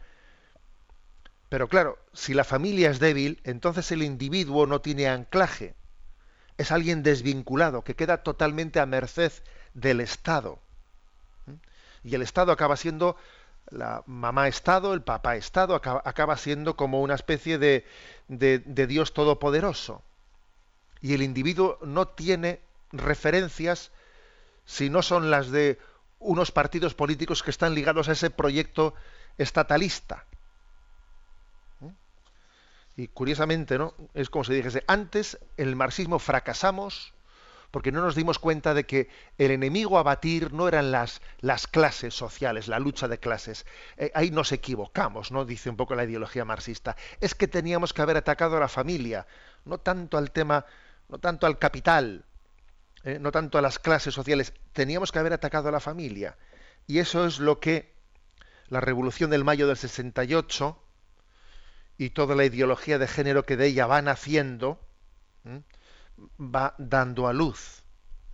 pero 1.48 1.68
claro, 1.68 1.98
si 2.12 2.34
la 2.34 2.44
familia 2.44 2.90
es 2.90 2.98
débil, 2.98 3.40
entonces 3.44 3.92
el 3.92 4.02
individuo 4.02 4.66
no 4.66 4.80
tiene 4.80 5.08
anclaje. 5.08 5.74
Es 6.58 6.72
alguien 6.72 7.02
desvinculado, 7.02 7.82
que 7.82 7.94
queda 7.94 8.22
totalmente 8.22 8.80
a 8.80 8.86
merced 8.86 9.32
del 9.74 10.00
Estado. 10.00 10.58
¿Mm? 11.46 11.52
Y 12.04 12.14
el 12.14 12.22
Estado 12.22 12.50
acaba 12.50 12.76
siendo 12.76 13.16
la 13.70 14.02
mamá 14.06 14.48
Estado, 14.48 14.94
el 14.94 15.02
papá 15.02 15.36
Estado, 15.36 15.74
acaba, 15.74 16.36
siendo 16.36 16.76
como 16.76 17.02
una 17.02 17.14
especie 17.14 17.58
de, 17.58 17.84
de, 18.28 18.60
de 18.60 18.86
Dios 18.86 19.12
todopoderoso. 19.12 20.02
Y 21.00 21.14
el 21.14 21.22
individuo 21.22 21.78
no 21.82 22.08
tiene 22.08 22.60
referencias 22.92 23.92
si 24.64 24.90
no 24.90 25.02
son 25.02 25.30
las 25.30 25.50
de 25.50 25.78
unos 26.18 26.50
partidos 26.50 26.94
políticos 26.94 27.42
que 27.42 27.50
están 27.50 27.74
ligados 27.74 28.08
a 28.08 28.12
ese 28.12 28.30
proyecto 28.30 28.94
estatalista. 29.38 30.24
Y 32.96 33.08
curiosamente, 33.08 33.78
¿no? 33.78 33.94
Es 34.14 34.30
como 34.30 34.44
si 34.44 34.54
dijese, 34.54 34.82
antes 34.86 35.38
el 35.56 35.76
marxismo 35.76 36.18
fracasamos 36.18 37.12
porque 37.70 37.92
no 37.92 38.00
nos 38.00 38.14
dimos 38.14 38.38
cuenta 38.38 38.72
de 38.72 38.86
que 38.86 39.10
el 39.36 39.50
enemigo 39.50 39.98
a 39.98 40.02
batir 40.02 40.52
no 40.52 40.66
eran 40.66 40.90
las, 40.90 41.20
las 41.40 41.66
clases 41.66 42.14
sociales, 42.14 42.68
la 42.68 42.78
lucha 42.78 43.06
de 43.06 43.18
clases. 43.18 43.66
Eh, 43.98 44.10
ahí 44.14 44.30
nos 44.30 44.52
equivocamos, 44.52 45.30
¿no? 45.30 45.44
Dice 45.44 45.68
un 45.68 45.76
poco 45.76 45.94
la 45.94 46.04
ideología 46.04 46.46
marxista. 46.46 46.96
Es 47.20 47.34
que 47.34 47.48
teníamos 47.48 47.92
que 47.92 48.00
haber 48.00 48.16
atacado 48.16 48.56
a 48.56 48.60
la 48.60 48.68
familia, 48.68 49.26
no 49.66 49.76
tanto 49.76 50.16
al 50.16 50.30
tema, 50.30 50.64
no 51.08 51.18
tanto 51.18 51.46
al 51.46 51.58
capital, 51.58 52.24
eh, 53.04 53.18
no 53.20 53.30
tanto 53.30 53.58
a 53.58 53.62
las 53.62 53.78
clases 53.78 54.14
sociales, 54.14 54.54
teníamos 54.72 55.12
que 55.12 55.18
haber 55.18 55.34
atacado 55.34 55.68
a 55.68 55.72
la 55.72 55.80
familia. 55.80 56.38
Y 56.86 56.98
eso 56.98 57.26
es 57.26 57.40
lo 57.40 57.60
que 57.60 57.92
la 58.68 58.80
revolución 58.80 59.28
del 59.28 59.44
mayo 59.44 59.66
del 59.66 59.76
68 59.76 60.82
y 61.98 62.10
toda 62.10 62.34
la 62.34 62.44
ideología 62.44 62.98
de 62.98 63.08
género 63.08 63.44
que 63.44 63.56
de 63.56 63.66
ella 63.66 63.86
va 63.86 64.02
naciendo 64.02 64.80
va 66.38 66.74
dando 66.78 67.28
a 67.28 67.32
luz, 67.32 67.82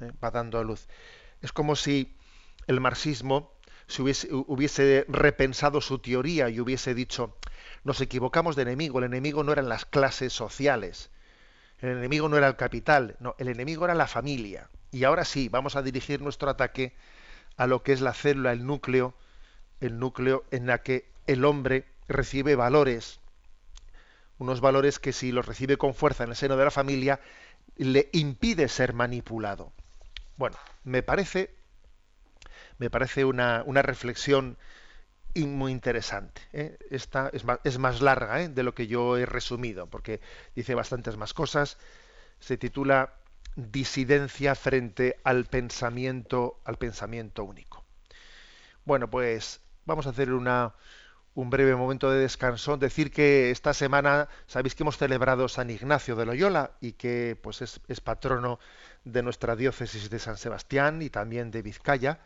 ¿eh? 0.00 0.12
va 0.22 0.30
dando 0.30 0.58
a 0.58 0.64
luz. 0.64 0.88
Es 1.40 1.52
como 1.52 1.76
si 1.76 2.16
el 2.66 2.80
marxismo 2.80 3.52
se 3.86 4.02
hubiese, 4.02 4.28
hubiese, 4.32 5.04
repensado 5.08 5.80
su 5.80 5.98
teoría 5.98 6.48
y 6.48 6.60
hubiese 6.60 6.94
dicho, 6.94 7.36
nos 7.84 8.00
equivocamos 8.00 8.56
de 8.56 8.62
enemigo, 8.62 8.98
el 8.98 9.06
enemigo 9.06 9.42
no 9.42 9.52
eran 9.52 9.68
las 9.68 9.84
clases 9.84 10.32
sociales, 10.32 11.10
el 11.80 11.90
enemigo 11.90 12.28
no 12.28 12.36
era 12.36 12.48
el 12.48 12.56
capital, 12.56 13.16
no, 13.18 13.34
el 13.38 13.48
enemigo 13.48 13.84
era 13.84 13.94
la 13.94 14.06
familia. 14.06 14.70
Y 14.92 15.04
ahora 15.04 15.24
sí, 15.24 15.48
vamos 15.48 15.74
a 15.74 15.82
dirigir 15.82 16.20
nuestro 16.20 16.48
ataque 16.48 16.94
a 17.56 17.66
lo 17.66 17.82
que 17.82 17.92
es 17.92 18.00
la 18.00 18.14
célula, 18.14 18.52
el 18.52 18.64
núcleo, 18.64 19.14
el 19.80 19.98
núcleo 19.98 20.44
en 20.50 20.66
la 20.66 20.82
que 20.82 21.10
el 21.26 21.44
hombre 21.44 21.86
recibe 22.08 22.54
valores, 22.54 23.20
unos 24.38 24.60
valores 24.60 24.98
que 24.98 25.12
si 25.12 25.32
los 25.32 25.46
recibe 25.46 25.76
con 25.76 25.94
fuerza 25.94 26.24
en 26.24 26.30
el 26.30 26.36
seno 26.36 26.56
de 26.56 26.64
la 26.64 26.70
familia, 26.70 27.20
le 27.76 28.08
impide 28.12 28.68
ser 28.68 28.92
manipulado. 28.92 29.72
Bueno, 30.36 30.56
me 30.84 31.02
parece, 31.02 31.54
me 32.78 32.90
parece 32.90 33.24
una, 33.24 33.62
reflexión 33.82 34.56
muy 35.34 35.72
interesante. 35.72 36.42
¿eh? 36.52 36.78
Esta 36.90 37.30
es 37.32 37.44
más, 37.44 37.60
es 37.64 37.78
más 37.78 38.00
larga 38.00 38.42
¿eh? 38.42 38.48
de 38.48 38.62
lo 38.62 38.74
que 38.74 38.86
yo 38.86 39.16
he 39.16 39.26
resumido, 39.26 39.86
porque 39.86 40.20
dice 40.54 40.74
bastantes 40.74 41.16
más 41.16 41.34
cosas. 41.34 41.78
Se 42.40 42.56
titula 42.56 43.14
Disidencia 43.54 44.54
frente 44.54 45.20
al 45.24 45.44
pensamiento, 45.44 46.60
al 46.64 46.78
pensamiento 46.78 47.44
único. 47.44 47.84
Bueno, 48.84 49.10
pues 49.10 49.60
vamos 49.84 50.06
a 50.06 50.10
hacer 50.10 50.32
una, 50.32 50.74
un 51.34 51.50
breve 51.50 51.74
momento 51.74 52.10
de 52.10 52.20
descanso, 52.20 52.76
decir 52.76 53.10
que 53.10 53.50
esta 53.50 53.72
semana 53.72 54.28
sabéis 54.46 54.74
que 54.74 54.82
hemos 54.82 54.98
celebrado 54.98 55.48
San 55.48 55.70
Ignacio 55.70 56.14
de 56.14 56.26
Loyola 56.26 56.72
y 56.80 56.92
que 56.92 57.38
pues 57.40 57.62
es, 57.62 58.00
patrono 58.00 58.58
de 59.04 59.22
nuestra 59.22 59.56
diócesis 59.56 60.10
de 60.10 60.18
San 60.18 60.36
Sebastián 60.36 61.00
y 61.00 61.08
también 61.08 61.50
de 61.50 61.62
Vizcaya, 61.62 62.20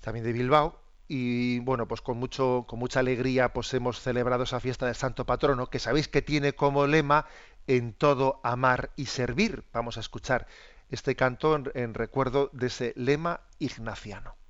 también 0.00 0.24
de 0.24 0.32
Bilbao. 0.32 0.80
Y 1.08 1.58
bueno, 1.60 1.86
pues 1.88 2.00
con 2.00 2.18
mucho, 2.18 2.64
con 2.68 2.78
mucha 2.78 3.00
alegría, 3.00 3.52
pues 3.52 3.72
hemos 3.74 4.00
celebrado 4.00 4.44
esa 4.44 4.60
fiesta 4.60 4.86
del 4.86 4.94
Santo 4.94 5.26
Patrono, 5.26 5.68
que 5.68 5.78
sabéis 5.78 6.08
que 6.08 6.22
tiene 6.22 6.54
como 6.54 6.86
lema 6.86 7.26
en 7.66 7.92
todo 7.92 8.40
amar 8.42 8.90
y 8.96 9.06
servir. 9.06 9.64
Vamos 9.72 9.96
a 9.96 10.00
escuchar 10.00 10.46
este 10.90 11.16
canto 11.16 11.60
en 11.74 11.94
recuerdo 11.94 12.50
de 12.52 12.66
ese 12.68 12.92
lema 12.96 13.40
ignaciano. 13.58 14.41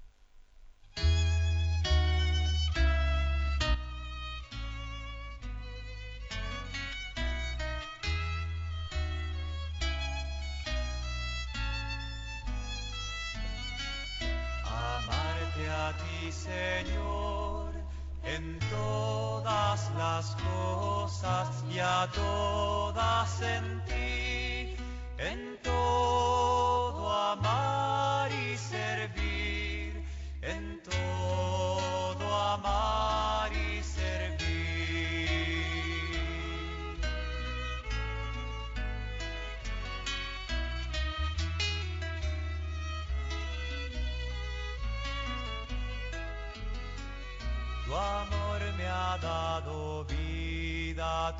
Señor, 16.53 17.73
en 18.25 18.59
todas 18.69 19.91
las 19.97 20.37
cosas 20.37 21.49
y 21.71 21.79
a 21.79 22.07
todas 22.15 23.41
en 23.41 23.81
ti, 23.87 24.12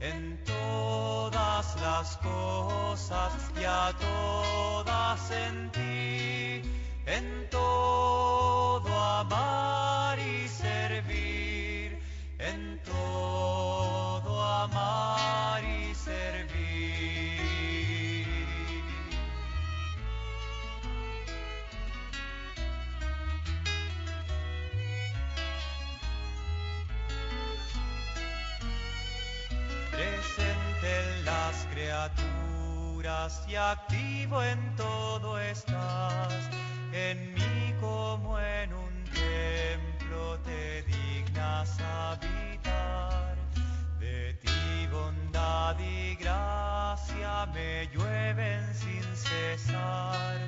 en 0.00 0.42
todas 0.44 1.80
las 1.80 2.16
cosas 2.16 3.32
y 3.60 3.64
a 3.64 3.92
todas 3.98 5.30
en 5.30 5.70
ti, 5.72 6.62
en 7.06 7.48
todo 7.50 8.98
amar 8.98 10.18
y 10.18 10.48
servir, 10.48 11.98
en 12.38 12.80
todo 12.82 14.42
amar 14.42 15.62
y 15.62 15.94
servir. 15.94 16.59
Y 33.46 33.54
activo 33.54 34.42
en 34.42 34.74
todo 34.76 35.38
estás. 35.38 36.32
En 36.90 37.34
mí 37.34 37.74
como 37.78 38.38
en 38.38 38.72
un 38.72 39.04
templo 39.04 40.38
te 40.38 40.82
dignas 40.84 41.78
habitar. 41.80 43.36
De 43.98 44.32
ti 44.42 44.86
bondad 44.90 45.78
y 45.80 46.14
gracia 46.16 47.46
me 47.52 47.90
llueven 47.92 48.74
sin 48.74 49.04
cesar. 49.14 50.38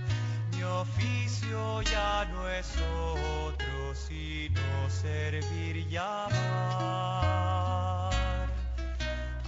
Mi 0.52 0.62
oficio 0.62 1.82
ya 1.82 2.24
no 2.32 2.48
es 2.48 2.74
otro 2.78 3.94
sino 3.94 4.88
servir 4.88 5.76
y 5.76 5.96
amar 5.98 7.42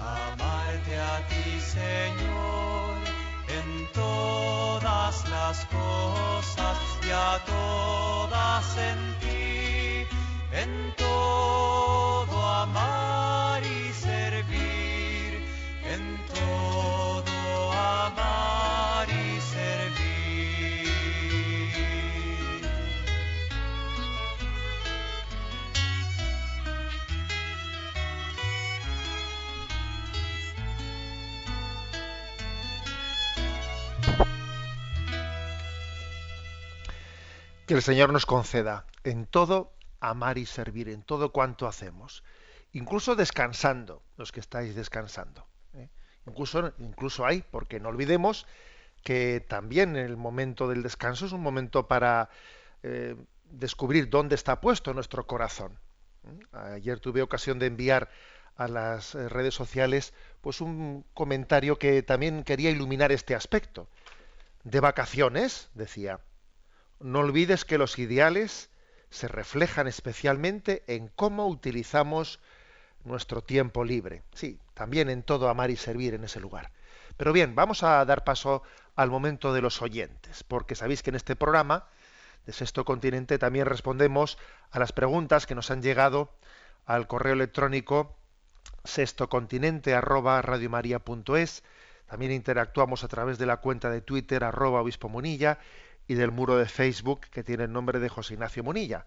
amarte 0.04 0.96
a 0.98 1.16
ti, 1.28 1.60
Señor, 1.60 2.73
todas 3.94 5.28
las 5.30 5.64
cosas 5.66 6.76
y 7.06 7.10
a 7.10 7.40
todas 7.46 8.76
en 8.76 8.98
ti, 9.20 10.06
en 10.52 10.94
todo 10.96 12.46
amar 12.48 13.62
y 13.64 13.92
servir, 13.92 14.43
Que 37.66 37.72
el 37.72 37.82
Señor 37.82 38.12
nos 38.12 38.26
conceda 38.26 38.84
en 39.04 39.24
todo 39.24 39.72
amar 39.98 40.36
y 40.36 40.44
servir, 40.44 40.90
en 40.90 41.02
todo 41.02 41.32
cuanto 41.32 41.66
hacemos, 41.66 42.22
incluso 42.72 43.16
descansando, 43.16 44.02
los 44.18 44.32
que 44.32 44.40
estáis 44.40 44.74
descansando. 44.74 45.46
¿eh? 45.72 45.88
Incluso, 46.26 46.74
incluso 46.78 47.24
hay, 47.24 47.40
porque 47.40 47.80
no 47.80 47.88
olvidemos 47.88 48.46
que 49.02 49.40
también 49.48 49.96
el 49.96 50.18
momento 50.18 50.68
del 50.68 50.82
descanso 50.82 51.24
es 51.24 51.32
un 51.32 51.40
momento 51.40 51.88
para 51.88 52.28
eh, 52.82 53.16
descubrir 53.44 54.10
dónde 54.10 54.34
está 54.34 54.60
puesto 54.60 54.92
nuestro 54.92 55.26
corazón. 55.26 55.78
¿eh? 56.24 56.56
Ayer 56.74 57.00
tuve 57.00 57.22
ocasión 57.22 57.58
de 57.58 57.66
enviar 57.66 58.10
a 58.56 58.68
las 58.68 59.14
redes 59.14 59.54
sociales 59.54 60.12
pues 60.42 60.60
un 60.60 61.06
comentario 61.14 61.78
que 61.78 62.02
también 62.02 62.44
quería 62.44 62.70
iluminar 62.70 63.10
este 63.10 63.34
aspecto. 63.34 63.88
De 64.64 64.80
vacaciones, 64.80 65.70
decía, 65.72 66.20
no 67.04 67.20
olvides 67.20 67.64
que 67.66 67.76
los 67.76 67.98
ideales 67.98 68.70
se 69.10 69.28
reflejan 69.28 69.86
especialmente 69.86 70.82
en 70.86 71.08
cómo 71.08 71.46
utilizamos 71.48 72.40
nuestro 73.04 73.42
tiempo 73.42 73.84
libre. 73.84 74.22
Sí, 74.32 74.58
también 74.72 75.10
en 75.10 75.22
todo 75.22 75.50
amar 75.50 75.70
y 75.70 75.76
servir 75.76 76.14
en 76.14 76.24
ese 76.24 76.40
lugar. 76.40 76.70
Pero 77.18 77.34
bien, 77.34 77.54
vamos 77.54 77.82
a 77.82 78.02
dar 78.06 78.24
paso 78.24 78.62
al 78.96 79.10
momento 79.10 79.52
de 79.52 79.60
los 79.60 79.82
oyentes, 79.82 80.44
porque 80.44 80.74
sabéis 80.74 81.02
que 81.02 81.10
en 81.10 81.16
este 81.16 81.36
programa 81.36 81.84
de 82.46 82.54
Sexto 82.54 82.86
Continente 82.86 83.38
también 83.38 83.66
respondemos 83.66 84.38
a 84.70 84.78
las 84.78 84.92
preguntas 84.92 85.44
que 85.44 85.54
nos 85.54 85.70
han 85.70 85.82
llegado 85.82 86.32
al 86.86 87.06
correo 87.06 87.34
electrónico 87.34 88.16
sextocontinente@radiomaria.es. 88.84 91.64
También 92.06 92.32
interactuamos 92.32 93.04
a 93.04 93.08
través 93.08 93.36
de 93.36 93.44
la 93.44 93.58
cuenta 93.58 93.90
de 93.90 94.00
Twitter 94.00 94.42
arroba 94.42 94.80
obispo 94.80 95.10
Monilla 95.10 95.58
y 96.06 96.14
del 96.14 96.30
muro 96.30 96.56
de 96.56 96.66
Facebook 96.66 97.20
que 97.30 97.42
tiene 97.42 97.64
el 97.64 97.72
nombre 97.72 97.98
de 97.98 98.08
José 98.08 98.34
Ignacio 98.34 98.62
Monilla. 98.62 99.06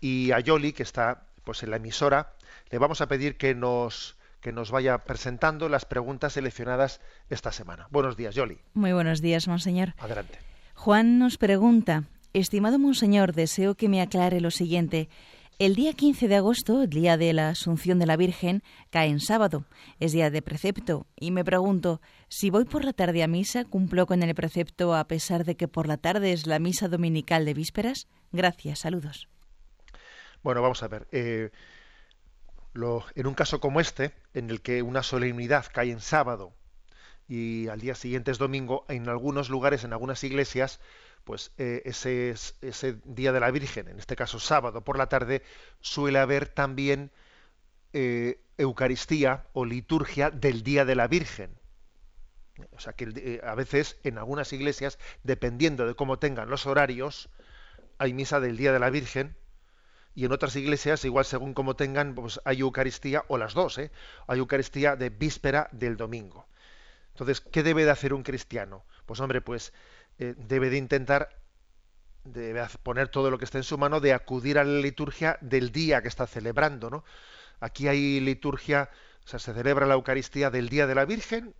Y 0.00 0.32
a 0.32 0.40
Yoli, 0.40 0.72
que 0.72 0.82
está 0.82 1.24
pues 1.44 1.62
en 1.62 1.70
la 1.70 1.76
emisora, 1.76 2.32
le 2.70 2.78
vamos 2.78 3.00
a 3.00 3.08
pedir 3.08 3.36
que 3.36 3.54
nos 3.54 4.16
que 4.40 4.52
nos 4.52 4.70
vaya 4.70 4.98
presentando 5.04 5.68
las 5.68 5.84
preguntas 5.84 6.32
seleccionadas 6.32 7.00
esta 7.28 7.52
semana. 7.52 7.86
Buenos 7.90 8.16
días, 8.16 8.34
Yoli. 8.34 8.58
Muy 8.72 8.92
buenos 8.92 9.20
días, 9.20 9.46
monseñor. 9.48 9.94
Adelante. 9.98 10.38
Juan 10.74 11.18
nos 11.18 11.36
pregunta, 11.36 12.04
estimado 12.32 12.78
monseñor, 12.78 13.34
deseo 13.34 13.74
que 13.74 13.90
me 13.90 14.00
aclare 14.00 14.40
lo 14.40 14.50
siguiente. 14.50 15.10
El 15.60 15.74
día 15.74 15.92
15 15.92 16.26
de 16.26 16.36
agosto, 16.36 16.84
el 16.84 16.88
día 16.88 17.18
de 17.18 17.34
la 17.34 17.50
Asunción 17.50 17.98
de 17.98 18.06
la 18.06 18.16
Virgen, 18.16 18.62
cae 18.88 19.10
en 19.10 19.20
sábado, 19.20 19.66
es 19.98 20.12
día 20.12 20.30
de 20.30 20.40
precepto, 20.40 21.06
y 21.16 21.32
me 21.32 21.44
pregunto, 21.44 22.00
si 22.30 22.48
voy 22.48 22.64
por 22.64 22.82
la 22.82 22.94
tarde 22.94 23.22
a 23.22 23.28
misa, 23.28 23.66
¿cumplo 23.66 24.06
con 24.06 24.22
el 24.22 24.34
precepto 24.34 24.94
a 24.94 25.06
pesar 25.06 25.44
de 25.44 25.58
que 25.58 25.68
por 25.68 25.86
la 25.86 25.98
tarde 25.98 26.32
es 26.32 26.46
la 26.46 26.58
misa 26.58 26.88
dominical 26.88 27.44
de 27.44 27.52
vísperas? 27.52 28.08
Gracias, 28.32 28.78
saludos. 28.78 29.28
Bueno, 30.42 30.62
vamos 30.62 30.82
a 30.82 30.88
ver. 30.88 31.06
Eh, 31.12 31.50
en 33.14 33.26
un 33.26 33.34
caso 33.34 33.60
como 33.60 33.80
este, 33.80 34.14
en 34.32 34.48
el 34.48 34.62
que 34.62 34.80
una 34.80 35.02
solemnidad 35.02 35.66
cae 35.70 35.90
en 35.90 36.00
sábado 36.00 36.54
y 37.28 37.68
al 37.68 37.82
día 37.82 37.94
siguiente 37.94 38.30
es 38.30 38.38
domingo, 38.38 38.86
en 38.88 39.10
algunos 39.10 39.50
lugares, 39.50 39.84
en 39.84 39.92
algunas 39.92 40.24
iglesias, 40.24 40.80
pues 41.24 41.52
eh, 41.58 41.82
ese, 41.84 42.34
ese 42.60 42.96
día 43.04 43.32
de 43.32 43.40
la 43.40 43.50
Virgen, 43.50 43.88
en 43.88 43.98
este 43.98 44.16
caso 44.16 44.38
sábado 44.38 44.82
por 44.82 44.98
la 44.98 45.08
tarde, 45.08 45.42
suele 45.80 46.18
haber 46.18 46.48
también 46.48 47.10
eh, 47.92 48.40
Eucaristía 48.58 49.46
o 49.52 49.64
liturgia 49.64 50.30
del 50.30 50.62
día 50.62 50.84
de 50.84 50.94
la 50.94 51.08
Virgen. 51.08 51.50
O 52.72 52.80
sea 52.80 52.92
que 52.92 53.08
eh, 53.16 53.40
a 53.42 53.54
veces 53.54 53.98
en 54.04 54.18
algunas 54.18 54.52
iglesias, 54.52 54.98
dependiendo 55.22 55.86
de 55.86 55.94
cómo 55.94 56.18
tengan 56.18 56.50
los 56.50 56.66
horarios, 56.66 57.30
hay 57.98 58.12
misa 58.12 58.40
del 58.40 58.56
día 58.56 58.72
de 58.72 58.78
la 58.78 58.90
Virgen 58.90 59.36
y 60.14 60.24
en 60.24 60.32
otras 60.32 60.56
iglesias, 60.56 61.04
igual 61.04 61.24
según 61.24 61.54
cómo 61.54 61.76
tengan, 61.76 62.14
pues 62.14 62.40
hay 62.44 62.60
Eucaristía 62.60 63.24
o 63.28 63.38
las 63.38 63.54
dos, 63.54 63.78
¿eh? 63.78 63.90
hay 64.26 64.38
Eucaristía 64.38 64.96
de 64.96 65.10
víspera 65.10 65.68
del 65.72 65.96
domingo. 65.96 66.46
Entonces, 67.12 67.40
¿qué 67.40 67.62
debe 67.62 67.84
de 67.84 67.90
hacer 67.90 68.14
un 68.14 68.22
cristiano? 68.22 68.84
Pues 69.06 69.20
hombre, 69.20 69.40
pues 69.40 69.72
eh, 70.20 70.34
debe 70.36 70.68
de 70.68 70.76
intentar, 70.76 71.30
debe 72.24 72.62
poner 72.82 73.08
todo 73.08 73.30
lo 73.30 73.38
que 73.38 73.46
esté 73.46 73.56
en 73.56 73.64
su 73.64 73.78
mano 73.78 74.00
de 74.00 74.12
acudir 74.12 74.58
a 74.58 74.64
la 74.64 74.78
liturgia 74.78 75.38
del 75.40 75.72
día 75.72 76.02
que 76.02 76.08
está 76.08 76.26
celebrando, 76.26 76.90
¿no? 76.90 77.04
Aquí 77.58 77.88
hay 77.88 78.20
liturgia, 78.20 78.90
o 79.24 79.28
sea, 79.28 79.38
se 79.38 79.54
celebra 79.54 79.86
la 79.86 79.94
Eucaristía 79.94 80.50
del 80.50 80.68
Día 80.68 80.86
de 80.86 80.94
la 80.94 81.06
Virgen, 81.06 81.54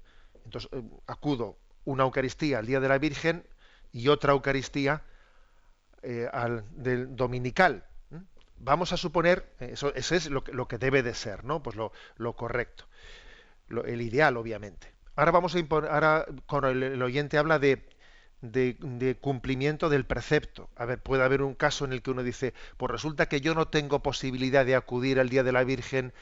entonces 0.44 0.70
eh, 0.74 0.82
acudo 1.06 1.56
una 1.86 2.02
Eucaristía 2.02 2.58
al 2.58 2.66
Día 2.66 2.80
de 2.80 2.88
la 2.88 2.98
Virgen 2.98 3.46
y 3.92 4.08
otra 4.08 4.32
Eucaristía 4.32 5.04
eh, 6.02 6.28
al 6.30 6.66
del 6.70 7.16
dominical. 7.16 7.86
Vamos 8.58 8.92
a 8.92 8.98
suponer, 8.98 9.54
eso, 9.60 9.94
es 9.94 10.28
lo 10.28 10.44
que, 10.44 10.52
lo 10.52 10.68
que, 10.68 10.76
debe 10.76 11.02
de 11.02 11.14
ser, 11.14 11.44
¿no? 11.44 11.62
Pues 11.62 11.76
lo, 11.76 11.92
lo 12.18 12.36
correcto, 12.36 12.84
el 13.86 14.02
ideal, 14.02 14.36
obviamente. 14.36 14.92
Ahora 15.16 15.30
vamos 15.30 15.56
a 15.56 15.58
ahora 15.90 16.26
con 16.44 16.66
el 16.66 17.02
oyente 17.02 17.38
habla 17.38 17.58
de 17.58 17.88
de, 18.42 19.16
cumplimiento 19.20 19.88
del 19.88 20.04
precepto. 20.04 20.70
A 20.76 20.84
ver, 20.84 21.02
puede 21.02 21.24
haber 21.24 21.42
un 21.42 21.54
caso 21.54 21.84
en 21.84 21.92
el 21.92 22.02
que 22.02 22.10
uno 22.10 22.22
dice, 22.22 22.54
pues 22.76 22.90
resulta 22.90 23.26
que 23.26 23.40
yo 23.40 23.54
no 23.54 23.68
tengo 23.68 24.02
posibilidad 24.02 24.64
de 24.64 24.76
acudir 24.76 25.20
al 25.20 25.28
Día 25.28 25.42
de 25.42 25.52
la 25.52 25.64
Virgen 25.64 26.12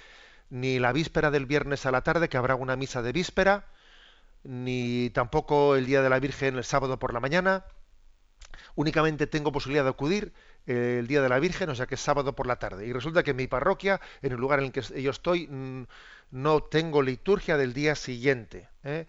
ni 0.50 0.78
la 0.78 0.92
víspera 0.92 1.30
del 1.30 1.46
viernes 1.46 1.86
a 1.86 1.90
la 1.90 2.02
tarde, 2.02 2.28
que 2.28 2.36
habrá 2.36 2.54
una 2.54 2.76
misa 2.76 3.02
de 3.02 3.12
víspera, 3.12 3.66
ni 4.44 5.10
tampoco 5.10 5.76
el 5.76 5.86
Día 5.86 6.02
de 6.02 6.10
la 6.10 6.18
Virgen 6.20 6.56
el 6.56 6.64
sábado 6.64 6.98
por 6.98 7.12
la 7.12 7.20
mañana. 7.20 7.64
Únicamente 8.74 9.26
tengo 9.26 9.52
posibilidad 9.52 9.84
de 9.84 9.90
acudir 9.90 10.32
eh, 10.66 10.98
el 11.00 11.06
Día 11.06 11.20
de 11.20 11.28
la 11.28 11.38
Virgen, 11.38 11.68
o 11.70 11.74
sea 11.74 11.86
que 11.86 11.96
es 11.96 12.00
sábado 12.00 12.34
por 12.34 12.46
la 12.46 12.56
tarde. 12.56 12.86
Y 12.86 12.92
resulta 12.92 13.22
que 13.22 13.32
en 13.32 13.36
mi 13.36 13.46
parroquia, 13.46 14.00
en 14.22 14.32
el 14.32 14.38
lugar 14.38 14.60
en 14.60 14.66
el 14.66 14.72
que 14.72 15.02
yo 15.02 15.10
estoy, 15.10 15.48
no 16.30 16.62
tengo 16.62 17.02
liturgia 17.02 17.56
del 17.56 17.72
día 17.72 17.94
siguiente. 17.94 18.68
¿eh? 18.84 19.06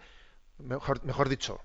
Mejor, 0.58 1.04
mejor 1.04 1.28
dicho, 1.28 1.60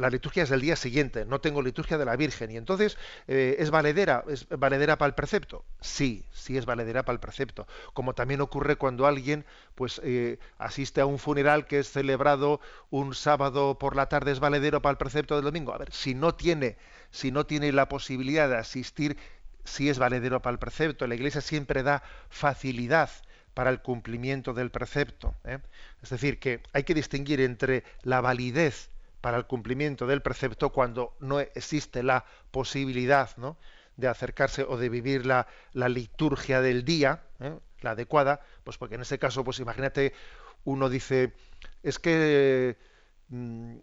la 0.00 0.10
liturgia 0.10 0.42
es 0.42 0.48
del 0.48 0.60
día 0.60 0.76
siguiente, 0.76 1.24
no 1.24 1.40
tengo 1.40 1.62
liturgia 1.62 1.98
de 1.98 2.04
la 2.04 2.16
Virgen. 2.16 2.50
Y 2.50 2.56
entonces, 2.56 2.96
eh, 3.28 3.56
¿es 3.58 3.70
valedera? 3.70 4.24
¿Es 4.28 4.48
valedera 4.48 4.98
para 4.98 5.08
el 5.08 5.14
precepto? 5.14 5.64
Sí, 5.80 6.24
sí 6.32 6.56
es 6.56 6.66
valedera 6.66 7.04
para 7.04 7.14
el 7.14 7.20
precepto. 7.20 7.66
Como 7.92 8.14
también 8.14 8.40
ocurre 8.40 8.76
cuando 8.76 9.06
alguien 9.06 9.44
pues 9.74 10.00
eh, 10.04 10.38
asiste 10.58 11.00
a 11.00 11.06
un 11.06 11.18
funeral 11.18 11.66
que 11.66 11.78
es 11.78 11.90
celebrado 11.90 12.60
un 12.90 13.14
sábado 13.14 13.78
por 13.78 13.96
la 13.96 14.06
tarde, 14.06 14.32
¿es 14.32 14.40
valedero 14.40 14.82
para 14.82 14.92
el 14.92 14.98
precepto 14.98 15.36
del 15.36 15.44
domingo? 15.44 15.72
A 15.72 15.78
ver, 15.78 15.92
si 15.92 16.14
no 16.14 16.34
tiene, 16.34 16.76
si 17.10 17.30
no 17.30 17.46
tiene 17.46 17.72
la 17.72 17.88
posibilidad 17.88 18.48
de 18.48 18.56
asistir, 18.56 19.16
sí 19.64 19.88
es 19.88 19.98
valedero 19.98 20.40
para 20.42 20.52
el 20.52 20.58
precepto. 20.58 21.06
La 21.06 21.14
Iglesia 21.14 21.40
siempre 21.40 21.82
da 21.82 22.02
facilidad 22.28 23.10
para 23.54 23.70
el 23.70 23.80
cumplimiento 23.80 24.54
del 24.54 24.70
precepto. 24.70 25.34
¿eh? 25.44 25.58
Es 26.02 26.10
decir, 26.10 26.38
que 26.38 26.62
hay 26.72 26.84
que 26.84 26.94
distinguir 26.94 27.40
entre 27.40 27.84
la 28.02 28.20
validez 28.20 28.89
para 29.20 29.36
el 29.36 29.46
cumplimiento 29.46 30.06
del 30.06 30.22
precepto 30.22 30.70
cuando 30.70 31.16
no 31.20 31.40
existe 31.40 32.02
la 32.02 32.24
posibilidad 32.50 33.36
¿no? 33.36 33.56
de 33.96 34.08
acercarse 34.08 34.62
o 34.62 34.76
de 34.76 34.88
vivir 34.88 35.26
la, 35.26 35.46
liturgia 35.72 36.60
del 36.60 36.84
día, 36.84 37.22
¿eh? 37.40 37.58
la 37.82 37.92
adecuada, 37.92 38.40
pues 38.64 38.78
porque 38.78 38.94
en 38.94 39.02
ese 39.02 39.18
caso, 39.18 39.44
pues 39.44 39.58
imagínate, 39.60 40.12
uno 40.64 40.88
dice, 40.88 41.34
es 41.82 41.98
que 41.98 42.76
mm, 43.28 43.76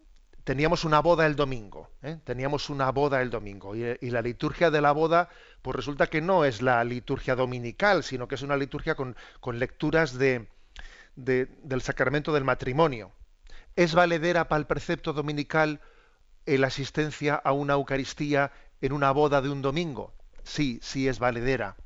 teníamos 0.44 0.84
una 0.84 1.00
boda 1.00 1.26
el 1.26 1.36
domingo, 1.36 1.90
¿eh? 2.02 2.18
teníamos 2.24 2.70
una 2.70 2.90
boda 2.90 3.20
el 3.22 3.30
domingo, 3.30 3.76
y, 3.76 4.10
la 4.10 4.22
liturgia 4.22 4.70
de 4.70 4.80
la 4.80 4.92
boda, 4.92 5.28
pues 5.62 5.76
resulta 5.76 6.06
que 6.06 6.20
no 6.20 6.44
es 6.44 6.62
la 6.62 6.82
liturgia 6.84 7.34
dominical, 7.36 8.02
sino 8.02 8.26
que 8.28 8.34
es 8.36 8.42
una 8.42 8.56
liturgia 8.56 8.94
con, 8.94 9.14
lecturas 9.52 10.16
de, 10.18 10.48
del 11.16 11.82
sacramento 11.82 12.32
del 12.32 12.44
matrimonio. 12.44 13.12
¿Es 13.78 13.94
valedera 13.94 14.48
para 14.48 14.58
el 14.58 14.66
precepto 14.66 15.12
dominical 15.12 15.80
la 16.46 16.66
asistencia 16.66 17.36
a 17.36 17.52
una 17.52 17.74
Eucaristía 17.74 18.50
en 18.80 18.92
una 18.92 19.12
boda 19.12 19.40
de 19.40 19.50
un 19.50 19.62
domingo? 19.62 20.12
Sí, 20.42 20.80
sí 20.82 21.06
es 21.06 21.20
valedera. 21.20 21.76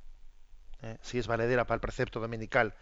¿eh? 0.81 0.97
Sí 1.03 1.19
es 1.19 1.27
valedera 1.27 1.67
para 1.67 1.75
el 1.75 1.81
precepto 1.83 2.19
dominical. 2.19 2.75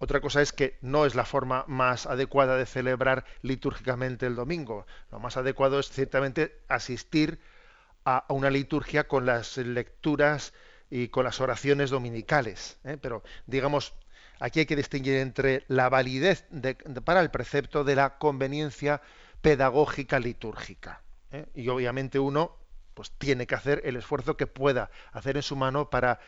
Otra 0.00 0.20
cosa 0.20 0.42
es 0.42 0.52
que 0.52 0.76
no 0.82 1.06
es 1.06 1.14
la 1.14 1.24
forma 1.24 1.64
más 1.66 2.04
adecuada 2.04 2.58
de 2.58 2.66
celebrar 2.66 3.24
litúrgicamente 3.40 4.26
el 4.26 4.36
domingo. 4.36 4.86
Lo 5.10 5.18
más 5.18 5.38
adecuado 5.38 5.80
es 5.80 5.88
ciertamente 5.88 6.60
asistir 6.68 7.40
a 8.04 8.26
una 8.28 8.50
liturgia 8.50 9.08
con 9.08 9.24
las 9.24 9.56
lecturas 9.56 10.52
y 10.90 11.08
con 11.08 11.24
las 11.24 11.40
oraciones 11.40 11.88
dominicales. 11.88 12.76
¿eh? 12.84 12.98
Pero, 13.00 13.22
digamos, 13.46 13.94
Aquí 14.40 14.60
hay 14.60 14.66
que 14.66 14.76
distinguir 14.76 15.16
entre 15.16 15.64
la 15.68 15.88
validez 15.88 16.46
para 17.04 17.20
el 17.20 17.30
precepto 17.30 17.84
de 17.84 17.94
la 17.94 18.18
conveniencia 18.18 19.00
pedagógica 19.40 20.18
litúrgica. 20.18 21.02
¿eh? 21.30 21.46
Y 21.54 21.68
obviamente 21.68 22.18
uno 22.18 22.56
pues, 22.94 23.10
tiene 23.18 23.46
que 23.46 23.54
hacer 23.54 23.82
el 23.84 23.96
esfuerzo 23.96 24.36
que 24.36 24.46
pueda 24.46 24.90
hacer 25.12 25.36
en 25.36 25.42
su 25.42 25.56
mano 25.56 25.90
para, 25.90 26.20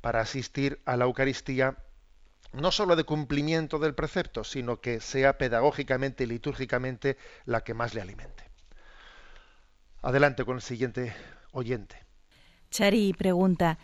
para 0.00 0.20
asistir 0.20 0.80
a 0.84 0.96
la 0.96 1.04
Eucaristía 1.04 1.76
no 2.52 2.72
sólo 2.72 2.96
de 2.96 3.04
cumplimiento 3.04 3.78
del 3.78 3.94
precepto, 3.94 4.44
sino 4.44 4.80
que 4.80 5.00
sea 5.00 5.36
pedagógicamente 5.36 6.24
y 6.24 6.26
litúrgicamente 6.28 7.18
la 7.44 7.62
que 7.62 7.74
más 7.74 7.94
le 7.94 8.00
alimente. 8.00 8.44
Adelante 10.00 10.44
con 10.44 10.56
el 10.56 10.62
siguiente 10.62 11.14
oyente. 11.52 11.96
Chari 12.70 13.12
pregunta, 13.12 13.78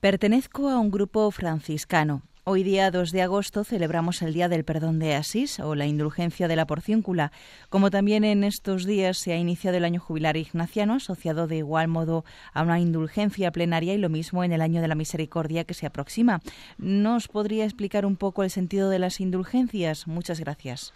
pertenezco 0.00 0.68
a 0.68 0.78
un 0.78 0.90
grupo 0.90 1.30
franciscano. 1.30 2.22
Hoy 2.46 2.62
día 2.62 2.90
2 2.90 3.10
de 3.10 3.22
agosto 3.22 3.64
celebramos 3.64 4.20
el 4.20 4.34
Día 4.34 4.50
del 4.50 4.66
Perdón 4.66 4.98
de 4.98 5.14
Asís 5.14 5.58
o 5.60 5.74
la 5.74 5.86
indulgencia 5.86 6.46
de 6.46 6.56
la 6.56 6.66
porciúncula, 6.66 7.32
como 7.70 7.90
también 7.90 8.22
en 8.22 8.44
estos 8.44 8.84
días 8.84 9.16
se 9.16 9.32
ha 9.32 9.36
iniciado 9.36 9.78
el 9.78 9.84
año 9.86 9.98
jubilar 9.98 10.36
ignaciano 10.36 10.96
asociado 10.96 11.46
de 11.46 11.56
igual 11.56 11.88
modo 11.88 12.26
a 12.52 12.60
una 12.60 12.80
indulgencia 12.80 13.50
plenaria 13.50 13.94
y 13.94 13.98
lo 13.98 14.10
mismo 14.10 14.44
en 14.44 14.52
el 14.52 14.60
año 14.60 14.82
de 14.82 14.88
la 14.88 14.94
misericordia 14.94 15.64
que 15.64 15.72
se 15.72 15.86
aproxima. 15.86 16.42
¿Nos 16.76 17.28
podría 17.28 17.64
explicar 17.64 18.04
un 18.04 18.16
poco 18.16 18.42
el 18.42 18.50
sentido 18.50 18.90
de 18.90 18.98
las 18.98 19.20
indulgencias? 19.20 20.06
Muchas 20.06 20.38
gracias. 20.38 20.92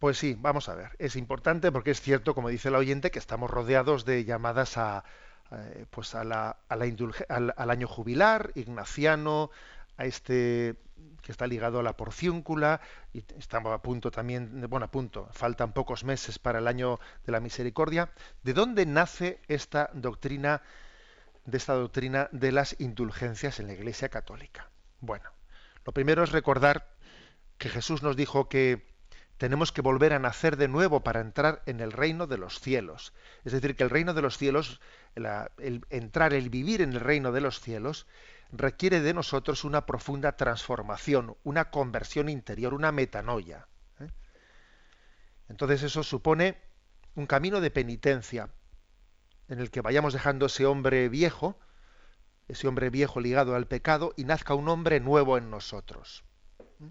Pues 0.00 0.18
sí, 0.18 0.36
vamos 0.40 0.68
a 0.68 0.74
ver. 0.74 0.90
Es 0.98 1.14
importante 1.14 1.70
porque 1.70 1.92
es 1.92 2.00
cierto, 2.00 2.34
como 2.34 2.48
dice 2.48 2.66
el 2.66 2.74
oyente, 2.74 3.12
que 3.12 3.20
estamos 3.20 3.48
rodeados 3.48 4.04
de 4.04 4.24
llamadas 4.24 4.76
a, 4.76 5.04
eh, 5.52 5.86
pues 5.90 6.14
a 6.14 6.24
la, 6.24 6.56
a 6.68 6.76
la 6.76 6.84
al, 7.28 7.54
al, 7.56 7.70
año 7.70 7.86
jubilar, 7.86 8.50
ignaciano, 8.54 9.50
a 9.98 10.04
este 10.06 10.76
que 11.22 11.32
está 11.32 11.46
ligado 11.46 11.80
a 11.80 11.82
la 11.82 11.96
porciúncula 11.96 12.80
y 13.12 13.22
estamos 13.38 13.72
a 13.72 13.82
punto 13.82 14.10
también, 14.10 14.64
bueno, 14.68 14.86
a 14.86 14.90
punto, 14.90 15.28
faltan 15.32 15.72
pocos 15.72 16.04
meses 16.04 16.38
para 16.38 16.60
el 16.60 16.66
año 16.66 16.98
de 17.26 17.32
la 17.32 17.40
misericordia. 17.40 18.10
¿De 18.42 18.54
dónde 18.54 18.86
nace 18.86 19.40
esta 19.48 19.90
doctrina 19.92 20.62
de 21.44 21.58
esta 21.58 21.74
doctrina 21.74 22.28
de 22.32 22.52
las 22.52 22.76
indulgencias 22.78 23.58
en 23.60 23.66
la 23.66 23.74
Iglesia 23.74 24.08
Católica? 24.08 24.70
Bueno, 25.00 25.30
lo 25.84 25.92
primero 25.92 26.22
es 26.22 26.32
recordar 26.32 26.88
que 27.58 27.68
Jesús 27.68 28.02
nos 28.02 28.16
dijo 28.16 28.48
que 28.48 28.86
tenemos 29.38 29.72
que 29.72 29.82
volver 29.82 30.12
a 30.12 30.18
nacer 30.18 30.56
de 30.56 30.68
nuevo 30.68 31.02
para 31.02 31.20
entrar 31.20 31.62
en 31.66 31.80
el 31.80 31.92
reino 31.92 32.26
de 32.26 32.38
los 32.38 32.60
cielos. 32.60 33.12
Es 33.44 33.52
decir, 33.52 33.76
que 33.76 33.84
el 33.84 33.90
reino 33.90 34.12
de 34.12 34.22
los 34.22 34.36
cielos, 34.36 34.80
el 35.14 35.84
entrar, 35.90 36.34
el 36.34 36.50
vivir 36.50 36.82
en 36.82 36.92
el 36.92 37.00
reino 37.00 37.32
de 37.32 37.40
los 37.40 37.60
cielos, 37.60 38.06
requiere 38.52 39.00
de 39.00 39.14
nosotros 39.14 39.64
una 39.64 39.86
profunda 39.86 40.36
transformación, 40.36 41.36
una 41.44 41.70
conversión 41.70 42.28
interior, 42.28 42.74
una 42.74 42.92
metanoia. 42.92 43.66
¿eh? 44.00 44.08
Entonces 45.48 45.82
eso 45.82 46.02
supone 46.02 46.58
un 47.14 47.26
camino 47.26 47.60
de 47.60 47.70
penitencia 47.70 48.50
en 49.48 49.60
el 49.60 49.70
que 49.70 49.80
vayamos 49.80 50.12
dejando 50.12 50.46
ese 50.46 50.66
hombre 50.66 51.08
viejo, 51.08 51.58
ese 52.48 52.68
hombre 52.68 52.90
viejo 52.90 53.20
ligado 53.20 53.54
al 53.54 53.66
pecado, 53.66 54.14
y 54.16 54.24
nazca 54.24 54.54
un 54.54 54.68
hombre 54.68 55.00
nuevo 55.00 55.36
en 55.36 55.50
nosotros. 55.50 56.24
¿eh? 56.80 56.90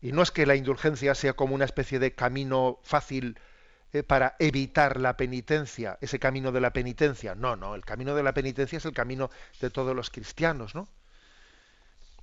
Y 0.00 0.12
no 0.12 0.22
es 0.22 0.30
que 0.30 0.46
la 0.46 0.54
indulgencia 0.54 1.14
sea 1.14 1.34
como 1.34 1.54
una 1.54 1.64
especie 1.64 1.98
de 1.98 2.14
camino 2.14 2.78
fácil 2.82 3.38
eh, 3.92 4.02
para 4.02 4.36
evitar 4.38 4.98
la 4.98 5.16
penitencia, 5.18 5.98
ese 6.00 6.18
camino 6.18 6.50
de 6.50 6.60
la 6.60 6.72
penitencia. 6.72 7.34
No, 7.34 7.56
no, 7.56 7.74
el 7.74 7.84
camino 7.84 8.14
de 8.14 8.22
la 8.22 8.32
penitencia 8.32 8.78
es 8.78 8.84
el 8.86 8.94
camino 8.94 9.30
de 9.60 9.68
todos 9.68 9.94
los 9.94 10.08
cristianos, 10.08 10.74
¿no? 10.74 10.88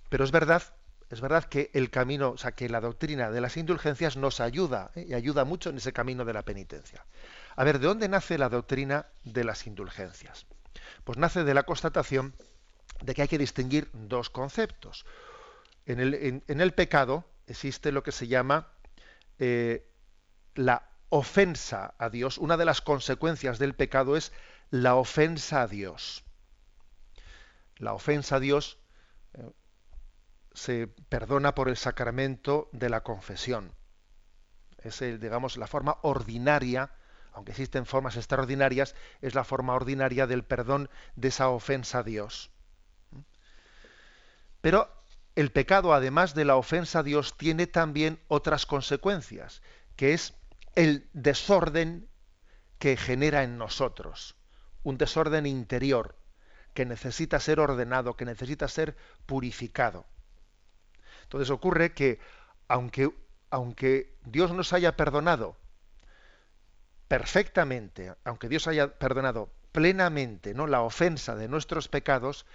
Pero 0.09 0.24
es 0.24 0.32
verdad, 0.32 0.63
es 1.11 1.22
verdad 1.22 1.43
que 1.43 1.70
el 1.74 1.91
camino, 1.91 2.32
o 2.32 2.38
sea, 2.38 2.53
que 2.53 2.70
la 2.70 2.82
doctrina 2.82 3.30
de 3.30 3.41
las 3.41 3.55
indulgencias 3.55 4.17
nos 4.17 4.39
ayuda 4.39 4.89
¿eh? 4.95 5.05
y 5.09 5.13
ayuda 5.13 5.45
mucho 5.45 5.70
en 5.70 5.78
ese 5.78 5.93
camino 5.93 6.26
de 6.26 6.34
la 6.34 6.41
penitencia. 6.41 7.05
A 7.55 7.63
ver, 7.63 7.78
¿de 7.78 7.86
dónde 7.86 8.09
nace 8.09 8.39
la 8.39 8.49
doctrina 8.49 9.05
de 9.24 9.43
las 9.43 9.67
indulgencias? 9.67 10.47
Pues 11.03 11.20
nace 11.20 11.43
de 11.43 11.53
la 11.53 11.63
constatación 11.63 12.34
de 13.01 13.13
que 13.13 13.22
hay 13.22 13.28
que 13.28 13.38
distinguir 13.38 13.89
dos 13.93 14.32
conceptos. 14.32 15.05
En 15.86 15.99
el, 15.99 16.74
pecado 16.74 17.26
existe 17.47 17.91
lo 17.91 18.03
que 18.03 18.11
se 18.11 18.28
llama 18.28 18.67
eh, 19.39 19.88
la 20.55 20.88
ofensa 21.10 21.95
a 21.97 22.10
Dios, 22.10 22.38
una 22.38 22.57
de 22.57 22.66
las 22.66 22.82
consecuencias 22.82 23.60
del 23.60 23.76
pecado 23.76 24.16
es 24.16 24.32
la 24.70 24.95
ofensa 24.95 25.64
a 25.64 25.68
Dios. 25.68 26.24
La 27.78 27.93
ofensa 27.93 28.36
a 28.36 28.39
Dios 28.39 28.78
eh, 29.34 29.51
se 30.53 30.88
perdona 30.88 31.55
por 31.55 31.70
el 31.70 31.78
sacramento 31.78 32.70
de 32.72 32.89
la 32.89 33.01
confesión. 33.01 33.74
Es, 34.78 34.99
digamos, 34.99 35.57
la 35.57 35.68
forma 35.68 35.97
ordinaria, 36.03 36.91
aunque 37.34 37.51
existen 37.51 37.86
formas 37.86 38.16
extraordinarias, 38.16 38.95
es 39.22 39.36
la 39.36 39.43
forma 39.43 39.74
ordinaria 39.74 40.28
del 40.28 40.43
perdón 40.43 40.89
de 41.16 41.30
esa 41.30 41.49
ofensa 41.49 41.99
a 41.99 42.03
Dios. 42.03 42.51
Pero 44.62 44.89
el 45.36 45.51
pecado, 45.51 45.93
además 45.93 46.36
de 46.36 46.45
la 46.45 46.55
ofensa 46.55 46.99
a 46.99 47.03
Dios, 47.03 47.38
tiene 47.38 47.68
también 47.68 48.20
otras 48.28 48.66
consecuencias, 48.66 49.62
que 49.95 50.14
es 50.14 50.34
el 50.76 51.09
desorden 51.13 52.07
que 52.78 52.97
genera 52.97 53.43
en 53.43 53.57
nosotros, 53.57 54.36
un 54.84 54.97
desorden 54.97 55.45
interior 55.45 56.15
que 56.74 56.86
necesita 56.86 57.39
ser 57.39 57.59
ordenado, 57.59 58.15
que 58.15 58.26
necesita 58.26 58.67
ser 58.67 58.95
purificado. 59.26 60.05
Entonces 61.24 61.49
ocurre 61.49 61.93
que 61.93 62.20
aunque, 62.67 63.11
aunque 63.49 64.15
Dios 64.26 64.53
nos 64.53 64.74
haya 64.74 64.95
perdonado 64.95 65.57
perfectamente, 67.07 68.13
aunque 68.24 68.47
Dios 68.47 68.67
haya 68.67 68.97
perdonado 68.97 69.51
plenamente 69.72 70.53
¿no? 70.53 70.67
la 70.67 70.82
ofensa 70.82 71.36
de 71.36 71.47
nuestros 71.47 71.88
pecados, 71.88 72.45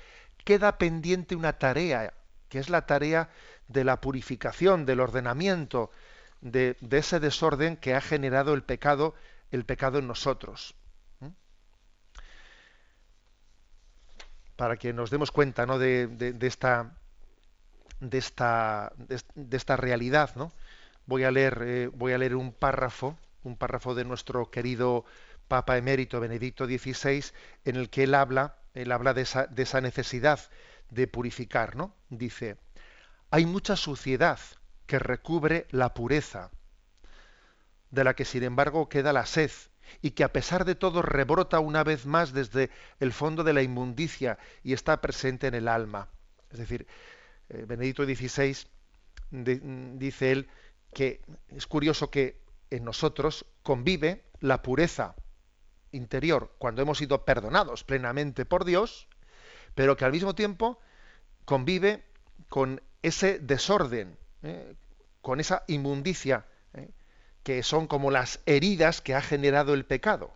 queda 0.45 0.79
pendiente 0.79 1.37
una 1.37 1.59
tarea, 1.59 2.15
que 2.49 2.59
es 2.59 2.71
la 2.71 2.87
tarea 2.87 3.31
de 3.69 3.85
la 3.85 4.01
purificación, 4.01 4.87
del 4.87 5.01
ordenamiento, 5.01 5.91
de, 6.45 6.77
ese 6.91 7.21
desorden 7.21 7.77
que 7.77 7.95
ha 7.95 8.01
generado 8.01 8.55
el 8.55 8.63
pecado, 8.63 9.15
el 9.51 9.65
pecado 9.65 9.99
en 9.99 10.07
nosotros. 10.07 10.75
Para 14.55 14.77
que 14.77 14.93
nos 14.93 15.11
demos 15.11 15.33
cuenta 15.33 15.67
¿no? 15.67 15.79
de, 15.79 16.37
esta, 16.43 16.97
de, 17.99 18.19
esta, 18.19 18.93
de, 18.97 19.57
esta 19.57 19.77
realidad, 19.77 20.37
¿no? 20.37 20.53
voy, 21.07 21.25
a 21.25 21.33
leer, 21.33 21.63
eh, 21.65 21.91
voy 21.93 22.13
a 22.13 22.19
leer 22.19 22.37
un 22.37 22.53
párrafo, 22.53 23.19
un 23.43 23.57
párrafo 23.57 23.97
de 23.97 24.05
nuestro 24.05 24.51
querido 24.51 25.05
Papa 25.49 25.77
emérito 25.77 26.21
Benedicto 26.21 26.67
XVI, 26.67 27.25
en 27.65 27.77
el 27.77 27.91
que 27.91 28.05
él 28.05 28.15
habla, 28.15 28.59
él 28.75 28.93
habla 28.93 29.13
de 29.13 29.23
esa, 29.23 29.47
de 29.47 29.65
esa 29.65 29.81
necesidad 29.81 30.41
de 30.91 31.09
purificar, 31.09 31.75
¿no? 31.75 31.95
Dice, 32.11 32.57
hay 33.31 33.45
mucha 33.45 33.77
suciedad 33.77 34.39
que 34.87 34.99
recubre 34.99 35.67
la 35.71 35.95
pureza, 35.95 36.51
de 37.91 38.05
la 38.05 38.15
que 38.15 38.25
sin 38.25 38.43
embargo 38.43 38.89
queda 38.89 39.13
la 39.13 39.27
sed, 39.27 39.51
y 40.03 40.13
que 40.13 40.25
a 40.25 40.33
pesar 40.33 40.65
de 40.65 40.75
todo 40.75 41.03
rebrota 41.03 41.61
una 41.61 41.85
vez 41.85 42.07
más 42.07 42.33
desde 42.33 42.71
el 43.01 43.13
fondo 43.13 43.45
de 43.45 43.53
la 43.53 43.63
inmundicia 43.63 44.39
y 44.63 44.73
está 44.73 45.01
presente 45.01 45.47
en 45.47 45.55
el 45.55 45.69
alma. 45.69 46.09
Es 46.51 46.59
decir, 46.59 46.87
eh, 47.49 47.65
Benedicto 47.67 48.05
XVI 48.05 48.57
dice 49.31 50.33
él 50.33 50.49
que 50.93 51.21
es 51.49 51.67
curioso 51.67 52.11
que 52.11 52.41
en 52.71 52.85
nosotros 52.85 53.47
convive 53.63 54.25
la 54.41 54.63
pureza 54.63 55.17
interior 55.93 56.55
cuando 56.59 56.83
hemos 56.83 56.99
sido 56.99 57.25
perdonados 57.25 57.85
plenamente 57.85 58.45
por 58.45 58.65
Dios, 58.65 59.09
pero 59.75 59.97
que 59.97 60.05
al 60.05 60.13
mismo 60.13 60.35
tiempo 60.35 60.79
convive 61.45 62.05
con 62.49 62.81
ese 63.03 63.39
desorden 63.39 64.17
¿eh? 64.45 64.77
con 65.21 65.41
esa 65.41 65.65
inmundicia, 65.67 66.47
¿eh? 66.75 66.91
que 67.43 67.63
son 67.63 67.87
como 67.87 68.11
las 68.11 68.41
heridas 68.47 69.01
que 69.01 69.15
ha 69.15 69.23
generado 69.23 69.75
el 69.75 69.85
pecado. 69.85 70.33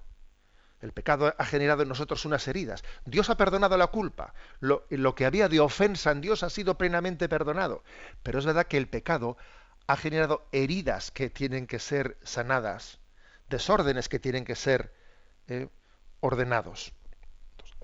El 0.80 0.92
pecado 0.92 1.34
ha 1.36 1.44
generado 1.44 1.82
en 1.82 1.88
nosotros 1.88 2.24
unas 2.24 2.46
heridas. 2.46 2.84
Dios 3.04 3.30
ha 3.30 3.36
perdonado 3.36 3.76
la 3.76 3.88
culpa. 3.88 4.32
Lo, 4.60 4.86
lo, 4.90 5.14
que 5.14 5.26
había 5.26 5.48
de 5.48 5.58
ofensa 5.58 6.12
en 6.12 6.20
Dios 6.20 6.44
ha 6.44 6.50
sido 6.50 6.78
plenamente 6.78 7.28
perdonado. 7.28 7.82
Pero 8.22 8.38
es 8.38 8.46
verdad 8.46 8.66
que 8.66 8.76
el 8.76 8.88
pecado 8.88 9.36
ha 9.88 9.96
generado 9.96 10.46
heridas 10.52 11.10
que 11.10 11.30
tienen 11.30 11.66
que 11.66 11.80
ser 11.80 12.16
sanadas, 12.22 13.00
desórdenes 13.48 14.08
que 14.08 14.20
tienen 14.20 14.44
que 14.44 14.54
ser 14.54 14.94
eh, 15.48 15.68
ordenados. 16.20 16.92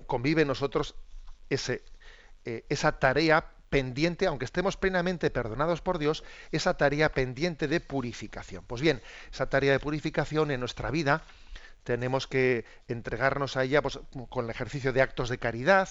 convive 0.07 0.43
en 0.43 0.47
nosotros 0.47 0.95
ese, 1.49 1.83
esa 2.69 2.99
tarea 2.99 3.54
pendiente, 3.75 4.25
aunque 4.25 4.45
estemos 4.45 4.77
plenamente 4.77 5.29
perdonados 5.29 5.81
por 5.81 5.99
Dios, 5.99 6.23
esa 6.53 6.77
tarea 6.77 7.11
pendiente 7.11 7.67
de 7.67 7.81
purificación. 7.81 8.63
Pues 8.65 8.81
bien, 8.81 9.01
esa 9.33 9.49
tarea 9.49 9.73
de 9.73 9.81
purificación 9.81 10.49
en 10.49 10.61
nuestra 10.61 10.91
vida 10.91 11.23
tenemos 11.83 12.25
que 12.25 12.63
entregarnos 12.87 13.57
a 13.57 13.65
ella 13.65 13.81
pues, 13.81 13.99
con 14.29 14.45
el 14.45 14.51
ejercicio 14.51 14.93
de 14.93 15.01
actos 15.01 15.27
de 15.27 15.39
caridad, 15.39 15.89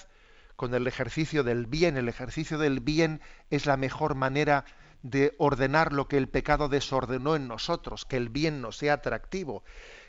con 0.57 0.73
el 0.73 0.87
ejercicio 0.87 1.45
del 1.45 1.67
bien. 1.67 1.99
El 1.99 2.09
ejercicio 2.09 2.57
del 2.57 2.81
bien 2.81 3.21
es 3.51 3.67
la 3.67 3.77
mejor 3.77 4.15
manera 4.15 4.65
de 5.03 5.35
ordenar 5.37 5.93
lo 5.93 6.09
que 6.09 6.17
el 6.17 6.31
pecado 6.31 6.71
desordenó 6.71 7.37
en 7.37 7.49
nosotros, 7.49 8.07
que 8.07 8.17
el 8.17 8.31
bien 8.31 8.63
nos 8.63 8.79
sea 8.79 8.95
atractivo, 8.95 9.63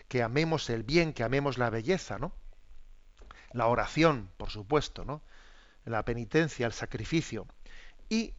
que 0.07 0.23
amemos 0.23 0.69
el 0.69 0.83
bien, 0.83 1.11
que 1.11 1.25
amemos 1.25 1.57
la 1.57 1.69
belleza, 1.69 2.19
¿no? 2.19 2.31
La 3.51 3.67
oración, 3.67 4.29
por 4.37 4.49
supuesto, 4.49 5.03
¿no? 5.03 5.21
La 5.83 6.05
penitencia, 6.05 6.65
el 6.67 6.71
sacrificio. 6.71 7.47
Y 8.09 8.33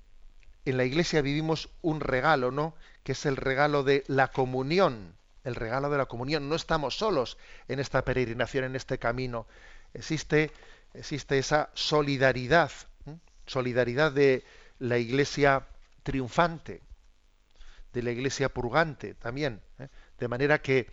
en 0.64 0.77
la 0.77 0.85
iglesia 0.85 1.23
vivimos 1.23 1.71
un 1.83 2.01
regalo, 2.01 2.51
¿no? 2.51 2.75
Que 3.03 3.12
es 3.12 3.27
el 3.27 3.37
regalo 3.37 3.85
de 3.85 4.05
la 4.09 4.29
comunión, 4.29 5.14
el 5.45 5.55
regalo 5.55 5.91
de 5.91 5.99
la 5.99 6.07
comunión. 6.07 6.49
No 6.49 6.57
estamos 6.57 6.99
solos 6.99 7.39
en 7.69 7.79
esta 7.79 8.05
peregrinación, 8.05 8.64
en 8.64 8.77
este 8.77 8.99
camino. 8.99 9.47
Existe, 9.95 10.51
existe 10.93 11.39
esa 11.39 11.71
solidaridad, 11.75 12.71
solidaridad 13.47 14.12
de 14.12 14.45
la 14.79 14.99
iglesia 14.99 15.67
triunfante, 16.03 16.83
de 17.93 18.03
la 18.03 18.11
iglesia 18.11 18.49
purgante 18.49 19.14
también. 19.14 19.62
¿eh? 19.79 19.89
De 20.19 20.29
manera 20.29 20.61
que 20.61 20.89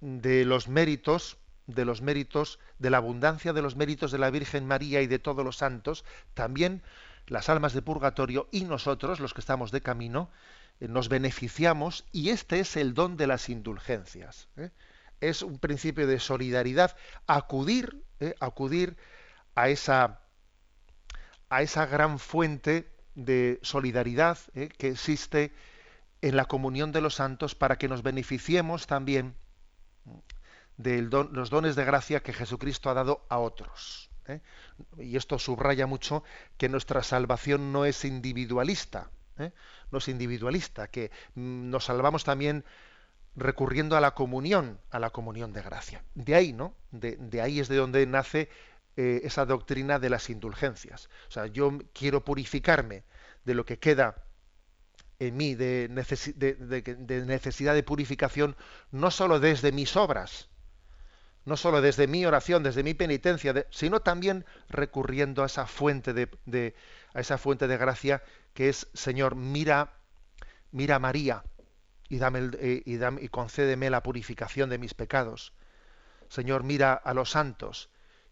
de 0.00 0.44
los 0.44 0.68
méritos, 0.68 1.38
de 1.66 1.84
los 1.84 2.02
méritos, 2.02 2.58
de 2.78 2.90
la 2.90 2.98
abundancia 2.98 3.52
de 3.52 3.62
los 3.62 3.76
méritos 3.76 4.12
de 4.12 4.18
la 4.18 4.30
Virgen 4.30 4.66
María 4.66 5.02
y 5.02 5.06
de 5.06 5.18
todos 5.18 5.44
los 5.44 5.56
santos, 5.56 6.04
también 6.34 6.82
las 7.28 7.48
almas 7.48 7.72
de 7.72 7.82
purgatorio 7.82 8.48
y 8.50 8.64
nosotros, 8.64 9.20
los 9.20 9.34
que 9.34 9.40
estamos 9.40 9.70
de 9.70 9.80
camino, 9.80 10.30
eh, 10.80 10.88
nos 10.88 11.08
beneficiamos 11.08 12.04
y 12.12 12.30
este 12.30 12.60
es 12.60 12.76
el 12.76 12.94
don 12.94 13.16
de 13.16 13.26
las 13.26 13.48
indulgencias. 13.48 14.48
¿eh? 14.56 14.70
Es 15.20 15.42
un 15.42 15.58
principio 15.58 16.06
de 16.06 16.20
solidaridad, 16.20 16.96
acudir, 17.26 18.02
¿eh? 18.20 18.34
acudir 18.40 18.96
a 19.54 19.68
esa, 19.68 20.20
a 21.48 21.62
esa 21.62 21.86
gran 21.86 22.18
fuente 22.18 22.90
de 23.14 23.58
solidaridad 23.62 24.38
que 24.54 24.88
existe 24.88 25.52
en 26.22 26.36
la 26.36 26.44
comunión 26.44 26.92
de 26.92 27.00
los 27.00 27.16
santos 27.16 27.56
para 27.56 27.76
que 27.76 27.88
nos 27.88 28.02
beneficiemos 28.02 28.86
también 28.86 29.34
de 30.76 31.02
los 31.02 31.50
dones 31.50 31.74
de 31.74 31.84
gracia 31.84 32.22
que 32.22 32.32
Jesucristo 32.32 32.88
ha 32.88 32.94
dado 32.94 33.26
a 33.28 33.38
otros. 33.38 34.07
¿Eh? 34.28 34.40
y 34.98 35.16
esto 35.16 35.38
subraya 35.38 35.86
mucho 35.86 36.22
que 36.56 36.68
nuestra 36.68 37.02
salvación 37.02 37.72
no 37.72 37.84
es 37.84 38.04
individualista, 38.04 39.10
¿eh? 39.38 39.52
no 39.90 39.98
es 39.98 40.08
individualista, 40.08 40.88
que 40.88 41.10
mm, 41.34 41.70
nos 41.70 41.86
salvamos 41.86 42.24
también 42.24 42.64
recurriendo 43.36 43.96
a 43.96 44.00
la 44.00 44.12
comunión, 44.14 44.78
a 44.90 44.98
la 44.98 45.10
comunión 45.10 45.52
de 45.52 45.62
gracia. 45.62 46.02
De 46.14 46.34
ahí, 46.34 46.52
¿no? 46.52 46.74
De, 46.90 47.40
ahí 47.40 47.60
es 47.60 47.68
de 47.68 47.76
donde 47.76 48.04
nace 48.06 48.48
eh, 48.96 49.20
esa 49.24 49.46
doctrina 49.46 49.98
de 49.98 50.10
las 50.10 50.28
indulgencias. 50.28 51.08
O 51.28 51.30
sea, 51.30 51.46
yo 51.46 51.78
quiero 51.92 52.24
purificarme 52.24 53.04
de 53.44 53.54
lo 53.54 53.64
que 53.64 53.78
queda 53.78 54.24
en 55.20 55.36
mí 55.36 55.54
de, 55.54 55.88
necesidad 55.90 57.74
de 57.74 57.82
purificación, 57.82 58.56
no 58.92 59.10
solo 59.10 59.40
desde 59.40 59.72
mis 59.72 59.96
obras, 59.96 60.47
no 61.48 61.56
solo 61.56 61.80
desde 61.80 62.06
mi 62.06 62.26
oración, 62.26 62.62
desde 62.62 62.82
mi 62.82 62.94
penitencia, 62.94 63.66
sino 63.70 64.00
también 64.00 64.44
recurriendo 64.68 65.42
a 65.42 65.46
esa 65.46 65.66
fuente 65.66 66.12
de, 66.12 66.74
a 67.14 67.20
esa 67.20 67.38
fuente 67.38 67.66
de 67.66 67.76
gracia 67.78 68.22
que 68.52 68.68
es 68.68 68.88
Señor, 68.92 69.34
mira, 69.34 69.94
mira 70.72 70.96
a 70.96 70.98
María 70.98 71.42
y 72.08 72.18
dame, 72.18 72.50
eh, 72.60 72.82
y, 72.84 72.96
dame, 72.98 73.22
y 73.22 73.28
concédeme 73.28 73.88
la 73.88 74.02
purificación 74.02 74.68
de 74.68 74.78
mis 74.78 74.92
pecados. 74.92 75.54
Señor, 76.28 76.64
mira 76.64 76.92
a 76.92 77.14
los 77.14 77.30
santos 77.30 77.88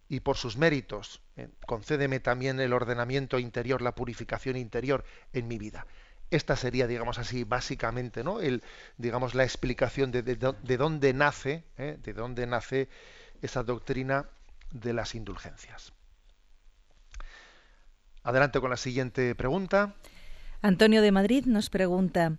y 0.08 0.20
por 0.20 0.36
sus 0.36 0.58
méritos 0.58 1.22
eh, 1.36 1.48
concédeme 1.66 2.20
también 2.20 2.60
el 2.60 2.74
ordenamiento 2.74 3.38
interior, 3.38 3.80
la 3.80 3.94
purificación 3.94 4.56
interior 4.56 5.04
en 5.32 5.48
mi 5.48 5.58
vida. 5.58 5.86
Esta 6.30 6.56
sería, 6.56 6.86
digamos 6.86 7.18
así, 7.18 7.44
básicamente, 7.44 8.24
¿no? 8.24 8.40
El, 8.40 8.62
digamos, 8.98 9.34
la 9.34 9.44
explicación 9.44 10.10
de, 10.10 10.22
de, 10.22 10.76
dónde 10.76 11.12
nace, 11.14 11.64
¿eh? 11.78 11.98
de 12.02 12.12
dónde 12.12 12.46
nace 12.46 12.88
esa 13.42 13.62
doctrina 13.62 14.26
de 14.72 14.92
las 14.92 15.14
indulgencias. 15.14 15.92
Adelante 18.24 18.60
con 18.60 18.70
la 18.70 18.76
siguiente 18.76 19.36
pregunta. 19.36 19.94
Antonio 20.62 21.00
de 21.00 21.12
Madrid 21.12 21.44
nos 21.46 21.70
pregunta, 21.70 22.38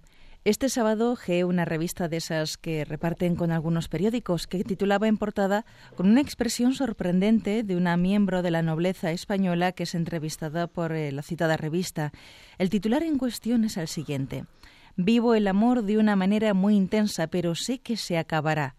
este 0.49 0.69
sábado 0.69 1.17
ge 1.17 1.43
una 1.43 1.65
revista 1.65 2.07
de 2.07 2.15
esas 2.15 2.55
que 2.55 2.85
reparten 2.85 3.35
con 3.35 3.51
algunos 3.51 3.89
periódicos 3.89 4.47
que 4.47 4.63
titulaba 4.63 5.09
en 5.09 5.17
portada 5.17 5.65
con 5.97 6.07
una 6.07 6.21
expresión 6.21 6.73
sorprendente 6.73 7.63
de 7.63 7.75
una 7.75 7.97
miembro 7.97 8.41
de 8.41 8.51
la 8.51 8.61
nobleza 8.61 9.11
española 9.11 9.73
que 9.73 9.83
es 9.83 9.93
entrevistada 9.93 10.67
por 10.67 10.93
eh, 10.93 11.11
la 11.11 11.21
citada 11.21 11.57
revista. 11.57 12.13
El 12.59 12.69
titular 12.69 13.03
en 13.03 13.17
cuestión 13.17 13.65
es 13.65 13.75
el 13.75 13.89
siguiente. 13.89 14.45
Vivo 14.95 15.35
el 15.35 15.49
amor 15.49 15.83
de 15.83 15.97
una 15.97 16.15
manera 16.15 16.53
muy 16.53 16.77
intensa, 16.77 17.27
pero 17.27 17.53
sé 17.53 17.79
que 17.79 17.97
se 17.97 18.17
acabará. 18.17 18.75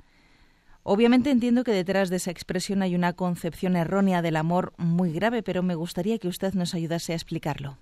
Obviamente 0.85 1.31
entiendo 1.31 1.64
que 1.64 1.73
detrás 1.73 2.09
de 2.09 2.16
esa 2.16 2.31
expresión 2.31 2.81
hay 2.81 2.95
una 2.95 3.12
concepción 3.12 3.77
errónea 3.77 4.23
del 4.23 4.37
amor 4.37 4.73
muy 4.79 5.12
grave, 5.12 5.43
pero 5.43 5.62
me 5.62 5.75
gustaría 5.75 6.19
que 6.19 6.29
usted 6.29 6.55
nos 6.55 6.75
ayudase 6.75 7.12
a 7.12 7.16
explicarlo. 7.16 7.77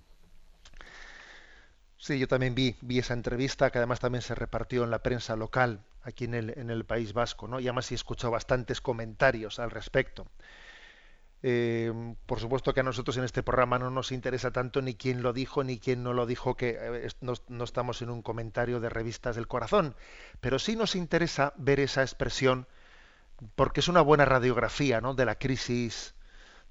Sí, 1.97 2.19
yo 2.19 2.27
también 2.27 2.53
vi, 2.55 2.75
esa 2.97 3.13
entrevista 3.13 3.71
que 3.71 3.79
además 3.79 3.99
también 3.99 4.21
se 4.21 4.35
repartió 4.35 4.83
en 4.83 4.91
la 4.91 5.01
prensa 5.03 5.35
local 5.35 5.83
aquí 6.03 6.25
en 6.25 6.35
el, 6.35 6.57
en 6.57 6.69
el 6.69 6.85
País 6.85 7.13
Vasco, 7.13 7.47
¿no? 7.47 7.59
Y 7.59 7.67
además 7.67 7.91
he 7.91 7.95
escuchado 7.95 8.31
bastantes 8.31 8.81
comentarios 8.81 9.59
al 9.59 9.71
respecto. 9.71 10.27
Eh, 11.43 11.93
por 12.25 12.39
supuesto 12.39 12.73
que 12.73 12.79
a 12.79 12.83
nosotros 12.83 13.17
en 13.17 13.23
este 13.23 13.43
programa 13.43 13.77
no 13.77 13.91
nos 13.91 14.11
interesa 14.11 14.51
tanto 14.51 14.81
ni 14.81 14.95
quién 14.95 15.21
lo 15.21 15.33
dijo 15.33 15.63
ni 15.63 15.79
quién 15.79 16.01
no 16.01 16.13
lo 16.13 16.25
dijo, 16.25 16.55
que 16.55 16.77
eh, 16.79 17.09
no, 17.21 17.33
no, 17.47 17.63
estamos 17.63 18.01
en 18.01 18.09
un 18.09 18.23
comentario 18.23 18.79
de 18.79 18.89
revistas 18.89 19.35
del 19.35 19.47
corazón, 19.47 19.95
pero 20.41 20.57
sí 20.57 20.75
nos 20.75 20.95
interesa 20.95 21.53
ver 21.57 21.79
esa 21.79 22.01
expresión 22.01 22.67
porque 23.55 23.81
es 23.81 23.87
una 23.87 24.01
buena 24.01 24.25
radiografía 24.25 25.01
¿no? 25.01 25.13
de 25.13 25.25
la 25.25 25.35
crisis, 25.35 26.15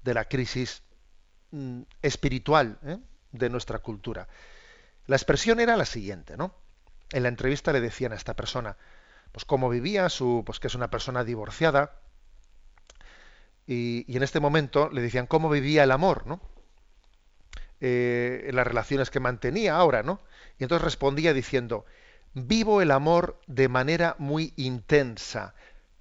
de 0.03 0.13
la 0.13 0.25
crisis 0.25 0.83
mm, 1.51 1.81
espiritual 2.01 2.77
¿eh? 2.85 2.97
de 3.31 3.49
nuestra 3.49 3.79
cultura. 3.79 4.27
La 5.07 5.15
expresión 5.15 5.59
era 5.59 5.77
la 5.77 5.85
siguiente, 5.85 6.37
¿no? 6.37 6.53
En 7.11 7.23
la 7.23 7.29
entrevista 7.29 7.71
le 7.71 7.81
decían 7.81 8.11
a 8.11 8.15
esta 8.15 8.35
persona, 8.35 8.77
pues 9.31 9.45
cómo 9.45 9.69
vivía, 9.69 10.09
su, 10.09 10.43
pues 10.45 10.59
que 10.59 10.67
es 10.67 10.75
una 10.75 10.89
persona 10.89 11.23
divorciada, 11.23 11.99
y, 13.65 14.05
en 14.15 14.23
este 14.23 14.39
momento 14.39 14.89
le 14.89 15.01
decían 15.01 15.27
cómo 15.27 15.49
vivía 15.49 15.83
el 15.83 15.91
amor, 15.91 16.25
¿no? 16.25 16.41
Eh, 17.79 18.49
las 18.53 18.65
relaciones 18.65 19.09
que 19.09 19.19
mantenía 19.19 19.75
ahora, 19.75 20.03
¿no? 20.03 20.21
Y 20.57 20.63
entonces 20.63 20.83
respondía 20.83 21.33
diciendo, 21.33 21.85
vivo 22.33 22.81
el 22.81 22.91
amor 22.91 23.39
de 23.47 23.67
manera 23.67 24.15
muy 24.19 24.53
intensa, 24.55 25.53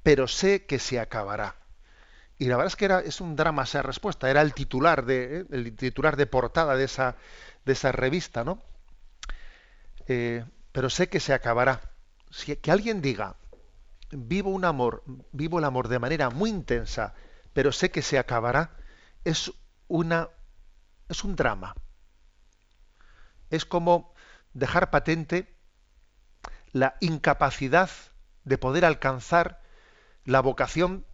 pero 0.02 0.28
sé 0.28 0.64
que 0.66 0.78
se 0.78 1.00
acabará. 1.00 1.56
Y 2.38 2.46
la 2.46 2.56
verdad 2.56 2.72
es 2.72 2.76
que 2.76 2.84
era, 2.84 3.00
es 3.00 3.20
un 3.20 3.36
drama 3.36 3.64
esa 3.64 3.82
respuesta, 3.82 4.30
era 4.30 4.42
el 4.42 4.54
titular 4.54 5.04
de, 5.04 5.40
¿eh? 5.40 5.44
el 5.50 5.74
titular 5.76 6.16
de 6.16 6.26
portada 6.26 6.76
de 6.76 6.84
esa, 6.84 7.16
de 7.64 7.72
esa 7.72 7.92
revista, 7.92 8.44
¿no? 8.44 8.62
Eh, 10.06 10.44
pero 10.72 10.90
sé 10.90 11.08
que 11.08 11.20
se 11.20 11.32
acabará. 11.32 11.80
Que 12.62 12.70
alguien 12.70 13.00
diga, 13.00 13.36
vivo 14.10 14.50
un 14.50 14.64
amor, 14.64 15.02
vivo 15.32 15.58
el 15.58 15.64
amor 15.64 15.88
de 15.88 15.98
manera 15.98 16.30
muy 16.30 16.50
intensa, 16.50 17.14
pero 17.52 17.72
sé 17.72 17.90
que 17.90 18.02
se 18.02 18.18
acabará, 18.18 18.76
es 19.24 19.52
una 19.88 20.28
es 21.08 21.24
un 21.24 21.36
drama. 21.36 21.74
Es 23.50 23.64
como 23.64 24.12
dejar 24.54 24.90
patente 24.90 25.56
la 26.72 26.96
incapacidad 27.00 27.90
de 28.44 28.58
poder 28.58 28.84
alcanzar 28.84 29.62
la 30.24 30.40
vocación 30.40 31.06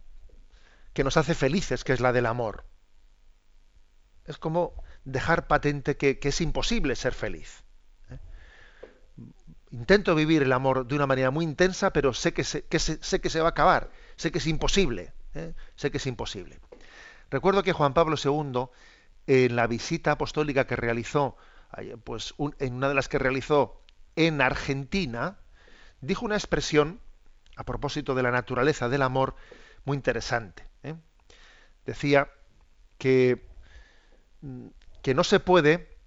que 0.93 1.03
nos 1.03 1.17
hace 1.17 1.35
felices, 1.35 1.83
que 1.83 1.93
es 1.93 1.99
la 1.99 2.11
del 2.11 2.25
amor. 2.25 2.65
Es 4.25 4.37
como 4.37 4.83
dejar 5.03 5.47
patente 5.47 5.97
que 5.97 6.19
es 6.21 6.41
imposible 6.41 6.95
ser 6.95 7.13
feliz. 7.13 7.62
Intento 9.73 10.13
vivir 10.13 10.43
el 10.43 10.51
amor 10.51 10.85
de 10.85 10.93
una 10.93 11.07
manera 11.07 11.31
muy 11.31 11.43
intensa, 11.43 11.91
pero 11.91 12.13
sé 12.13 12.31
que 12.31 12.43
se, 12.43 12.63
sé 12.69 13.21
que 13.21 13.29
se 13.31 13.39
va 13.39 13.47
a 13.47 13.49
acabar, 13.49 13.89
sé 14.17 14.31
que 14.31 14.37
es 14.37 14.45
imposible, 14.45 15.13
¿eh? 15.33 15.55
sé 15.75 15.89
que 15.89 15.97
es 15.97 16.05
imposible. 16.05 16.59
Recuerdo 17.31 17.63
que 17.63 17.73
Juan 17.73 17.95
Pablo 17.95 18.15
II, 18.23 18.67
en 19.25 19.55
la 19.55 19.65
visita 19.65 20.11
apostólica 20.11 20.67
que 20.67 20.75
realizó, 20.75 21.37
pues 22.03 22.35
en 22.59 22.75
una 22.75 22.87
de 22.87 22.93
las 22.93 23.09
que 23.09 23.17
realizó 23.17 23.81
en 24.15 24.41
Argentina, 24.41 25.39
dijo 26.01 26.23
una 26.23 26.35
expresión 26.35 26.99
a 27.55 27.63
propósito 27.63 28.13
de 28.13 28.21
la 28.21 28.29
naturaleza 28.29 28.89
del 28.89 29.01
amor 29.01 29.35
muy 29.85 29.95
interesante. 29.97 30.67
¿eh? 30.83 30.93
Decía 31.87 32.29
que, 32.99 33.43
que 35.01 35.15
no 35.15 35.23
se 35.23 35.39
puede 35.39 35.97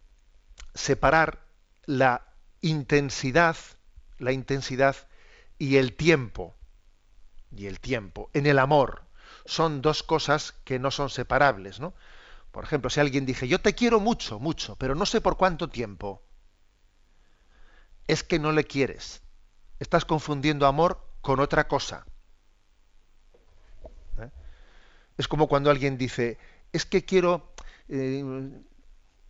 separar 0.72 1.40
la 1.86 2.26
intensidad, 2.68 3.56
la 4.18 4.32
intensidad 4.32 4.96
y 5.58 5.76
el 5.76 5.94
tiempo, 5.94 6.54
y 7.50 7.66
el 7.66 7.80
tiempo, 7.80 8.30
en 8.34 8.46
el 8.46 8.58
amor, 8.58 9.02
son 9.44 9.80
dos 9.80 10.02
cosas 10.02 10.52
que 10.64 10.78
no 10.78 10.90
son 10.90 11.10
separables, 11.10 11.80
¿no? 11.80 11.94
Por 12.50 12.64
ejemplo, 12.64 12.90
si 12.90 13.00
alguien 13.00 13.26
dice, 13.26 13.48
yo 13.48 13.60
te 13.60 13.74
quiero 13.74 14.00
mucho, 14.00 14.38
mucho, 14.38 14.76
pero 14.76 14.94
no 14.94 15.06
sé 15.06 15.20
por 15.20 15.36
cuánto 15.36 15.68
tiempo, 15.68 16.22
es 18.06 18.24
que 18.24 18.38
no 18.38 18.52
le 18.52 18.64
quieres. 18.64 19.22
Estás 19.78 20.04
confundiendo 20.04 20.66
amor 20.66 21.06
con 21.20 21.40
otra 21.40 21.68
cosa. 21.68 22.06
¿Eh? 24.18 24.30
Es 25.18 25.28
como 25.28 25.48
cuando 25.48 25.70
alguien 25.70 25.98
dice, 25.98 26.38
es 26.72 26.86
que 26.86 27.04
quiero, 27.04 27.52
eh, 27.88 28.24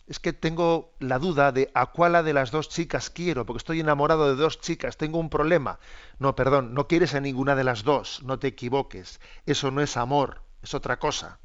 es 0.07 0.21
que 0.21 0.33
tengo 0.33 0.95
la 1.01 1.19
duda 1.19 1.51
de 1.51 1.71
a 1.75 1.87
cuál 1.87 2.25
de 2.25 2.33
las 2.33 2.51
dos 2.53 2.69
chicas 2.69 3.11
quiero, 3.11 3.45
porque 3.45 3.59
estoy 3.59 3.81
enamorado 3.81 4.29
de 4.29 4.37
dos 4.41 4.61
chicas, 4.61 4.97
tengo 4.97 5.19
un 5.19 5.31
problema. 5.31 5.81
No, 6.19 6.37
perdón, 6.37 6.75
no 6.75 6.87
quieres 6.87 7.15
a 7.15 7.21
ninguna 7.21 7.57
de 7.57 7.65
las 7.65 7.83
dos, 7.83 8.23
no 8.23 8.39
te 8.39 8.47
equivoques. 8.47 9.21
Eso 9.47 9.71
no 9.71 9.81
es 9.83 9.97
amor, 9.97 10.43
es 10.63 10.75
otra 10.75 10.99
cosa. 10.99 11.41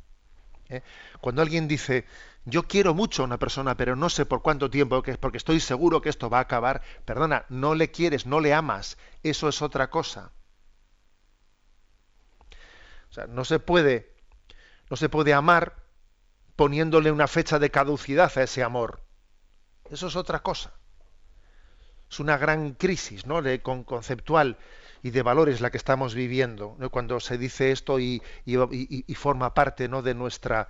¿eh? 0.70 0.84
Cuando 1.22 1.42
alguien 1.42 1.68
dice, 1.68 2.06
yo 2.46 2.68
quiero 2.68 2.94
mucho 2.94 3.24
a 3.24 3.26
una 3.26 3.40
persona, 3.40 3.76
pero 3.76 3.96
no 3.96 4.10
sé 4.10 4.28
por 4.28 4.44
cuánto 4.44 4.70
tiempo, 4.70 5.02
porque 5.20 5.38
estoy 5.38 5.60
seguro 5.60 6.02
que 6.02 6.10
esto 6.10 6.30
va 6.30 6.38
a 6.38 6.42
acabar, 6.42 6.84
perdona, 7.06 7.46
no 7.50 7.74
le 7.74 7.90
quieres, 7.90 8.28
no 8.28 8.40
le 8.40 8.54
amas, 8.54 8.98
eso 9.24 9.50
es 9.50 9.64
otra 9.64 9.90
cosa. 9.90 10.32
O 13.10 13.14
sea, 13.14 13.26
no 13.26 13.44
se 13.44 13.60
puede, 13.60 14.14
no 14.90 14.96
se 14.98 15.10
puede 15.10 15.34
amar 15.34 15.81
poniéndole 16.56 17.12
una 17.12 17.28
fecha 17.28 17.60
de 17.60 17.72
caducidad 17.72 18.32
a 18.38 18.44
ese 18.44 18.64
amor. 18.64 19.02
Eso 19.90 20.08
es 20.08 20.16
otra 20.16 20.40
cosa. 20.40 20.74
Es 22.10 22.20
una 22.20 22.38
gran 22.38 22.74
crisis 22.74 23.26
¿no? 23.26 23.42
de, 23.42 23.62
con, 23.62 23.84
conceptual 23.84 24.58
y 25.04 25.12
de 25.12 25.22
valores 25.22 25.62
la 25.62 25.72
que 25.72 25.78
estamos 25.78 26.14
viviendo 26.14 26.78
cuando 26.92 27.20
se 27.20 27.38
dice 27.38 27.72
esto 27.72 28.00
y, 28.00 28.22
y, 28.46 29.16
forma 29.16 29.54
parte 29.54 29.88
¿no? 29.88 30.02
de, 30.02 30.14
nuestra, 30.14 30.70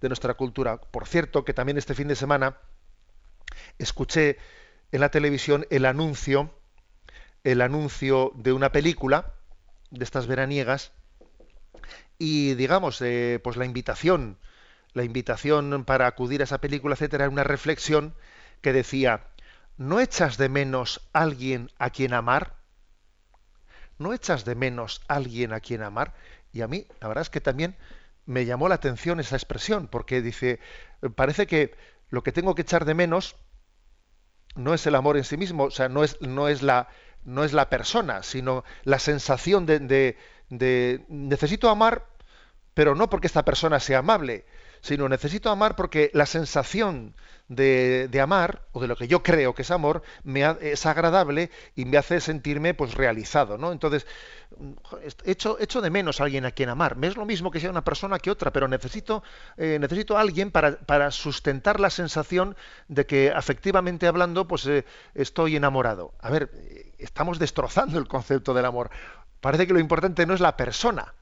de 0.00 0.08
nuestra 0.08 0.34
cultura. 0.34 0.80
Por 0.80 1.06
cierto, 1.06 1.44
que 1.44 1.54
también 1.54 1.78
este 1.78 1.94
fin 1.94 2.08
de 2.08 2.16
semana 2.16 2.58
escuché 3.78 4.38
en 4.92 5.00
la 5.00 5.10
televisión 5.10 5.66
el 5.70 5.86
anuncio, 5.86 6.54
el 7.44 7.62
anuncio 7.62 8.32
de 8.34 8.52
una 8.52 8.72
película 8.72 9.34
de 9.90 10.04
estas 10.04 10.26
veraniegas 10.26 10.92
y 12.18 12.54
digamos, 12.54 13.00
eh, 13.00 13.40
pues 13.42 13.56
la 13.56 13.64
invitación 13.64 14.38
la 14.94 15.04
invitación 15.04 15.84
para 15.84 16.06
acudir 16.06 16.40
a 16.40 16.44
esa 16.44 16.60
película, 16.60 16.94
etcétera, 16.94 17.24
era 17.24 17.32
una 17.32 17.44
reflexión 17.44 18.14
que 18.60 18.72
decía, 18.72 19.26
¿no 19.76 20.00
echas 20.00 20.36
de 20.38 20.48
menos 20.48 21.00
alguien 21.12 21.70
a 21.78 21.90
quien 21.90 22.14
amar? 22.14 22.54
¿No 23.98 24.12
echas 24.12 24.44
de 24.44 24.54
menos 24.56 25.00
alguien 25.08 25.52
a 25.52 25.60
quien 25.60 25.82
amar? 25.82 26.14
Y 26.52 26.62
a 26.62 26.68
mí, 26.68 26.86
la 27.00 27.08
verdad 27.08 27.22
es 27.22 27.30
que 27.30 27.40
también 27.40 27.76
me 28.26 28.44
llamó 28.44 28.68
la 28.68 28.74
atención 28.76 29.20
esa 29.20 29.36
expresión, 29.36 29.86
porque 29.88 30.22
dice, 30.22 30.58
parece 31.14 31.46
que 31.46 31.76
lo 32.08 32.22
que 32.22 32.32
tengo 32.32 32.54
que 32.54 32.62
echar 32.62 32.84
de 32.84 32.94
menos 32.94 33.36
no 34.56 34.74
es 34.74 34.86
el 34.86 34.94
amor 34.94 35.16
en 35.16 35.24
sí 35.24 35.36
mismo, 35.36 35.64
o 35.64 35.70
sea, 35.70 35.88
no 35.88 36.04
es, 36.04 36.20
no 36.20 36.48
es, 36.48 36.62
la, 36.62 36.88
no 37.24 37.44
es 37.44 37.52
la 37.52 37.70
persona, 37.70 38.22
sino 38.22 38.64
la 38.84 38.98
sensación 38.98 39.66
de, 39.66 39.78
de, 39.78 40.18
de 40.48 41.04
necesito 41.08 41.68
amar, 41.68 42.06
pero 42.74 42.94
no 42.94 43.10
porque 43.10 43.26
esta 43.28 43.44
persona 43.44 43.80
sea 43.80 44.00
amable, 44.00 44.46
sino 44.80 45.08
necesito 45.08 45.50
amar 45.50 45.76
porque 45.76 46.10
la 46.14 46.26
sensación 46.26 47.14
de, 47.50 48.20
amar, 48.22 48.62
o 48.72 48.80
de 48.80 48.86
lo 48.86 48.96
que 48.96 49.08
yo 49.08 49.22
creo 49.22 49.54
que 49.54 49.62
es 49.62 49.70
amor, 49.72 50.02
me 50.22 50.44
es 50.60 50.86
agradable 50.86 51.50
y 51.74 51.84
me 51.84 51.98
hace 51.98 52.20
sentirme 52.20 52.74
pues 52.74 52.94
realizado, 52.94 53.58
¿no? 53.58 53.72
Entonces, 53.72 54.06
echo, 55.24 55.58
echo 55.58 55.80
de 55.80 55.90
menos 55.90 56.20
a 56.20 56.24
alguien 56.24 56.44
a 56.46 56.52
quien 56.52 56.68
amar. 56.68 56.96
Me 56.96 57.08
es 57.08 57.16
lo 57.16 57.26
mismo 57.26 57.50
que 57.50 57.58
sea 57.58 57.70
una 57.70 57.82
persona 57.82 58.20
que 58.20 58.30
otra, 58.30 58.52
pero 58.52 58.68
necesito, 58.68 59.24
eh, 59.56 59.78
necesito 59.80 60.16
a 60.16 60.20
alguien 60.20 60.52
para, 60.52 60.78
para, 60.78 61.10
sustentar 61.10 61.80
la 61.80 61.90
sensación 61.90 62.56
de 62.86 63.04
que 63.04 63.32
afectivamente 63.34 64.06
hablando, 64.06 64.46
pues 64.46 64.64
eh, 64.66 64.84
estoy 65.14 65.56
enamorado. 65.56 66.14
A 66.20 66.30
ver, 66.30 66.50
estamos 66.98 67.40
destrozando 67.40 67.98
el 67.98 68.06
concepto 68.06 68.54
del 68.54 68.64
amor. 68.64 68.90
Parece 69.40 69.66
que 69.66 69.72
lo 69.72 69.80
importante 69.80 70.24
no 70.24 70.34
es 70.34 70.40
la 70.40 70.56
persona, 70.56 71.14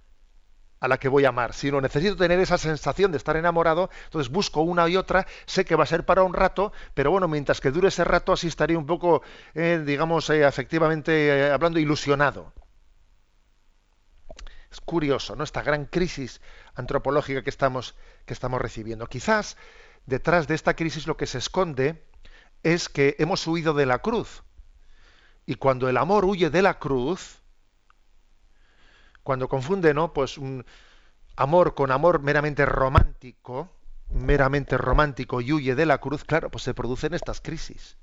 a 0.80 0.88
la 0.88 0.98
que 0.98 1.08
voy 1.08 1.24
a 1.24 1.30
amar, 1.30 1.54
sino 1.54 1.80
necesito 1.80 2.16
tener 2.16 2.38
esa 2.38 2.58
sensación 2.58 3.10
de 3.10 3.18
estar 3.18 3.36
enamorado, 3.36 3.90
entonces 4.04 4.30
busco 4.32 4.62
una 4.62 4.88
y 4.88 4.96
otra, 4.96 5.26
sé 5.46 5.64
que 5.64 5.76
va 5.76 5.84
a 5.84 5.86
ser 5.86 6.04
para 6.04 6.22
un 6.22 6.34
rato, 6.34 6.72
pero 6.94 7.10
bueno, 7.10 7.28
mientras 7.28 7.60
que 7.60 7.70
dure 7.70 7.88
ese 7.88 8.04
rato 8.04 8.32
así 8.32 8.46
estaré 8.46 8.76
un 8.76 8.86
poco, 8.86 9.22
eh, 9.54 9.82
digamos, 9.84 10.30
eh, 10.30 10.46
efectivamente 10.46 11.28
eh, 11.28 11.50
hablando, 11.50 11.78
ilusionado. 11.78 12.52
Es 14.70 14.80
curioso, 14.80 15.34
¿no? 15.34 15.44
Esta 15.44 15.62
gran 15.62 15.86
crisis 15.86 16.40
antropológica 16.74 17.42
que 17.42 17.50
estamos, 17.50 17.94
que 18.26 18.34
estamos 18.34 18.60
recibiendo. 18.60 19.06
Quizás 19.06 19.56
detrás 20.04 20.46
de 20.46 20.54
esta 20.54 20.74
crisis 20.74 21.06
lo 21.06 21.16
que 21.16 21.26
se 21.26 21.38
esconde 21.38 22.04
es 22.62 22.88
que 22.88 23.16
hemos 23.18 23.46
huido 23.46 23.72
de 23.72 23.86
la 23.86 24.00
cruz. 24.00 24.42
Y 25.46 25.54
cuando 25.54 25.88
el 25.88 25.96
amor 25.96 26.26
huye 26.26 26.50
de 26.50 26.60
la 26.60 26.78
cruz, 26.78 27.40
cuando 29.22 29.48
confunde, 29.48 29.94
¿no? 29.94 30.12
Pues 30.12 30.38
un 30.38 30.64
amor 31.36 31.74
con 31.74 31.90
amor 31.92 32.20
meramente 32.20 32.66
romántico, 32.66 33.70
meramente 34.10 34.76
romántico 34.78 35.40
y 35.40 35.52
huye 35.52 35.74
de 35.74 35.86
la 35.86 35.98
cruz, 35.98 36.24
claro, 36.24 36.50
pues 36.50 36.64
se 36.64 36.74
producen 36.74 37.14
estas 37.14 37.40
crisis. 37.40 37.96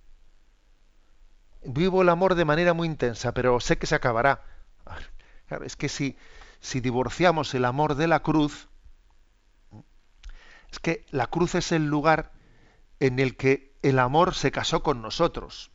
Vivo 1.63 2.01
el 2.01 2.09
amor 2.09 2.35
de 2.35 2.45
manera 2.45 2.73
muy 2.73 2.87
intensa, 2.87 3.33
pero 3.33 3.59
sé 3.59 3.77
que 3.77 3.87
se 3.87 3.95
acabará. 3.95 4.43
Es 5.63 5.75
que 5.75 5.89
si, 5.89 6.17
si 6.59 6.79
divorciamos 6.79 7.53
el 7.53 7.65
amor 7.65 7.95
de 7.95 8.07
la 8.07 8.21
cruz, 8.21 8.67
es 10.71 10.79
que 10.79 11.05
la 11.09 11.27
cruz 11.27 11.55
es 11.55 11.71
el 11.71 11.87
lugar 11.87 12.31
en 12.99 13.19
el 13.19 13.35
que 13.35 13.75
el 13.81 13.99
amor 13.99 14.33
se 14.33 14.51
casó 14.51 14.83
con 14.83 15.01
nosotros. 15.01 15.71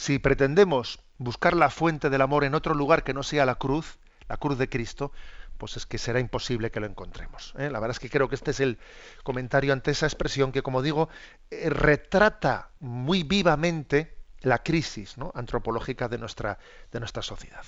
Si 0.00 0.18
pretendemos 0.18 0.98
buscar 1.18 1.54
la 1.54 1.68
fuente 1.68 2.08
del 2.08 2.22
amor 2.22 2.44
en 2.44 2.54
otro 2.54 2.72
lugar 2.72 3.04
que 3.04 3.12
no 3.12 3.22
sea 3.22 3.44
la 3.44 3.56
cruz, 3.56 3.98
la 4.30 4.38
cruz 4.38 4.56
de 4.56 4.66
Cristo, 4.66 5.12
pues 5.58 5.76
es 5.76 5.84
que 5.84 5.98
será 5.98 6.20
imposible 6.20 6.70
que 6.70 6.80
lo 6.80 6.86
encontremos. 6.86 7.52
¿eh? 7.58 7.68
La 7.68 7.80
verdad 7.80 7.90
es 7.90 7.98
que 7.98 8.08
creo 8.08 8.26
que 8.26 8.34
este 8.34 8.52
es 8.52 8.60
el 8.60 8.78
comentario 9.24 9.74
ante 9.74 9.90
esa 9.90 10.06
expresión 10.06 10.52
que, 10.52 10.62
como 10.62 10.80
digo, 10.80 11.10
eh, 11.50 11.68
retrata 11.68 12.70
muy 12.80 13.24
vivamente 13.24 14.16
la 14.40 14.62
crisis 14.62 15.16
antropológica 15.34 16.08
de 16.08 16.16
nuestra, 16.16 16.58
de 16.90 16.98
nuestra 16.98 17.20
sociedad. 17.20 17.66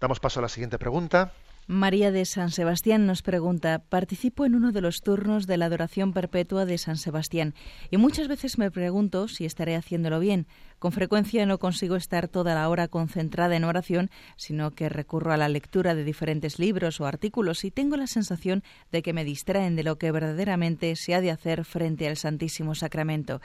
Damos 0.00 0.18
paso 0.18 0.40
a 0.40 0.42
la 0.42 0.48
siguiente 0.48 0.76
pregunta. 0.76 1.34
María 1.70 2.10
de 2.10 2.24
San 2.24 2.50
Sebastián 2.50 3.04
nos 3.04 3.20
pregunta, 3.20 3.82
participo 3.90 4.46
en 4.46 4.54
uno 4.54 4.72
de 4.72 4.80
los 4.80 5.02
turnos 5.02 5.46
de 5.46 5.58
la 5.58 5.66
adoración 5.66 6.14
perpetua 6.14 6.64
de 6.64 6.78
San 6.78 6.96
Sebastián 6.96 7.54
y 7.90 7.98
muchas 7.98 8.26
veces 8.26 8.56
me 8.56 8.70
pregunto 8.70 9.28
si 9.28 9.44
estaré 9.44 9.76
haciéndolo 9.76 10.18
bien. 10.18 10.46
Con 10.78 10.92
frecuencia 10.92 11.44
no 11.44 11.58
consigo 11.58 11.94
estar 11.96 12.26
toda 12.26 12.54
la 12.54 12.70
hora 12.70 12.88
concentrada 12.88 13.54
en 13.54 13.64
oración, 13.64 14.08
sino 14.36 14.70
que 14.70 14.88
recurro 14.88 15.30
a 15.30 15.36
la 15.36 15.50
lectura 15.50 15.94
de 15.94 16.04
diferentes 16.04 16.58
libros 16.58 17.02
o 17.02 17.06
artículos 17.06 17.62
y 17.64 17.70
tengo 17.70 17.98
la 17.98 18.06
sensación 18.06 18.62
de 18.90 19.02
que 19.02 19.12
me 19.12 19.26
distraen 19.26 19.76
de 19.76 19.84
lo 19.84 19.98
que 19.98 20.10
verdaderamente 20.10 20.96
se 20.96 21.14
ha 21.14 21.20
de 21.20 21.30
hacer 21.30 21.66
frente 21.66 22.08
al 22.08 22.16
Santísimo 22.16 22.74
Sacramento. 22.76 23.42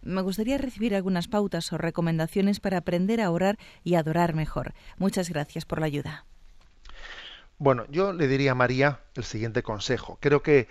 Me 0.00 0.22
gustaría 0.22 0.56
recibir 0.56 0.94
algunas 0.94 1.28
pautas 1.28 1.70
o 1.74 1.76
recomendaciones 1.76 2.58
para 2.58 2.78
aprender 2.78 3.20
a 3.20 3.30
orar 3.30 3.58
y 3.84 3.96
adorar 3.96 4.34
mejor. 4.34 4.72
Muchas 4.96 5.28
gracias 5.28 5.66
por 5.66 5.80
la 5.80 5.86
ayuda. 5.86 6.24
Bueno, 7.58 7.86
yo 7.88 8.12
le 8.12 8.28
diría 8.28 8.52
a 8.52 8.54
María 8.54 9.00
el 9.14 9.24
siguiente 9.24 9.62
consejo. 9.62 10.18
Creo 10.20 10.42
que 10.42 10.68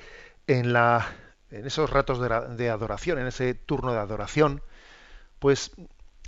en, 0.48 0.72
la, 0.74 1.16
en 1.50 1.66
esos 1.66 1.90
ratos 1.90 2.20
de, 2.20 2.70
adoración, 2.70 3.18
en 3.20 3.28
ese 3.28 3.56
turno 3.56 3.92
de 3.94 4.00
adoración, 4.00 4.62
pues 5.40 5.72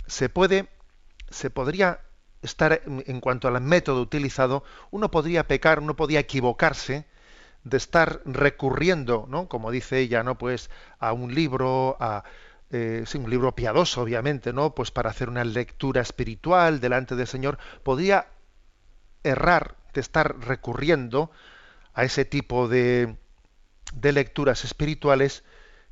se 0.06 0.28
puede, 0.28 0.68
se 1.30 1.50
podría 1.50 2.00
estar 2.42 2.82
en 2.86 3.20
cuanto 3.20 3.48
al 3.48 3.60
método 3.60 4.00
utilizado, 4.02 4.64
uno 4.90 5.10
podría 5.10 5.46
pecar, 5.46 5.80
uno 5.80 5.96
podría 5.96 6.20
equivocarse 6.20 7.06
de 7.64 7.76
estar 7.76 8.20
recurriendo, 8.24 9.26
¿no? 9.28 9.48
Como 9.48 9.70
dice 9.70 9.98
ella, 9.98 10.22
¿no? 10.22 10.38
Pues 10.38 10.70
a 10.98 11.12
un 11.12 11.34
libro, 11.34 11.96
a 12.00 12.24
eh, 12.70 13.04
sí, 13.06 13.18
un 13.18 13.30
libro 13.30 13.54
piadoso, 13.54 14.02
obviamente, 14.02 14.52
¿no? 14.52 14.74
Pues 14.74 14.90
para 14.90 15.10
hacer 15.10 15.28
una 15.28 15.44
lectura 15.44 16.00
espiritual 16.02 16.80
delante 16.80 17.16
del 17.16 17.26
Señor, 17.26 17.58
podría 17.82 18.28
errar 19.24 19.77
de 19.98 20.02
estar 20.02 20.38
recurriendo 20.38 21.32
a 21.92 22.04
ese 22.04 22.24
tipo 22.24 22.68
de, 22.68 23.16
de 23.92 24.12
lecturas 24.12 24.64
espirituales 24.64 25.42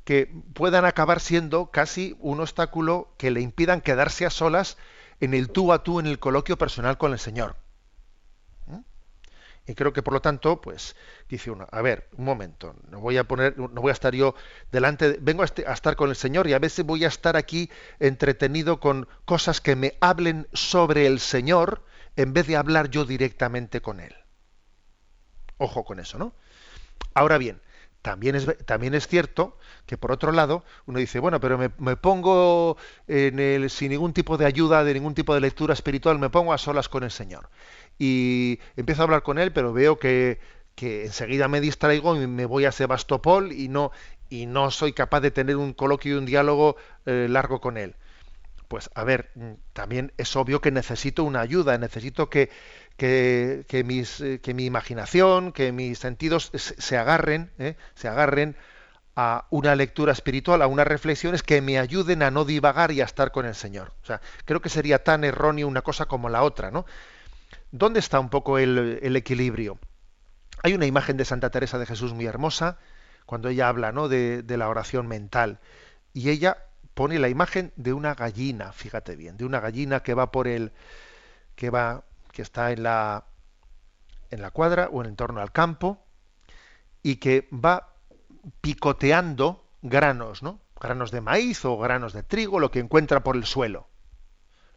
que 0.05 0.31
puedan 0.53 0.85
acabar 0.85 1.19
siendo 1.19 1.69
casi 1.71 2.15
un 2.19 2.39
obstáculo 2.39 3.13
que 3.17 3.29
le 3.29 3.41
impidan 3.41 3.81
quedarse 3.81 4.25
a 4.25 4.29
solas 4.29 4.77
en 5.19 5.33
el 5.33 5.49
tú 5.49 5.73
a 5.73 5.83
tú, 5.83 5.99
en 5.99 6.07
el 6.07 6.17
coloquio 6.17 6.57
personal 6.57 6.97
con 6.97 7.11
el 7.11 7.19
Señor. 7.19 7.57
¿Mm? 8.67 8.79
Y 9.67 9.75
creo 9.75 9.91
que 9.91 10.01
por 10.01 10.13
lo 10.13 10.21
tanto, 10.21 10.61
pues, 10.61 10.95
dice 11.27 11.51
uno, 11.51 11.67
a 11.69 11.81
ver, 11.81 12.07
un 12.15 12.23
momento, 12.23 12.73
no 12.89 13.01
voy 13.01 13.17
a 13.17 13.25
poner, 13.25 13.59
no 13.59 13.81
voy 13.81 13.89
a 13.89 13.91
estar 13.91 14.15
yo 14.15 14.33
delante, 14.71 15.17
vengo 15.19 15.41
a, 15.41 15.45
este, 15.45 15.67
a, 15.67 15.73
estar 15.73 15.97
con 15.97 16.09
el 16.09 16.15
Señor 16.15 16.47
y 16.47 16.53
a 16.53 16.59
veces 16.59 16.85
voy 16.85 17.03
a 17.03 17.09
estar 17.09 17.35
aquí 17.35 17.69
entretenido 17.99 18.79
con 18.79 19.09
cosas 19.25 19.59
que 19.59 19.75
me 19.75 19.97
hablen 19.99 20.47
sobre 20.53 21.05
el 21.05 21.19
Señor 21.19 21.83
en 22.17 22.33
vez 22.33 22.47
de 22.47 22.57
hablar 22.57 22.89
yo 22.89 23.05
directamente 23.05 23.79
con 23.79 24.01
él. 24.01 24.13
Ojo 25.57 25.85
con 25.85 25.99
eso, 25.99 26.17
¿no? 26.17 26.33
Ahora 27.13 27.37
bien, 27.37 27.61
también 28.01 28.35
es, 28.35 28.47
también 28.65 28.95
es 28.95 29.07
cierto 29.07 29.57
que 29.85 29.97
por 29.97 30.11
otro 30.11 30.31
lado 30.31 30.63
uno 30.87 30.99
dice, 30.99 31.19
bueno, 31.19 31.39
pero 31.39 31.57
me, 31.57 31.95
pongo 31.95 32.77
en 33.07 33.39
el, 33.39 33.69
sin 33.69 33.91
ningún 33.91 34.13
tipo 34.13 34.37
de 34.37 34.45
ayuda, 34.45 34.83
de 34.83 34.95
ningún 34.95 35.13
tipo 35.13 35.33
de 35.33 35.41
lectura 35.41 35.73
espiritual, 35.73 36.17
me 36.19 36.29
pongo 36.29 36.53
a 36.53 36.57
solas 36.57 36.89
con 36.89 37.03
el 37.03 37.11
Señor. 37.11 37.49
Y 37.99 38.59
empiezo 38.75 39.03
a 39.03 39.05
hablar 39.05 39.23
con 39.23 39.37
él, 39.37 39.53
pero 39.53 39.71
veo 39.71 39.99
que, 39.99 40.39
que 40.75 41.05
enseguida 41.05 41.47
me 41.47 41.61
distraigo 41.61 42.15
y 42.15 42.25
me 42.25 42.45
voy 42.45 42.65
a 42.65 42.71
Sebastopol 42.71 43.51
y 43.51 43.67
no, 43.67 43.91
y 44.29 44.47
no 44.47 44.71
soy 44.71 44.93
capaz 44.93 45.21
de 45.21 45.31
tener 45.31 45.55
un 45.55 45.73
coloquio 45.73 46.15
y 46.15 46.17
un 46.17 46.25
diálogo 46.25 46.77
eh, 47.05 47.27
largo 47.29 47.61
con 47.61 47.77
él 47.77 47.95
pues 48.67 48.89
a 48.95 49.03
ver, 49.03 49.31
mm, 49.35 49.53
también 49.73 50.13
es 50.17 50.35
obvio 50.35 50.61
que 50.61 50.71
necesito 50.71 51.23
una 51.23 51.41
ayuda, 51.41 51.77
necesito 51.77 52.29
que, 52.29 52.49
que, 52.97 53.83
mis, 53.85 54.21
eh, 54.21 54.39
que 54.41 54.53
mi 54.53 54.65
imaginación, 54.65 55.51
que 55.51 55.71
mis 55.71 55.99
sentidos 55.99 56.51
se, 56.53 56.97
agarren, 56.97 57.51
¿eh? 57.59 57.75
se 57.95 58.07
agarren 58.07 58.55
a 59.15 59.45
una 59.49 59.75
lectura 59.75 60.11
espiritual, 60.11 60.61
a 60.61 60.67
unas 60.67 60.87
reflexiones 60.87 61.43
que 61.43 61.61
me 61.61 61.79
ayuden 61.79 62.21
a 62.23 62.31
no 62.31 62.45
divagar 62.45 62.91
y 62.91 63.01
a 63.01 63.05
estar 63.05 63.31
con 63.31 63.45
el 63.45 63.55
Señor. 63.55 63.93
O 64.03 64.05
sea, 64.05 64.21
creo 64.45 64.61
que 64.61 64.69
sería 64.69 65.03
tan 65.03 65.23
erróneo 65.23 65.67
una 65.67 65.81
cosa 65.81 66.05
como 66.05 66.29
la 66.29 66.43
otra, 66.43 66.71
¿no? 66.71 66.85
¿Dónde 67.71 67.99
está 67.99 68.19
un 68.19 68.29
poco 68.29 68.57
el, 68.57 68.99
el 69.01 69.15
equilibrio? 69.15 69.79
Hay 70.63 70.73
una 70.73 70.85
imagen 70.85 71.17
de 71.17 71.25
Santa 71.25 71.49
Teresa 71.49 71.77
de 71.77 71.85
Jesús 71.85 72.13
muy 72.13 72.25
hermosa, 72.25 72.77
cuando 73.27 73.49
ella 73.49 73.67
habla 73.67 73.91
¿no? 73.91 74.07
de, 74.07 74.41
de 74.41 74.57
la 74.57 74.69
oración 74.69 75.07
mental. 75.07 75.59
Y 76.13 76.29
ella 76.29 76.57
pone 76.97 77.19
la 77.19 77.29
imagen 77.29 77.71
de 77.75 77.93
una 77.93 78.15
gallina, 78.15 78.71
fíjate 78.71 79.15
bien, 79.15 79.37
de 79.37 79.45
una 79.45 79.59
gallina 79.59 80.01
que 80.01 80.15
va 80.15 80.31
por 80.31 80.47
el 80.47 80.71
que 81.55 81.69
va 81.69 82.05
que 82.31 82.41
está 82.41 82.71
en 82.71 82.81
la 82.81 83.25
en 84.31 84.41
la 84.41 84.49
cuadra 84.49 84.89
o 84.91 85.05
en 85.05 85.15
torno 85.15 85.39
al 85.39 85.51
campo 85.51 86.03
y 87.03 87.17
que 87.17 87.47
va 87.53 87.93
picoteando 88.61 89.63
granos, 89.83 90.41
¿no? 90.41 90.59
Granos 90.81 91.11
de 91.11 91.21
maíz 91.21 91.65
o 91.65 91.77
granos 91.77 92.13
de 92.13 92.23
trigo, 92.23 92.59
lo 92.59 92.71
que 92.71 92.79
encuentra 92.79 93.23
por 93.23 93.35
el 93.35 93.45
suelo. 93.45 93.87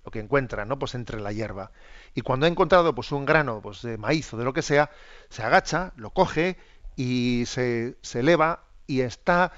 Lo 0.05 0.11
que 0.11 0.21
encuentra, 0.21 0.67
¿no? 0.67 0.79
Pues 0.79 0.95
entre 0.95 1.21
la 1.21 1.33
hierba. 1.33 1.73
Y 2.15 2.21
cuando 2.21 2.45
ha 2.45 2.51
encontrado 2.51 2.95
pues 2.95 3.13
un 3.13 3.25
grano 3.25 3.63
pues, 3.63 3.81
de 3.81 3.97
maíz 3.97 4.33
o 4.35 4.37
de 4.37 4.45
lo 4.45 4.53
que 4.53 4.63
sea, 4.63 4.91
se 5.31 5.43
agacha, 5.43 5.95
lo 5.97 6.11
coge 6.11 6.59
y 6.97 7.45
se, 7.47 7.97
se 8.03 8.21
eleva 8.21 8.65
y 8.87 9.01
está 9.01 9.53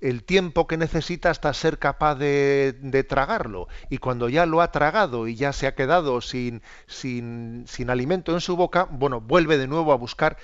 el 0.00 0.24
tiempo 0.24 0.66
que 0.66 0.76
necesita 0.76 1.30
hasta 1.30 1.52
ser 1.52 1.78
capaz 1.78 2.14
de, 2.14 2.76
de, 2.80 3.04
tragarlo. 3.04 3.68
Y 3.90 3.98
cuando 3.98 4.28
ya 4.28 4.46
lo 4.46 4.60
ha 4.60 4.70
tragado 4.70 5.26
y 5.26 5.34
ya 5.34 5.52
se 5.52 5.66
ha 5.66 5.74
quedado 5.74 6.20
sin, 6.20 6.62
sin, 6.86 7.64
sin, 7.66 7.90
alimento 7.90 8.32
en 8.32 8.40
su 8.40 8.56
boca, 8.56 8.86
bueno, 8.90 9.20
vuelve 9.20 9.58
de 9.58 9.66
nuevo 9.66 9.92
a 9.92 9.96
buscar. 9.96 10.36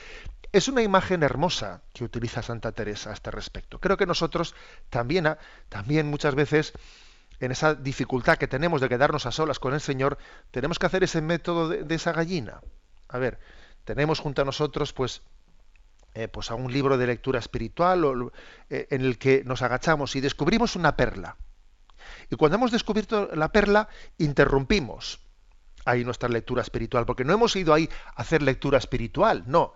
Es 0.53 0.69
una 0.69 0.83
imagen 0.83 1.23
hermosa 1.23 1.83
que 1.93 2.05
utiliza 2.05 2.43
Santa 2.43 2.73
Teresa 2.73 3.11
a 3.11 3.15
este 3.15 3.31
respecto. 3.31 3.81
Creo 3.81 3.97
que 3.97 4.07
nosotros 4.07 4.55
también, 4.91 5.37
también 5.69 6.09
muchas 6.09 6.35
veces, 6.35 6.73
en 7.41 7.53
esa 7.53 7.75
dificultad 7.75 8.39
que 8.39 8.49
tenemos 8.49 8.81
de 8.81 8.89
quedarnos 8.89 9.27
a 9.27 9.33
solas 9.33 9.59
con 9.59 9.75
el 9.75 9.81
Señor, 9.81 10.19
tenemos 10.51 10.79
que 10.79 10.87
hacer 10.87 11.05
ese 11.05 11.23
método 11.23 11.69
de, 11.69 11.83
de 11.83 11.95
esa 11.95 12.13
gallina. 12.13 12.61
A 13.09 13.19
ver, 13.19 13.39
tenemos 13.85 14.21
junto 14.21 14.43
a 14.43 14.45
nosotros, 14.45 14.93
pues, 14.93 15.23
eh, 16.15 16.29
pues 16.29 16.51
a 16.51 16.55
un 16.55 16.73
libro 16.73 16.97
de 16.97 17.07
lectura 17.07 17.39
espiritual 17.41 18.31
eh, 18.71 18.87
en 18.91 19.05
el 19.05 19.19
que 19.19 19.43
nos 19.45 19.63
agachamos 19.63 20.15
y 20.17 20.21
descubrimos 20.21 20.77
una 20.77 20.97
perla. 20.97 21.37
Y 22.31 22.37
cuando 22.37 22.57
hemos 22.57 22.71
descubierto 22.71 23.31
la 23.35 23.51
perla, 23.51 23.89
interrumpimos 24.19 25.21
ahí 25.85 26.05
nuestra 26.05 26.29
lectura 26.29 26.63
espiritual, 26.63 27.05
porque 27.05 27.25
no 27.25 27.35
hemos 27.35 27.57
ido 27.57 27.75
ahí 27.75 27.89
a 28.15 28.23
hacer 28.23 28.43
lectura 28.43 28.79
espiritual, 28.79 29.45
no. 29.47 29.75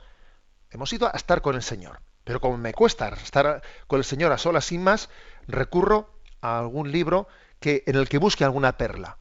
Hemos 0.70 0.92
ido 0.92 1.08
a 1.08 1.16
estar 1.16 1.42
con 1.42 1.56
el 1.56 1.62
Señor. 1.62 2.00
Pero 2.24 2.40
como 2.40 2.58
me 2.58 2.74
cuesta 2.74 3.08
estar 3.08 3.62
con 3.86 3.98
el 3.98 4.04
Señor 4.04 4.32
a 4.32 4.38
solas 4.38 4.66
sin 4.66 4.84
más, 4.84 5.08
recurro 5.46 6.20
a 6.40 6.58
algún 6.58 6.92
libro 6.92 7.26
que, 7.58 7.84
en 7.86 7.96
el 7.96 8.08
que 8.08 8.18
busque 8.18 8.44
alguna 8.44 8.76
perla. 8.76 9.18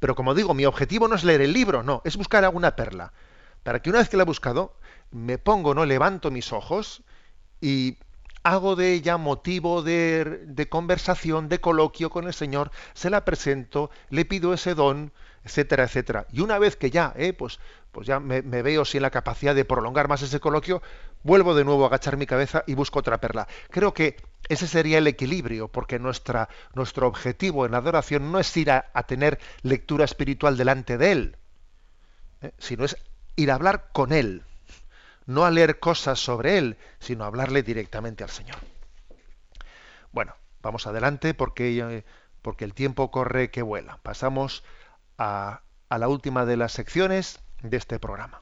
Pero 0.00 0.14
como 0.16 0.34
digo, 0.34 0.52
mi 0.52 0.66
objetivo 0.66 1.06
no 1.06 1.14
es 1.14 1.24
leer 1.24 1.40
el 1.40 1.52
libro, 1.52 1.82
no, 1.82 2.02
es 2.04 2.16
buscar 2.16 2.44
alguna 2.44 2.74
perla. 2.74 3.12
Para 3.62 3.80
que 3.80 3.90
una 3.90 4.00
vez 4.00 4.08
que 4.08 4.16
la 4.16 4.24
he 4.24 4.26
buscado, 4.26 4.76
me 5.12 5.38
pongo, 5.38 5.74
no 5.74 5.84
levanto 5.84 6.30
mis 6.30 6.52
ojos 6.52 7.02
y 7.60 7.98
hago 8.42 8.74
de 8.76 8.92
ella 8.92 9.16
motivo 9.18 9.82
de, 9.82 10.66
conversación, 10.68 11.48
de 11.48 11.60
coloquio 11.60 12.10
con 12.10 12.26
el 12.26 12.34
Señor, 12.34 12.70
se 12.94 13.10
la 13.10 13.24
presento, 13.24 13.90
le 14.10 14.24
pido 14.24 14.52
ese 14.52 14.74
don, 14.74 15.12
etcétera, 15.44 15.84
etcétera. 15.84 16.26
Y 16.32 16.40
una 16.40 16.58
vez 16.58 16.76
que 16.76 16.90
ya, 16.90 17.12
eh, 17.16 17.32
pues, 17.32 17.60
pues 17.92 18.06
ya 18.06 18.18
me, 18.18 18.42
me, 18.42 18.62
veo 18.62 18.84
sin 18.84 19.02
la 19.02 19.10
capacidad 19.10 19.54
de 19.54 19.64
prolongar 19.64 20.08
más 20.08 20.22
ese 20.22 20.40
coloquio, 20.40 20.82
vuelvo 21.22 21.54
de 21.54 21.64
nuevo 21.64 21.84
a 21.84 21.88
agachar 21.88 22.16
mi 22.16 22.26
cabeza 22.26 22.64
y 22.66 22.74
busco 22.74 22.98
otra 22.98 23.20
perla. 23.20 23.46
Creo 23.70 23.94
que 23.94 24.16
ese 24.48 24.66
sería 24.66 24.98
el 24.98 25.06
equilibrio, 25.06 25.68
porque 25.68 25.98
nuestra, 25.98 26.48
nuestro 26.74 27.06
objetivo 27.06 27.64
en 27.64 27.72
la 27.72 27.78
adoración 27.78 28.32
no 28.32 28.40
es 28.40 28.56
ir 28.56 28.70
a, 28.70 28.90
a 28.92 29.04
tener 29.04 29.38
lectura 29.62 30.04
espiritual 30.04 30.56
delante 30.56 30.98
de 30.98 31.12
Él, 31.12 31.36
eh, 32.40 32.52
sino 32.58 32.84
es 32.84 32.96
ir 33.36 33.52
a 33.52 33.54
hablar 33.54 33.90
con 33.92 34.12
Él 34.12 34.42
no 35.26 35.44
a 35.44 35.50
leer 35.50 35.78
cosas 35.78 36.18
sobre 36.18 36.58
Él, 36.58 36.76
sino 36.98 37.24
a 37.24 37.26
hablarle 37.28 37.62
directamente 37.62 38.24
al 38.24 38.30
Señor. 38.30 38.58
Bueno, 40.12 40.34
vamos 40.60 40.86
adelante 40.86 41.34
porque, 41.34 41.78
eh, 41.78 42.04
porque 42.42 42.64
el 42.64 42.74
tiempo 42.74 43.10
corre 43.10 43.50
que 43.50 43.62
vuela. 43.62 43.98
Pasamos 44.02 44.64
a, 45.18 45.62
a 45.88 45.98
la 45.98 46.08
última 46.08 46.44
de 46.44 46.56
las 46.56 46.72
secciones 46.72 47.40
de 47.62 47.76
este 47.76 47.98
programa. 47.98 48.41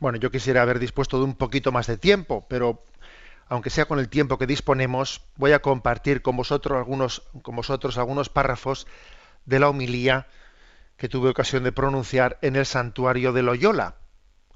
Bueno, 0.00 0.18
yo 0.18 0.30
quisiera 0.30 0.62
haber 0.62 0.78
dispuesto 0.78 1.18
de 1.18 1.24
un 1.24 1.34
poquito 1.34 1.72
más 1.72 1.88
de 1.88 1.98
tiempo, 1.98 2.46
pero 2.48 2.84
aunque 3.48 3.70
sea 3.70 3.86
con 3.86 3.98
el 3.98 4.08
tiempo 4.08 4.38
que 4.38 4.46
disponemos, 4.46 5.22
voy 5.36 5.52
a 5.52 5.60
compartir 5.60 6.22
con 6.22 6.36
vosotros 6.36 6.78
algunos, 6.78 7.22
con 7.42 7.56
vosotros 7.56 7.98
algunos 7.98 8.28
párrafos 8.28 8.86
de 9.44 9.58
la 9.58 9.68
homilía 9.68 10.28
que 10.96 11.08
tuve 11.08 11.30
ocasión 11.30 11.64
de 11.64 11.72
pronunciar 11.72 12.38
en 12.42 12.54
el 12.54 12.66
santuario 12.66 13.32
de 13.32 13.42
Loyola, 13.42 13.96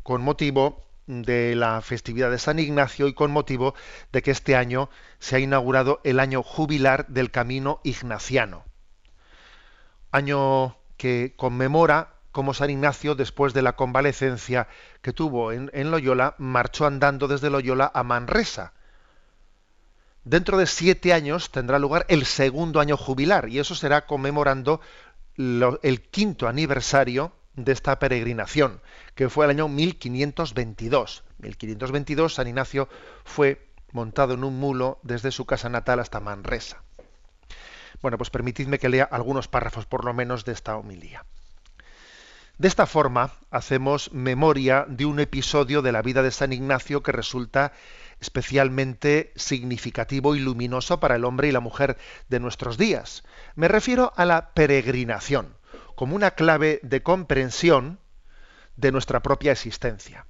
con 0.03 0.23
motivo 0.23 0.85
de 1.07 1.57
la 1.57 1.81
festividad 1.81 2.31
de 2.31 2.39
San 2.39 2.59
Ignacio 2.59 3.09
y 3.09 3.15
con 3.15 3.33
motivo 3.33 3.75
de 4.13 4.23
que 4.23 4.31
este 4.31 4.55
año 4.55 4.91
se 5.19 5.37
ha 5.37 5.41
inaugurado 5.41 6.01
el 6.05 6.21
año 6.21 6.43
jubilar 6.43 7.09
del 7.09 7.31
Camino 7.31 7.81
Ignaciano. 7.83 8.65
Año 10.13 10.77
que 10.97 11.35
conmemora 11.37 12.12
como 12.33 12.55
San 12.55 12.71
Ignacio, 12.71 13.15
después 13.15 13.53
de 13.55 13.63
la 13.63 13.77
convalecencia 13.77 14.67
que 15.03 15.13
tuvo 15.13 15.53
en, 15.53 15.91
Loyola, 15.91 16.35
marchó 16.39 16.87
andando 16.87 17.29
desde 17.29 17.51
Loyola 17.51 17.91
a 17.95 18.03
Manresa. 18.03 18.73
Dentro 20.25 20.57
de 20.57 20.67
siete 20.67 21.13
años 21.13 21.51
tendrá 21.51 21.79
lugar 21.79 22.07
el 22.09 22.25
segundo 22.25 22.81
año 22.81 22.97
jubilar 22.97 23.49
y 23.49 23.59
eso 23.59 23.75
será 23.75 24.07
conmemorando 24.07 24.81
el 25.37 26.03
quinto 26.11 26.49
aniversario 26.49 27.33
de 27.55 27.73
esta 27.73 27.99
peregrinación, 27.99 28.81
que 29.15 29.29
fue 29.29 29.45
el 29.45 29.51
año 29.51 29.69
1522. 29.69 31.25
1522 31.39 32.35
San 32.35 32.49
Ignacio 32.49 32.89
fue 33.25 33.69
montado 33.93 34.35
en 34.35 34.45
un 34.45 34.59
mulo 34.59 34.99
desde 35.03 35.31
su 35.31 35.45
casa 35.45 35.69
natal 35.69 36.01
hasta 36.01 36.21
Manresa. 36.21 36.83
Bueno, 38.01 38.17
pues 38.17 38.31
permitidme 38.31 38.79
que 38.79 38.89
lea 38.89 39.05
algunos 39.05 39.49
párrafos 39.49 39.87
por 39.87 40.05
lo 40.05 40.15
menos 40.15 40.45
de 40.45 40.53
esta 40.53 40.77
homilía. 40.77 41.25
De 42.63 42.69
esta 42.69 42.87
forma, 42.87 43.33
hacemos 43.51 44.13
memoria 44.13 44.87
de 44.89 45.05
un 45.05 45.19
episodio 45.19 45.83
de 45.83 45.91
la 45.91 46.01
vida 46.01 46.23
de 46.23 46.31
San 46.31 46.53
Ignacio 46.53 47.03
que 47.03 47.11
resulta 47.11 47.73
especialmente 48.21 49.33
significativo 49.35 50.37
y 50.37 50.39
luminoso 50.39 51.01
para 51.01 51.17
el 51.17 51.25
hombre 51.25 51.49
y 51.49 51.51
la 51.51 51.59
mujer 51.59 51.99
de 52.29 52.39
nuestros 52.39 52.79
días. 52.79 53.25
Me 53.57 53.67
refiero 53.67 54.13
a 54.15 54.25
la 54.27 54.55
peregrinación, 54.55 55.57
como 55.97 56.15
una 56.15 56.31
clave 56.31 56.79
de 56.85 57.03
comprensión 57.03 57.99
de 58.77 58.93
nuestra 58.93 59.25
propia 59.25 59.51
existencia. 59.51 60.27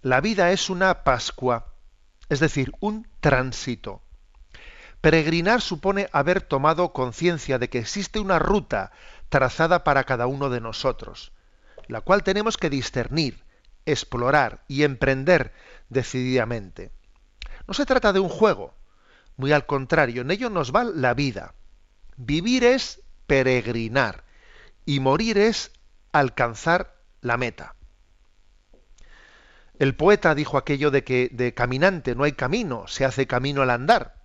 La 0.00 0.20
vida 0.20 0.52
es 0.52 0.70
una 0.70 1.02
Pascua, 1.02 1.74
es 2.28 2.38
decir, 2.38 2.70
un 2.78 3.08
tránsito. 3.18 4.00
Peregrinar 5.00 5.60
supone 5.60 6.08
haber 6.12 6.40
tomado 6.40 6.92
conciencia 6.92 7.58
de 7.58 7.68
que 7.68 7.80
existe 7.80 8.20
una 8.20 8.38
ruta 8.38 8.92
trazada 9.32 9.82
para 9.82 10.04
cada 10.04 10.26
uno 10.26 10.50
de 10.50 10.60
nosotros, 10.60 11.32
la 11.88 12.02
cual 12.02 12.22
tenemos 12.22 12.58
que 12.58 12.68
discernir, 12.68 13.42
explorar 13.86 14.62
y 14.68 14.82
emprender 14.82 15.54
decididamente. 15.88 16.92
No 17.66 17.72
se 17.72 17.86
trata 17.86 18.12
de 18.12 18.20
un 18.20 18.28
juego, 18.28 18.74
muy 19.38 19.52
al 19.52 19.64
contrario, 19.64 20.20
en 20.20 20.30
ello 20.30 20.50
nos 20.50 20.70
va 20.70 20.84
la 20.84 21.14
vida. 21.14 21.54
Vivir 22.18 22.62
es 22.62 23.00
peregrinar 23.26 24.24
y 24.84 25.00
morir 25.00 25.38
es 25.38 25.72
alcanzar 26.12 26.94
la 27.22 27.38
meta. 27.38 27.74
El 29.78 29.96
poeta 29.96 30.34
dijo 30.34 30.58
aquello 30.58 30.90
de 30.90 31.04
que 31.04 31.30
de 31.32 31.54
caminante 31.54 32.14
no 32.14 32.24
hay 32.24 32.32
camino, 32.32 32.86
se 32.86 33.06
hace 33.06 33.26
camino 33.26 33.62
al 33.62 33.70
andar. 33.70 34.21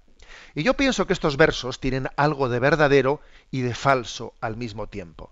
Y 0.55 0.63
yo 0.63 0.75
pienso 0.75 1.07
que 1.07 1.13
estos 1.13 1.37
versos 1.37 1.79
tienen 1.79 2.09
algo 2.15 2.49
de 2.49 2.59
verdadero 2.59 3.21
y 3.51 3.61
de 3.61 3.73
falso 3.73 4.33
al 4.41 4.57
mismo 4.57 4.87
tiempo. 4.87 5.31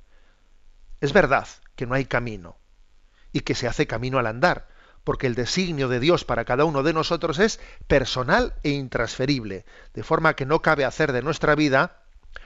Es 1.02 1.14
verdad 1.14 1.48
que 1.76 1.86
no 1.86 1.96
hay 1.96 2.06
camino 2.06 2.58
y 3.32 3.42
que 3.42 3.56
se 3.56 3.68
hace 3.68 3.88
camino 3.88 4.18
al 4.18 4.28
andar, 4.28 4.68
porque 5.04 5.28
el 5.28 5.36
designio 5.36 5.88
de 5.88 6.00
Dios 6.00 6.26
para 6.26 6.46
cada 6.46 6.66
uno 6.66 6.84
de 6.84 6.94
nosotros 6.94 7.40
es 7.40 7.60
personal 7.88 8.54
e 8.64 8.70
intransferible, 8.70 9.66
de 9.94 10.04
forma 10.04 10.36
que 10.36 10.46
no 10.46 10.62
cabe 10.62 10.86
hacer 10.86 11.12
de 11.12 11.22
nuestra 11.22 11.56
vida 11.56 12.02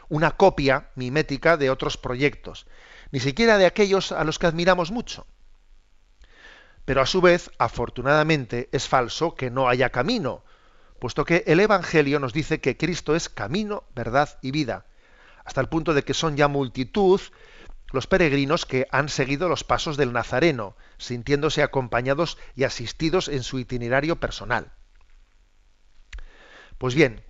una 0.09 0.31
copia 0.31 0.89
mimética 0.95 1.57
de 1.57 1.69
otros 1.69 1.97
proyectos, 1.97 2.67
ni 3.11 3.19
siquiera 3.19 3.57
de 3.57 3.65
aquellos 3.65 4.11
a 4.11 4.23
los 4.23 4.39
que 4.39 4.47
admiramos 4.47 4.91
mucho. 4.91 5.25
Pero 6.85 7.01
a 7.01 7.05
su 7.05 7.21
vez, 7.21 7.51
afortunadamente, 7.59 8.67
es 8.71 8.87
falso 8.87 9.35
que 9.35 9.51
no 9.51 9.69
haya 9.69 9.91
camino, 9.91 10.43
puesto 10.99 11.25
que 11.25 11.43
el 11.47 11.59
Evangelio 11.59 12.19
nos 12.19 12.33
dice 12.33 12.61
que 12.61 12.77
Cristo 12.77 13.15
es 13.15 13.29
camino, 13.29 13.83
verdad 13.95 14.37
y 14.41 14.51
vida, 14.51 14.85
hasta 15.45 15.61
el 15.61 15.69
punto 15.69 15.93
de 15.93 16.03
que 16.03 16.13
son 16.13 16.37
ya 16.37 16.47
multitud 16.47 17.21
los 17.91 18.07
peregrinos 18.07 18.65
que 18.65 18.87
han 18.91 19.09
seguido 19.09 19.49
los 19.49 19.63
pasos 19.63 19.97
del 19.97 20.13
Nazareno, 20.13 20.75
sintiéndose 20.97 21.63
acompañados 21.63 22.37
y 22.55 22.63
asistidos 22.63 23.27
en 23.27 23.43
su 23.43 23.59
itinerario 23.59 24.19
personal. 24.19 24.71
Pues 26.77 26.93
bien, 26.93 27.23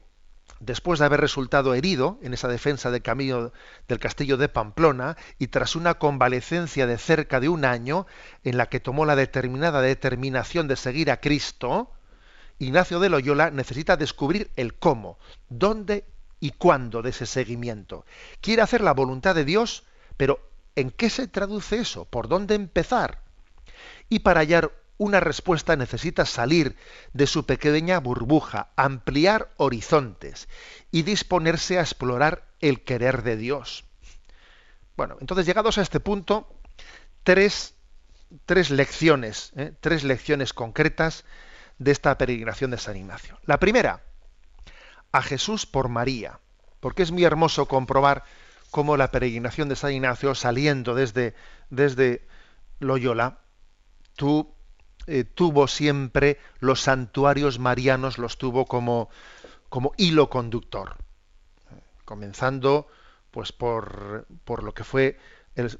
después 0.60 1.00
de 1.00 1.06
haber 1.06 1.22
resultado 1.22 1.74
herido 1.74 2.20
en 2.22 2.34
esa 2.34 2.48
defensa 2.48 2.92
del 2.92 3.02
camino 3.02 3.52
del 3.88 4.00
castillo 4.00 4.38
de 4.38 4.50
Pamplona 4.50 5.18
y 5.38 5.48
tras 5.48 5.76
una 5.76 5.96
convalecencia 5.96 6.88
de 6.88 6.98
cerca 6.98 7.40
de 7.40 7.50
un 7.50 7.66
año 7.66 8.06
en 8.44 8.58
la 8.58 8.68
que 8.68 8.80
tomó 8.80 9.06
la 9.06 9.16
determinada 9.16 9.82
determinación 9.82 10.68
de 10.68 10.76
seguir 10.76 11.10
a 11.10 11.22
Cristo, 11.22 11.92
Ignacio 12.60 13.00
de 13.00 13.10
Loyola 13.10 13.52
necesita 13.52 13.98
descubrir 13.98 14.52
el 14.58 14.76
cómo, 14.76 15.18
dónde 15.48 16.06
y 16.42 16.52
cuándo 16.52 17.02
de 17.02 17.10
ese 17.12 17.26
seguimiento. 17.26 18.06
Quiere 18.42 18.62
hacer 18.62 18.82
la 18.82 18.94
voluntad 18.94 19.34
de 19.34 19.46
Dios, 19.46 19.84
pero 20.18 20.40
¿en 20.76 20.92
qué 20.92 21.10
se 21.10 21.28
traduce 21.28 21.78
eso? 21.80 22.06
¿Por 22.06 22.28
dónde 22.28 22.56
empezar? 22.56 23.22
Y 24.10 24.20
para 24.20 24.42
hallar 24.42 24.72
una 24.98 25.22
respuesta 25.22 25.78
necesita 25.78 26.26
salir 26.26 26.76
de 27.14 27.26
su 27.26 27.46
pequeña 27.46 28.00
burbuja, 28.00 28.68
ampliar 28.76 29.50
horizontes 29.56 30.50
y 30.92 31.04
disponerse 31.04 31.78
a 31.78 31.82
explorar 31.82 32.44
el 32.60 32.84
querer 32.84 33.24
de 33.24 33.38
Dios. 33.38 33.86
Bueno, 34.98 35.16
entonces 35.22 35.46
llegados 35.46 35.78
a 35.78 35.82
este 35.82 36.02
punto, 36.02 36.54
tres, 37.24 37.76
tres 38.46 38.70
lecciones, 38.70 39.54
¿eh? 39.56 39.72
tres 39.80 40.04
lecciones 40.04 40.52
concretas 40.52 41.24
de 41.80 41.92
esta 41.92 42.18
peregrinación 42.18 42.72
de 42.72 42.78
San 42.78 42.98
Ignacio. 42.98 43.40
La 43.46 43.58
primera, 43.58 44.04
a 45.12 45.22
Jesús 45.22 45.66
por 45.66 45.90
María, 45.90 46.40
porque 46.80 47.04
es 47.04 47.12
muy 47.12 47.24
hermoso 47.24 47.68
comprobar 47.68 48.24
cómo 48.70 48.98
la 48.98 49.12
peregrinación 49.12 49.70
de 49.70 49.76
San 49.76 49.92
Ignacio 49.92 50.36
saliendo 50.36 50.94
desde, 50.94 51.34
desde 51.70 52.28
Loyola, 52.80 53.40
eh, 55.08 55.24
tuvo 55.24 55.68
siempre 55.68 56.40
los 56.60 56.82
santuarios 56.82 57.58
marianos, 57.58 58.18
los 58.18 58.38
tuvo 58.38 58.66
como, 58.66 59.10
como 59.70 59.94
hilo 59.98 60.30
conductor. 60.30 60.98
Comenzando 62.06 62.88
pues 63.32 63.52
por, 63.52 64.26
por 64.44 64.64
lo 64.64 64.74
que 64.74 64.84
fue 64.84 65.18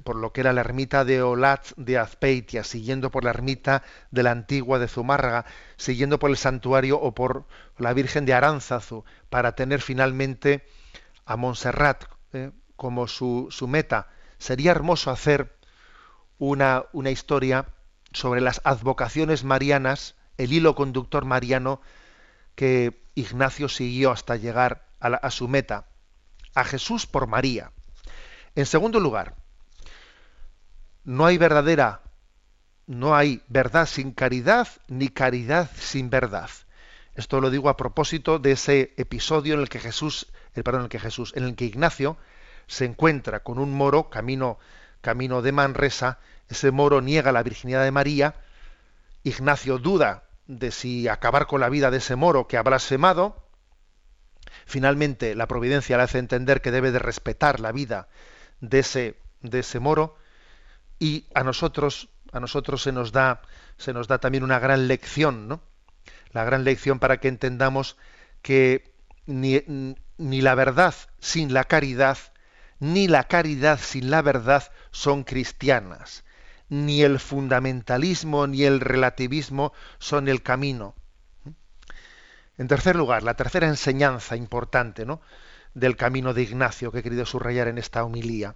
por 0.04 0.16
lo 0.16 0.32
que 0.32 0.42
era 0.42 0.52
la 0.52 0.60
ermita 0.60 1.04
de 1.04 1.22
Olat 1.22 1.72
de 1.76 1.98
Azpeitia, 1.98 2.64
siguiendo 2.64 3.10
por 3.10 3.24
la 3.24 3.30
ermita 3.30 3.82
de 4.10 4.22
la 4.22 4.30
antigua 4.30 4.78
de 4.78 4.88
Zumárraga, 4.88 5.46
siguiendo 5.76 6.18
por 6.18 6.30
el 6.30 6.36
santuario 6.36 7.00
o 7.00 7.14
por 7.14 7.46
la 7.78 7.92
Virgen 7.92 8.26
de 8.26 8.34
Aránzazu, 8.34 9.04
para 9.30 9.52
tener 9.52 9.80
finalmente 9.80 10.66
a 11.24 11.36
Montserrat 11.36 12.04
eh, 12.32 12.50
como 12.76 13.06
su, 13.06 13.48
meta. 13.68 14.08
Sería 14.38 14.72
hermoso 14.72 15.10
hacer 15.10 15.56
una, 16.38 16.84
una 16.92 17.10
historia 17.10 17.66
sobre 18.12 18.40
las 18.40 18.60
advocaciones 18.64 19.44
marianas, 19.44 20.16
el 20.36 20.52
hilo 20.52 20.74
conductor 20.74 21.24
mariano 21.24 21.80
que 22.54 23.02
Ignacio 23.14 23.68
siguió 23.68 24.10
hasta 24.10 24.36
llegar 24.36 24.86
a, 25.00 25.30
su 25.30 25.48
meta, 25.48 25.86
a 26.54 26.64
Jesús 26.64 27.06
por 27.06 27.26
María. 27.26 27.72
En 28.54 28.66
segundo 28.66 29.00
lugar, 29.00 29.36
no 31.04 31.26
hay 31.26 31.38
verdadera, 31.38 32.02
no 32.86 33.14
hay 33.14 33.42
verdad 33.48 33.86
sin 33.86 34.12
caridad, 34.12 34.68
ni 34.88 35.08
caridad 35.08 35.70
sin 35.76 36.10
verdad. 36.10 36.50
Esto 37.14 37.40
lo 37.40 37.50
digo 37.50 37.68
a 37.68 37.76
propósito 37.76 38.38
de 38.38 38.52
ese 38.52 38.94
episodio 38.96 39.54
en 39.54 39.60
el 39.60 39.68
que 39.68 39.80
Jesús, 39.80 40.26
el 40.54 40.62
perdón, 40.62 40.82
en 40.82 40.84
el 40.84 40.90
que 40.90 41.00
Jesús, 41.00 41.32
en 41.36 41.44
el 41.44 41.54
que 41.54 41.64
Ignacio 41.64 42.16
se 42.66 42.84
encuentra 42.84 43.40
con 43.40 43.58
un 43.58 43.72
moro 43.74 44.10
camino, 44.10 44.58
camino 45.00 45.42
de 45.42 45.52
Manresa. 45.52 46.18
Ese 46.48 46.70
moro 46.70 47.00
niega 47.00 47.32
la 47.32 47.42
virginidad 47.42 47.84
de 47.84 47.90
María, 47.90 48.36
Ignacio 49.22 49.78
duda 49.78 50.24
de 50.46 50.70
si 50.70 51.08
acabar 51.08 51.46
con 51.46 51.60
la 51.60 51.68
vida 51.68 51.90
de 51.90 51.98
ese 51.98 52.16
moro 52.16 52.48
que 52.48 52.56
ha 52.56 52.62
blasfemado, 52.62 53.44
finalmente 54.66 55.34
la 55.34 55.46
providencia 55.46 55.96
le 55.96 56.04
hace 56.04 56.18
entender 56.18 56.60
que 56.60 56.70
debe 56.70 56.90
de 56.90 56.98
respetar 56.98 57.60
la 57.60 57.70
vida 57.70 58.08
de 58.60 58.80
ese, 58.80 59.16
de 59.42 59.60
ese 59.60 59.78
moro, 59.78 60.16
y 61.00 61.26
a 61.34 61.42
nosotros, 61.42 62.10
a 62.30 62.38
nosotros 62.38 62.82
se 62.82 62.92
nos 62.92 63.10
da, 63.10 63.42
se 63.78 63.92
nos 63.92 64.06
da 64.06 64.18
también 64.18 64.44
una 64.44 64.60
gran 64.60 64.86
lección, 64.86 65.48
¿no? 65.48 65.62
La 66.30 66.44
gran 66.44 66.62
lección 66.62 67.00
para 67.00 67.18
que 67.18 67.26
entendamos 67.26 67.96
que 68.42 68.92
ni, 69.26 69.60
la 70.18 70.54
verdad 70.54 70.94
sin 71.18 71.52
la 71.52 71.64
caridad, 71.64 72.18
ni 72.78 73.08
la 73.08 73.24
caridad 73.24 73.80
sin 73.80 74.10
la 74.10 74.22
verdad 74.22 74.70
son 74.92 75.24
cristianas 75.24 76.22
ni 76.68 77.02
el 77.02 77.18
fundamentalismo 77.18 78.46
ni 78.46 78.62
el 78.62 78.80
relativismo 78.80 79.72
son 79.98 80.28
el 80.28 80.40
camino. 80.40 80.94
En 82.56 82.68
tercer 82.68 82.94
lugar, 82.94 83.24
la 83.24 83.34
tercera 83.34 83.66
enseñanza 83.66 84.36
importante 84.36 85.04
¿no? 85.04 85.20
del 85.74 85.96
camino 85.96 86.32
de 86.32 86.42
Ignacio 86.42 86.92
que 86.92 87.00
he 87.00 87.02
querido 87.02 87.26
subrayar 87.26 87.66
en 87.66 87.78
esta 87.78 88.04
homilía. 88.04 88.54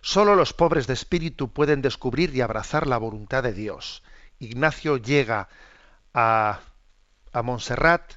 Solo 0.00 0.34
los 0.34 0.52
pobres 0.52 0.86
de 0.86 0.94
espíritu 0.94 1.52
pueden 1.52 1.82
descubrir 1.82 2.34
y 2.34 2.40
abrazar 2.40 2.86
la 2.86 2.98
voluntad 2.98 3.42
de 3.42 3.52
Dios. 3.52 4.02
Ignacio 4.38 4.96
llega 4.96 5.48
a, 6.14 6.60
a 7.32 7.42
Montserrat, 7.42 8.14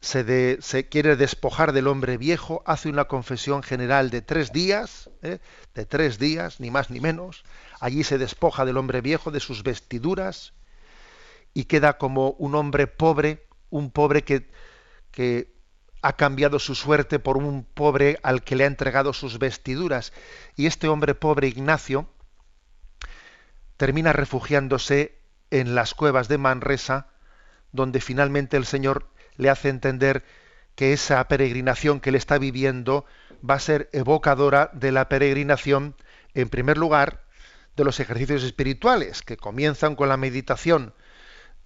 se, 0.00 0.60
se, 0.60 0.88
quiere 0.88 1.16
despojar 1.16 1.72
del 1.72 1.88
hombre 1.88 2.18
viejo, 2.18 2.62
hace 2.66 2.88
una 2.88 3.06
confesión 3.06 3.62
general 3.62 4.10
de 4.10 4.20
tres 4.20 4.52
días, 4.52 5.10
¿eh? 5.22 5.38
de 5.74 5.86
tres 5.86 6.18
días, 6.18 6.60
ni 6.60 6.70
más 6.70 6.90
ni 6.90 7.00
menos, 7.00 7.44
Allí 7.80 8.04
se 8.04 8.18
despoja 8.18 8.64
del 8.64 8.78
hombre 8.78 9.00
viejo 9.00 9.30
de 9.30 9.40
sus 9.40 9.62
vestiduras 9.62 10.54
y 11.52 11.64
queda 11.64 11.98
como 11.98 12.30
un 12.32 12.54
hombre 12.54 12.86
pobre, 12.86 13.46
un 13.70 13.90
pobre 13.90 14.24
que, 14.24 14.50
que 15.10 15.55
ha 16.02 16.14
cambiado 16.14 16.58
su 16.58 16.74
suerte 16.74 17.18
por 17.18 17.36
un 17.36 17.64
pobre 17.64 18.18
al 18.22 18.42
que 18.42 18.56
le 18.56 18.64
ha 18.64 18.68
entregado 18.68 19.12
sus 19.12 19.38
vestiduras. 19.38 20.12
Y 20.54 20.66
este 20.66 20.88
hombre 20.88 21.14
pobre, 21.14 21.48
Ignacio, 21.48 22.08
termina 23.76 24.12
refugiándose 24.12 25.18
en 25.50 25.74
las 25.74 25.94
cuevas 25.94 26.28
de 26.28 26.38
Manresa, 26.38 27.08
donde 27.72 28.00
finalmente 28.00 28.56
el 28.56 28.66
Señor 28.66 29.08
le 29.36 29.50
hace 29.50 29.68
entender 29.68 30.24
que 30.74 30.92
esa 30.92 31.26
peregrinación 31.28 32.00
que 32.00 32.10
él 32.10 32.16
está 32.16 32.38
viviendo 32.38 33.04
va 33.48 33.54
a 33.54 33.60
ser 33.60 33.88
evocadora 33.92 34.70
de 34.72 34.92
la 34.92 35.08
peregrinación, 35.08 35.96
en 36.34 36.48
primer 36.48 36.78
lugar, 36.78 37.24
de 37.76 37.84
los 37.84 38.00
ejercicios 38.00 38.42
espirituales 38.42 39.22
que 39.22 39.36
comienzan 39.36 39.96
con 39.96 40.08
la 40.08 40.16
meditación, 40.16 40.94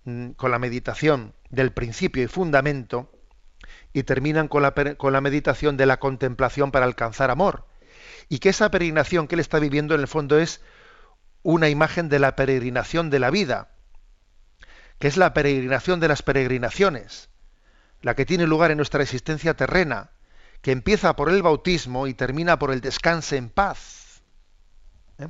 mm, 0.04 0.30
con 0.30 0.50
la 0.50 0.58
meditación 0.58 1.34
del 1.50 1.72
principio 1.72 2.22
y 2.22 2.26
fundamento 2.26 3.12
y 3.92 4.04
terminan 4.04 4.48
con 4.48 4.62
la, 4.62 4.72
con 4.96 5.12
la 5.12 5.20
meditación 5.20 5.76
de 5.76 5.86
la 5.86 5.98
contemplación 5.98 6.70
para 6.70 6.86
alcanzar 6.86 7.30
amor. 7.30 7.66
Y 8.28 8.38
que 8.38 8.50
esa 8.50 8.70
peregrinación 8.70 9.26
que 9.26 9.34
él 9.34 9.40
está 9.40 9.58
viviendo 9.58 9.94
en 9.94 10.00
el 10.00 10.08
fondo 10.08 10.38
es 10.38 10.60
una 11.42 11.68
imagen 11.68 12.08
de 12.08 12.18
la 12.18 12.36
peregrinación 12.36 13.10
de 13.10 13.18
la 13.18 13.30
vida, 13.30 13.70
que 14.98 15.08
es 15.08 15.16
la 15.16 15.32
peregrinación 15.32 15.98
de 16.00 16.08
las 16.08 16.22
peregrinaciones, 16.22 17.30
la 18.02 18.14
que 18.14 18.26
tiene 18.26 18.46
lugar 18.46 18.70
en 18.70 18.76
nuestra 18.76 19.02
existencia 19.02 19.54
terrena, 19.54 20.10
que 20.62 20.72
empieza 20.72 21.16
por 21.16 21.30
el 21.30 21.42
bautismo 21.42 22.06
y 22.06 22.14
termina 22.14 22.58
por 22.58 22.70
el 22.70 22.80
descanso 22.80 23.34
en 23.34 23.48
paz. 23.48 24.22
¿Eh? 25.18 25.28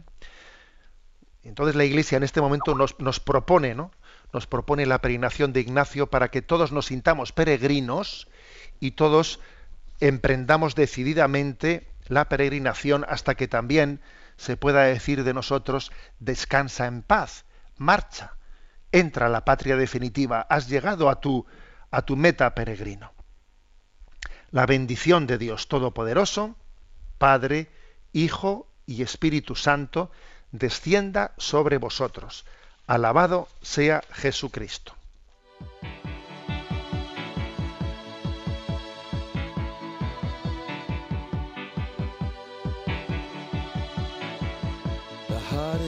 Entonces 1.44 1.76
la 1.76 1.84
Iglesia 1.84 2.16
en 2.16 2.24
este 2.24 2.40
momento 2.40 2.74
nos, 2.74 2.98
nos 2.98 3.20
propone, 3.20 3.74
¿no? 3.74 3.92
Nos 4.32 4.46
propone 4.46 4.86
la 4.86 5.00
peregrinación 5.00 5.52
de 5.52 5.60
Ignacio 5.60 6.08
para 6.08 6.30
que 6.30 6.42
todos 6.42 6.72
nos 6.72 6.86
sintamos 6.86 7.32
peregrinos 7.32 8.28
y 8.80 8.92
todos 8.92 9.38
emprendamos 10.00 10.74
decididamente 10.74 11.86
la 12.08 12.28
peregrinación 12.28 13.04
hasta 13.08 13.34
que 13.34 13.46
también 13.46 14.00
se 14.36 14.56
pueda 14.56 14.84
decir 14.84 15.22
de 15.22 15.34
nosotros 15.34 15.92
descansa 16.18 16.86
en 16.86 17.02
paz, 17.02 17.44
marcha, 17.76 18.34
entra 18.90 19.26
a 19.26 19.30
la 19.30 19.44
patria 19.44 19.76
definitiva, 19.76 20.40
has 20.48 20.68
llegado 20.68 21.10
a 21.10 21.20
tu 21.20 21.46
a 21.90 22.02
tu 22.02 22.16
meta 22.16 22.54
peregrino. 22.54 23.12
La 24.50 24.66
bendición 24.66 25.26
de 25.26 25.38
Dios 25.38 25.68
Todopoderoso, 25.68 26.56
Padre, 27.18 27.68
Hijo 28.12 28.68
y 28.86 29.02
Espíritu 29.02 29.54
Santo, 29.54 30.10
descienda 30.52 31.34
sobre 31.36 31.78
vosotros. 31.78 32.44
Alabado 32.86 33.48
sea 33.62 34.02
Jesucristo. 34.12 34.94